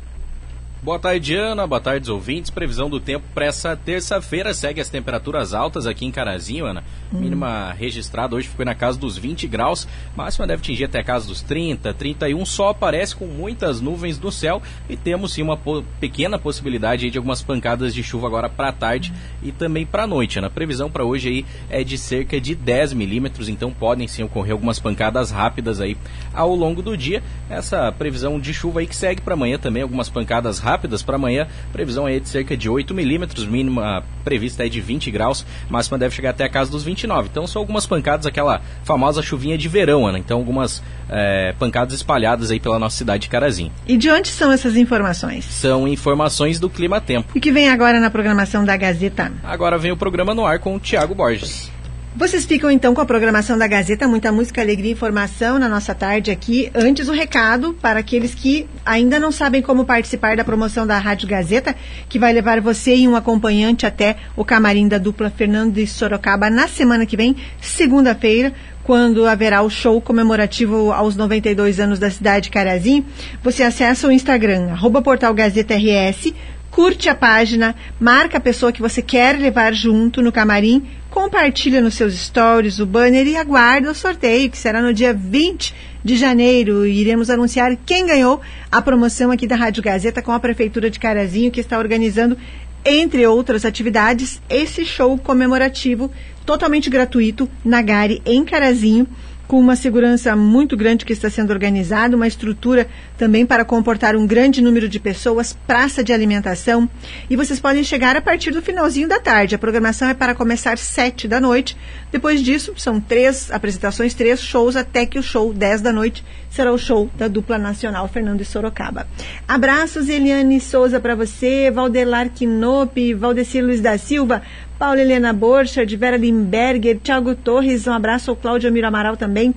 Boa 0.85 0.99
tarde, 0.99 1.33
Ana. 1.33 1.65
Boa 1.65 1.81
tarde, 1.81 2.11
ouvintes. 2.11 2.51
Previsão 2.51 2.87
do 2.87 2.99
tempo 2.99 3.25
para 3.33 3.45
essa 3.47 3.75
terça-feira 3.75 4.53
segue 4.53 4.79
as 4.79 4.87
temperaturas 4.87 5.51
altas 5.51 5.87
aqui 5.87 6.05
em 6.05 6.11
Carazinho, 6.11 6.63
Ana. 6.67 6.83
Hum. 7.11 7.21
Mínima 7.21 7.73
registrada 7.75 8.35
hoje 8.35 8.47
ficou 8.47 8.63
na 8.63 8.75
casa 8.75 8.95
dos 8.99 9.17
20 9.17 9.47
graus, 9.47 9.87
máxima 10.15 10.45
deve 10.45 10.61
atingir 10.61 10.83
até 10.83 10.99
a 10.99 11.03
casa 11.03 11.27
dos 11.27 11.41
30, 11.41 11.91
31. 11.91 12.45
Só 12.45 12.69
aparece 12.69 13.15
com 13.15 13.25
muitas 13.25 13.81
nuvens 13.81 14.19
no 14.19 14.31
céu 14.31 14.61
e 14.87 14.95
temos 14.95 15.33
sim 15.33 15.41
uma 15.41 15.57
po 15.57 15.83
pequena 15.99 16.37
possibilidade 16.37 17.09
de 17.09 17.17
algumas 17.17 17.41
pancadas 17.41 17.91
de 17.91 18.03
chuva 18.03 18.27
agora 18.27 18.47
para 18.47 18.71
tarde 18.71 19.11
e 19.41 19.51
também 19.51 19.87
para 19.87 20.05
noite. 20.05 20.37
Ana. 20.37 20.49
A 20.49 20.51
previsão 20.51 20.91
para 20.91 21.03
hoje 21.03 21.29
aí 21.29 21.45
é 21.67 21.83
de 21.83 21.97
cerca 21.97 22.39
de 22.39 22.53
10 22.53 22.93
milímetros, 22.93 23.49
então 23.49 23.71
podem 23.71 24.07
sim 24.07 24.21
ocorrer 24.21 24.51
algumas 24.51 24.77
pancadas 24.77 25.31
rápidas 25.31 25.81
aí 25.81 25.97
ao 26.31 26.53
longo 26.53 26.83
do 26.83 26.95
dia. 26.95 27.23
Essa 27.49 27.91
previsão 27.91 28.39
de 28.39 28.53
chuva 28.53 28.81
aí 28.81 28.85
que 28.85 28.95
segue 28.95 29.19
para 29.19 29.33
amanhã 29.33 29.57
também, 29.57 29.81
algumas 29.81 30.09
pancadas 30.09 30.59
rápidas 30.59 30.74
rápidas 30.75 31.01
para 31.01 31.15
amanhã. 31.15 31.47
Previsão 31.71 32.07
é 32.07 32.19
de 32.19 32.27
cerca 32.27 32.55
de 32.57 32.69
8 32.69 32.93
milímetros, 32.93 33.45
mínima 33.45 34.03
prevista 34.23 34.65
é 34.65 34.69
de 34.69 34.81
20 34.81 35.09
graus, 35.09 35.45
máxima 35.69 35.97
deve 35.97 36.13
chegar 36.13 36.31
até 36.31 36.43
a 36.43 36.49
casa 36.49 36.69
dos 36.69 36.83
29. 36.83 37.29
Então 37.31 37.47
são 37.47 37.61
algumas 37.61 37.85
pancadas, 37.85 38.25
aquela 38.25 38.61
famosa 38.83 39.21
chuvinha 39.21 39.57
de 39.57 39.69
verão, 39.69 40.05
Ana. 40.05 40.19
Então 40.19 40.37
algumas 40.37 40.83
é, 41.09 41.53
pancadas 41.57 41.93
espalhadas 41.93 42.51
aí 42.51 42.59
pela 42.59 42.77
nossa 42.77 42.97
cidade 42.97 43.23
de 43.23 43.29
Carazinho. 43.29 43.71
E 43.87 43.95
de 43.95 44.09
onde 44.09 44.27
são 44.27 44.51
essas 44.51 44.75
informações? 44.75 45.45
São 45.45 45.87
informações 45.87 46.59
do 46.59 46.69
Clima 46.69 46.99
Tempo. 46.99 47.31
E 47.35 47.39
que 47.39 47.51
vem 47.51 47.69
agora 47.69 47.99
na 47.99 48.09
programação 48.09 48.65
da 48.65 48.75
Gazeta? 48.75 49.31
Agora 49.43 49.77
vem 49.77 49.91
o 49.91 49.97
programa 49.97 50.33
no 50.33 50.45
ar 50.45 50.59
com 50.59 50.75
o 50.75 50.79
Tiago 50.79 51.15
Borges. 51.15 51.74
Vocês 52.17 52.45
ficam 52.45 52.71
então 52.71 52.95
com 52.95 53.01
a 53.01 53.05
programação 53.05 53.57
da 53.57 53.67
Gazeta, 53.67 54.07
muita 54.07 54.31
música, 54.31 54.61
alegria 54.61 54.89
e 54.89 54.93
informação 54.93 55.59
na 55.59 55.67
nossa 55.67 55.93
tarde 55.93 56.31
aqui. 56.31 56.71
Antes, 56.73 57.09
o 57.09 57.11
um 57.11 57.13
recado 57.13 57.73
para 57.73 57.99
aqueles 57.99 58.33
que 58.33 58.69
ainda 58.85 59.19
não 59.19 59.33
sabem 59.33 59.61
como 59.61 59.83
participar 59.83 60.37
da 60.37 60.43
promoção 60.45 60.87
da 60.87 60.97
Rádio 60.97 61.27
Gazeta, 61.27 61.75
que 62.07 62.17
vai 62.17 62.31
levar 62.31 62.61
você 62.61 62.95
e 62.95 63.05
um 63.05 63.17
acompanhante 63.17 63.85
até 63.85 64.15
o 64.33 64.45
camarim 64.45 64.87
da 64.87 64.97
dupla 64.97 65.29
Fernando 65.29 65.73
de 65.73 65.85
Sorocaba 65.85 66.49
na 66.49 66.69
semana 66.69 67.05
que 67.05 67.17
vem, 67.17 67.35
segunda-feira, 67.59 68.53
quando 68.85 69.27
haverá 69.27 69.61
o 69.61 69.69
show 69.69 69.99
comemorativo 69.99 70.93
aos 70.93 71.17
92 71.17 71.81
anos 71.81 71.99
da 71.99 72.09
cidade 72.09 72.45
de 72.45 72.51
Carazinho. 72.51 73.05
Você 73.43 73.61
acessa 73.61 74.07
o 74.07 74.11
Instagram, 74.11 74.71
arroba 74.71 75.01
portal 75.01 75.33
Gazeta 75.33 75.75
RS, 75.75 76.33
curte 76.75 77.07
a 77.07 77.15
página, 77.15 77.73
marca 77.97 78.37
a 78.37 78.41
pessoa 78.41 78.71
que 78.71 78.81
você 78.81 79.01
quer 79.01 79.37
levar 79.37 79.73
junto 79.73 80.21
no 80.21 80.29
camarim, 80.29 80.85
compartilha 81.15 81.79
nos 81.79 81.93
seus 81.93 82.13
stories 82.13 82.79
o 82.79 82.85
banner 82.85 83.25
e 83.25 83.37
aguarda 83.37 83.89
o 83.89 83.95
sorteio, 83.95 84.49
que 84.49 84.57
será 84.57 84.81
no 84.81 84.93
dia 84.93 85.13
20 85.13 85.73
de 86.03 86.17
janeiro. 86.17 86.85
Iremos 86.85 87.29
anunciar 87.29 87.73
quem 87.85 88.05
ganhou 88.05 88.41
a 88.69 88.81
promoção 88.81 89.31
aqui 89.31 89.47
da 89.47 89.55
Rádio 89.55 89.81
Gazeta 89.81 90.21
com 90.21 90.33
a 90.33 90.39
Prefeitura 90.41 90.89
de 90.89 90.99
Carazinho, 90.99 91.51
que 91.51 91.61
está 91.61 91.79
organizando, 91.79 92.37
entre 92.83 93.25
outras 93.25 93.63
atividades, 93.63 94.41
esse 94.49 94.83
show 94.83 95.17
comemorativo 95.17 96.11
totalmente 96.45 96.89
gratuito 96.89 97.49
na 97.63 97.81
Gare, 97.81 98.21
em 98.25 98.43
Carazinho 98.43 99.07
com 99.47 99.59
uma 99.59 99.75
segurança 99.75 100.35
muito 100.35 100.75
grande 100.75 101.05
que 101.05 101.13
está 101.13 101.29
sendo 101.29 101.51
organizada, 101.51 102.15
uma 102.15 102.27
estrutura 102.27 102.87
também 103.17 103.45
para 103.45 103.63
comportar 103.63 104.15
um 104.15 104.25
grande 104.25 104.61
número 104.61 104.89
de 104.89 104.99
pessoas, 104.99 105.57
praça 105.67 106.03
de 106.03 106.11
alimentação. 106.11 106.89
E 107.29 107.35
vocês 107.35 107.59
podem 107.59 107.83
chegar 107.83 108.15
a 108.15 108.21
partir 108.21 108.51
do 108.51 108.61
finalzinho 108.61 109.07
da 109.07 109.19
tarde. 109.19 109.55
A 109.55 109.59
programação 109.59 110.09
é 110.09 110.13
para 110.13 110.35
começar 110.35 110.77
sete 110.77 111.27
da 111.27 111.39
noite. 111.39 111.77
Depois 112.11 112.41
disso, 112.41 112.73
são 112.77 112.99
três 112.99 113.51
apresentações, 113.51 114.13
três 114.13 114.41
shows, 114.41 114.75
até 114.75 115.05
que 115.05 115.19
o 115.19 115.23
show 115.23 115.53
dez 115.53 115.81
da 115.81 115.91
noite 115.91 116.23
será 116.49 116.71
o 116.71 116.77
show 116.77 117.09
da 117.17 117.27
dupla 117.27 117.57
nacional 117.57 118.07
Fernando 118.07 118.41
e 118.41 118.45
Sorocaba. 118.45 119.07
Abraços, 119.47 120.07
Eliane 120.07 120.59
Souza, 120.61 120.99
para 120.99 121.15
você, 121.15 121.69
Valdelar 121.69 122.29
Quinope, 122.29 123.13
Valdecir 123.13 123.63
Luiz 123.63 123.81
da 123.81 123.97
Silva, 123.97 124.41
Paula 124.85 125.01
Helena 125.01 125.33
Borchardt, 125.33 125.95
Vera 125.95 126.15
Limberger, 126.15 126.99
Thiago 126.99 127.33
Torres, 127.33 127.87
um 127.87 127.91
abraço 127.91 128.29
ao 128.29 128.37
Cláudio 128.37 128.69
Amiro 128.69 128.85
Amaral 128.85 129.17
também. 129.17 129.51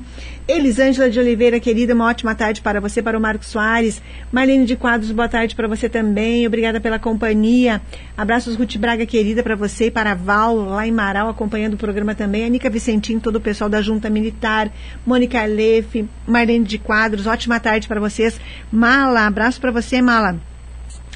Elisângela 0.49 1.11
de 1.11 1.21
Oliveira, 1.21 1.61
querida, 1.61 1.93
uma 1.93 2.07
ótima 2.07 2.35
tarde 2.35 2.63
para 2.63 2.81
você, 2.81 3.03
para 3.03 3.19
o 3.19 3.21
Marcos 3.21 3.49
Soares. 3.49 4.01
Marlene 4.33 4.65
de 4.65 4.75
Quadros, 4.75 5.13
boa 5.13 5.29
tarde 5.29 5.55
para 5.55 5.69
você 5.69 5.87
também. 5.87 6.47
Obrigada 6.47 6.81
pela 6.81 6.99
companhia. 6.99 7.83
Abraços, 8.17 8.57
Ruth 8.57 8.79
Braga, 8.79 9.05
querida, 9.05 9.43
para 9.43 9.55
você 9.55 9.89
e 9.89 9.91
para 9.91 10.13
a 10.13 10.15
Val, 10.15 10.57
lá 10.57 10.87
em 10.87 10.93
Marau, 10.93 11.29
acompanhando 11.29 11.75
o 11.75 11.77
programa 11.77 12.15
também. 12.15 12.47
Anica 12.47 12.71
Vicentim, 12.71 13.19
todo 13.19 13.37
o 13.37 13.41
pessoal 13.41 13.69
da 13.69 13.83
Junta 13.83 14.09
Militar. 14.09 14.73
Mônica 15.05 15.45
Lefe, 15.45 16.09
Marlene 16.27 16.65
de 16.65 16.79
Quadros, 16.79 17.27
ótima 17.27 17.61
tarde 17.61 17.87
para 17.87 18.01
vocês. 18.01 18.41
Mala, 18.73 19.27
abraço 19.27 19.61
para 19.61 19.71
você, 19.71 20.01
Mala. 20.01 20.41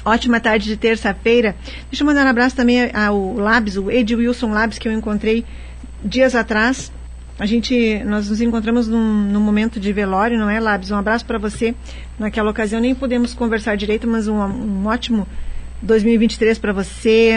Ótima 0.05 0.39
tarde 0.39 0.65
de 0.65 0.75
terça-feira. 0.75 1.55
Deixa 1.89 2.03
eu 2.03 2.05
mandar 2.05 2.25
um 2.25 2.29
abraço 2.29 2.55
também 2.55 2.91
ao 2.93 3.35
Labs, 3.35 3.77
o 3.77 3.89
Ed 3.89 4.13
Wilson 4.15 4.51
Labs, 4.51 4.77
que 4.77 4.87
eu 4.87 4.91
encontrei 4.91 5.45
dias 6.03 6.35
atrás. 6.35 6.91
A 7.39 7.45
gente, 7.45 8.03
nós 8.05 8.29
nos 8.29 8.41
encontramos 8.41 8.87
num, 8.87 9.01
num 9.31 9.39
momento 9.39 9.79
de 9.79 9.91
velório, 9.93 10.37
não 10.37 10.49
é, 10.49 10.59
Labs? 10.59 10.91
Um 10.91 10.97
abraço 10.97 11.25
para 11.25 11.37
você. 11.37 11.73
Naquela 12.19 12.51
ocasião 12.51 12.81
nem 12.81 12.93
podemos 12.93 13.33
conversar 13.33 13.75
direito, 13.77 14.07
mas 14.07 14.27
um, 14.27 14.35
um 14.35 14.85
ótimo 14.85 15.25
2023 15.81 16.57
para 16.59 16.71
você, 16.71 17.33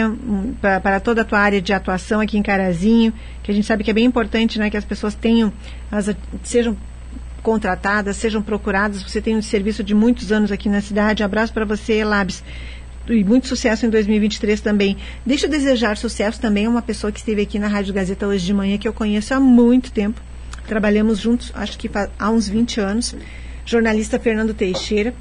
para 0.61 0.99
toda 0.99 1.21
a 1.21 1.25
tua 1.25 1.39
área 1.39 1.61
de 1.61 1.73
atuação 1.73 2.21
aqui 2.21 2.37
em 2.37 2.43
Carazinho, 2.43 3.13
que 3.43 3.51
a 3.51 3.53
gente 3.53 3.65
sabe 3.65 3.83
que 3.83 3.91
é 3.91 3.93
bem 3.93 4.05
importante, 4.05 4.57
né, 4.57 4.69
que 4.69 4.77
as 4.77 4.85
pessoas 4.85 5.13
tenham, 5.15 5.51
as, 5.91 6.15
sejam 6.43 6.77
contratadas, 7.47 8.17
sejam 8.17 8.41
procuradas. 8.41 9.01
Você 9.01 9.21
tem 9.21 9.37
um 9.37 9.41
serviço 9.41 9.81
de 9.81 9.93
muitos 9.93 10.33
anos 10.33 10.51
aqui 10.51 10.67
na 10.67 10.81
cidade. 10.81 11.23
abraço 11.23 11.53
para 11.53 11.63
você, 11.63 12.03
Labs. 12.03 12.43
E 13.07 13.23
muito 13.23 13.47
sucesso 13.47 13.85
em 13.85 13.89
2023 13.89 14.59
também. 14.59 14.97
Deixa 15.25 15.45
eu 15.45 15.49
desejar 15.49 15.95
sucesso 15.95 16.41
também 16.41 16.65
a 16.65 16.69
uma 16.69 16.81
pessoa 16.81 17.09
que 17.09 17.19
esteve 17.19 17.43
aqui 17.43 17.57
na 17.57 17.69
Rádio 17.69 17.93
Gazeta 17.93 18.27
hoje 18.27 18.45
de 18.45 18.53
manhã, 18.53 18.77
que 18.77 18.85
eu 18.85 18.91
conheço 18.91 19.33
há 19.33 19.39
muito 19.39 19.93
tempo. 19.93 20.19
Trabalhamos 20.67 21.19
juntos, 21.19 21.49
acho 21.55 21.77
que 21.77 21.89
há 22.19 22.29
uns 22.29 22.49
20 22.49 22.81
anos. 22.81 23.15
Jornalista 23.65 24.19
Fernando 24.19 24.53
Teixeira, 24.53 25.13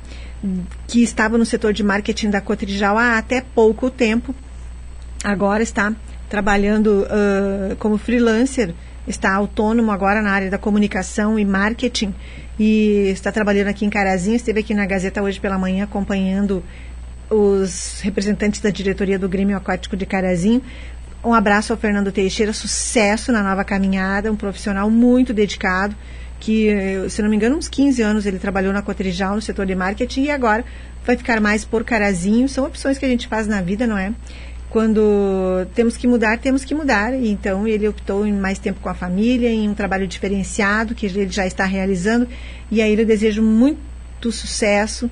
que 0.89 1.05
estava 1.05 1.39
no 1.39 1.47
setor 1.47 1.73
de 1.73 1.85
marketing 1.85 2.31
da 2.31 2.41
Cotrijal 2.41 2.99
há 2.99 3.19
até 3.19 3.41
pouco 3.41 3.89
tempo. 3.89 4.35
Agora 5.23 5.63
está 5.63 5.95
trabalhando 6.29 7.05
uh, 7.05 7.77
como 7.77 7.97
freelancer 7.97 8.75
está 9.07 9.33
autônomo 9.35 9.91
agora 9.93 10.21
na 10.21 10.31
área 10.31 10.51
da 10.51 10.59
comunicação 10.59 11.39
e 11.39 11.45
marketing 11.45 12.15
e 12.59 13.09
está 13.13 13.31
trabalhando 13.31 13.69
aqui 13.69 13.85
em 13.85 13.91
Carazinho. 13.91 14.37
Esteve 14.37 14.61
aqui 14.61 14.75
na 14.75 14.87
Gazeta 14.87 15.23
hoje 15.23 15.39
pela 15.39 15.59
manhã 15.59 15.85
acompanhando 15.85 16.63
os 17.31 18.01
representantes 18.03 18.61
da 18.61 18.71
diretoria 18.71 19.19
do 19.19 19.29
Grêmio 19.29 19.57
Aquático 19.57 19.97
de 19.97 20.07
Carazinho. 20.07 20.63
Um 21.25 21.35
abraço 21.35 21.73
ao 21.73 21.79
Fernando 21.79 22.13
Teixeira, 22.13 22.53
sucesso 22.53 23.33
na 23.33 23.43
nova 23.43 23.65
caminhada, 23.65 24.31
um 24.31 24.37
profissional 24.37 24.89
muito 24.89 25.35
dedicado, 25.35 25.97
que, 26.39 26.71
se 27.09 27.21
não 27.21 27.29
me 27.29 27.35
engano, 27.35 27.57
uns 27.57 27.67
15 27.67 28.01
anos 28.01 28.27
ele 28.27 28.39
trabalhou 28.39 28.73
na 28.73 28.81
Cotrijal, 28.81 29.35
no 29.35 29.43
setor 29.43 29.67
de 29.67 29.75
marketing, 29.75 30.25
e 30.25 30.31
agora 30.31 30.65
vai 31.05 31.17
ficar 31.17 31.41
mais 31.41 31.65
por 31.65 31.83
Carazinho. 31.83 32.49
São 32.49 32.65
opções 32.65 32.97
que 32.97 33.05
a 33.05 33.09
gente 33.09 33.27
faz 33.27 33.49
na 33.49 33.61
vida, 33.61 33.87
não 33.87 33.99
é? 33.99 34.13
Quando 34.71 35.67
temos 35.75 35.97
que 35.97 36.07
mudar, 36.07 36.39
temos 36.39 36.65
que 36.65 36.75
mudar. 36.75 37.15
Então 37.15 37.67
ele 37.67 37.89
optou 37.89 38.27
em 38.27 38.33
mais 38.33 38.59
tempo 38.59 38.81
com 38.81 38.89
a 38.89 38.95
família, 38.95 39.51
em 39.51 39.69
um 39.69 39.75
trabalho 39.75 40.07
diferenciado 40.07 40.95
que 40.95 41.07
ele 41.07 41.29
já 41.29 41.47
está 41.47 41.65
realizando. 41.65 42.29
E 42.71 42.83
aí 42.83 42.99
eu 42.99 43.07
desejo 43.07 43.43
muito 43.43 44.33
sucesso 44.33 45.11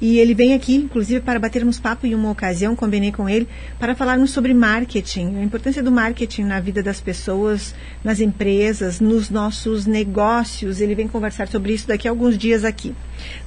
E 0.00 0.18
ele 0.18 0.34
vem 0.34 0.52
aqui, 0.52 0.74
inclusive, 0.74 1.20
para 1.20 1.38
batermos 1.38 1.78
papo 1.78 2.06
em 2.06 2.14
uma 2.14 2.30
ocasião, 2.30 2.76
combinei 2.76 3.10
com 3.10 3.28
ele, 3.28 3.48
para 3.78 3.94
falarmos 3.94 4.30
sobre 4.30 4.52
marketing, 4.52 5.36
a 5.38 5.42
importância 5.42 5.82
do 5.82 5.90
marketing 5.90 6.44
na 6.44 6.60
vida 6.60 6.82
das 6.82 7.00
pessoas, 7.00 7.74
nas 8.04 8.20
empresas, 8.20 9.00
nos 9.00 9.30
nossos 9.30 9.86
negócios. 9.86 10.80
Ele 10.80 10.94
vem 10.94 11.08
conversar 11.08 11.48
sobre 11.48 11.72
isso 11.72 11.88
daqui 11.88 12.06
a 12.06 12.10
alguns 12.10 12.36
dias 12.36 12.64
aqui, 12.64 12.94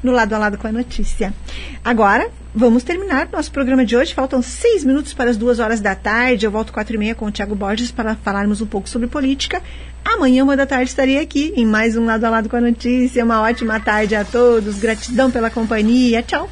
no 0.01 0.11
lado 0.11 0.33
a 0.33 0.37
lado 0.39 0.57
com 0.57 0.67
a 0.67 0.71
notícia. 0.71 1.33
Agora, 1.83 2.29
vamos 2.53 2.81
terminar 2.81 3.29
nosso 3.31 3.51
programa 3.51 3.85
de 3.85 3.95
hoje. 3.95 4.13
Faltam 4.13 4.41
seis 4.41 4.83
minutos 4.83 5.13
para 5.13 5.29
as 5.29 5.37
duas 5.37 5.59
horas 5.59 5.81
da 5.81 5.93
tarde. 5.93 6.45
Eu 6.45 6.51
volto 6.51 6.73
quatro 6.73 6.95
e 6.95 6.97
meia 6.97 7.13
com 7.13 7.25
o 7.25 7.31
Tiago 7.31 7.55
Borges 7.55 7.91
para 7.91 8.15
falarmos 8.15 8.59
um 8.59 8.65
pouco 8.65 8.89
sobre 8.89 9.07
política. 9.07 9.61
Amanhã, 10.03 10.43
uma 10.43 10.57
da 10.57 10.65
tarde, 10.65 10.89
estarei 10.89 11.19
aqui 11.19 11.53
em 11.55 11.65
mais 11.65 11.95
um 11.95 12.05
Lado 12.05 12.23
a 12.25 12.29
Lado 12.29 12.49
com 12.49 12.55
a 12.55 12.61
Notícia. 12.61 13.23
Uma 13.23 13.41
ótima 13.41 13.79
tarde 13.79 14.15
a 14.15 14.25
todos. 14.25 14.79
Gratidão 14.79 15.29
pela 15.29 15.49
companhia. 15.49 16.23
Tchau. 16.23 16.49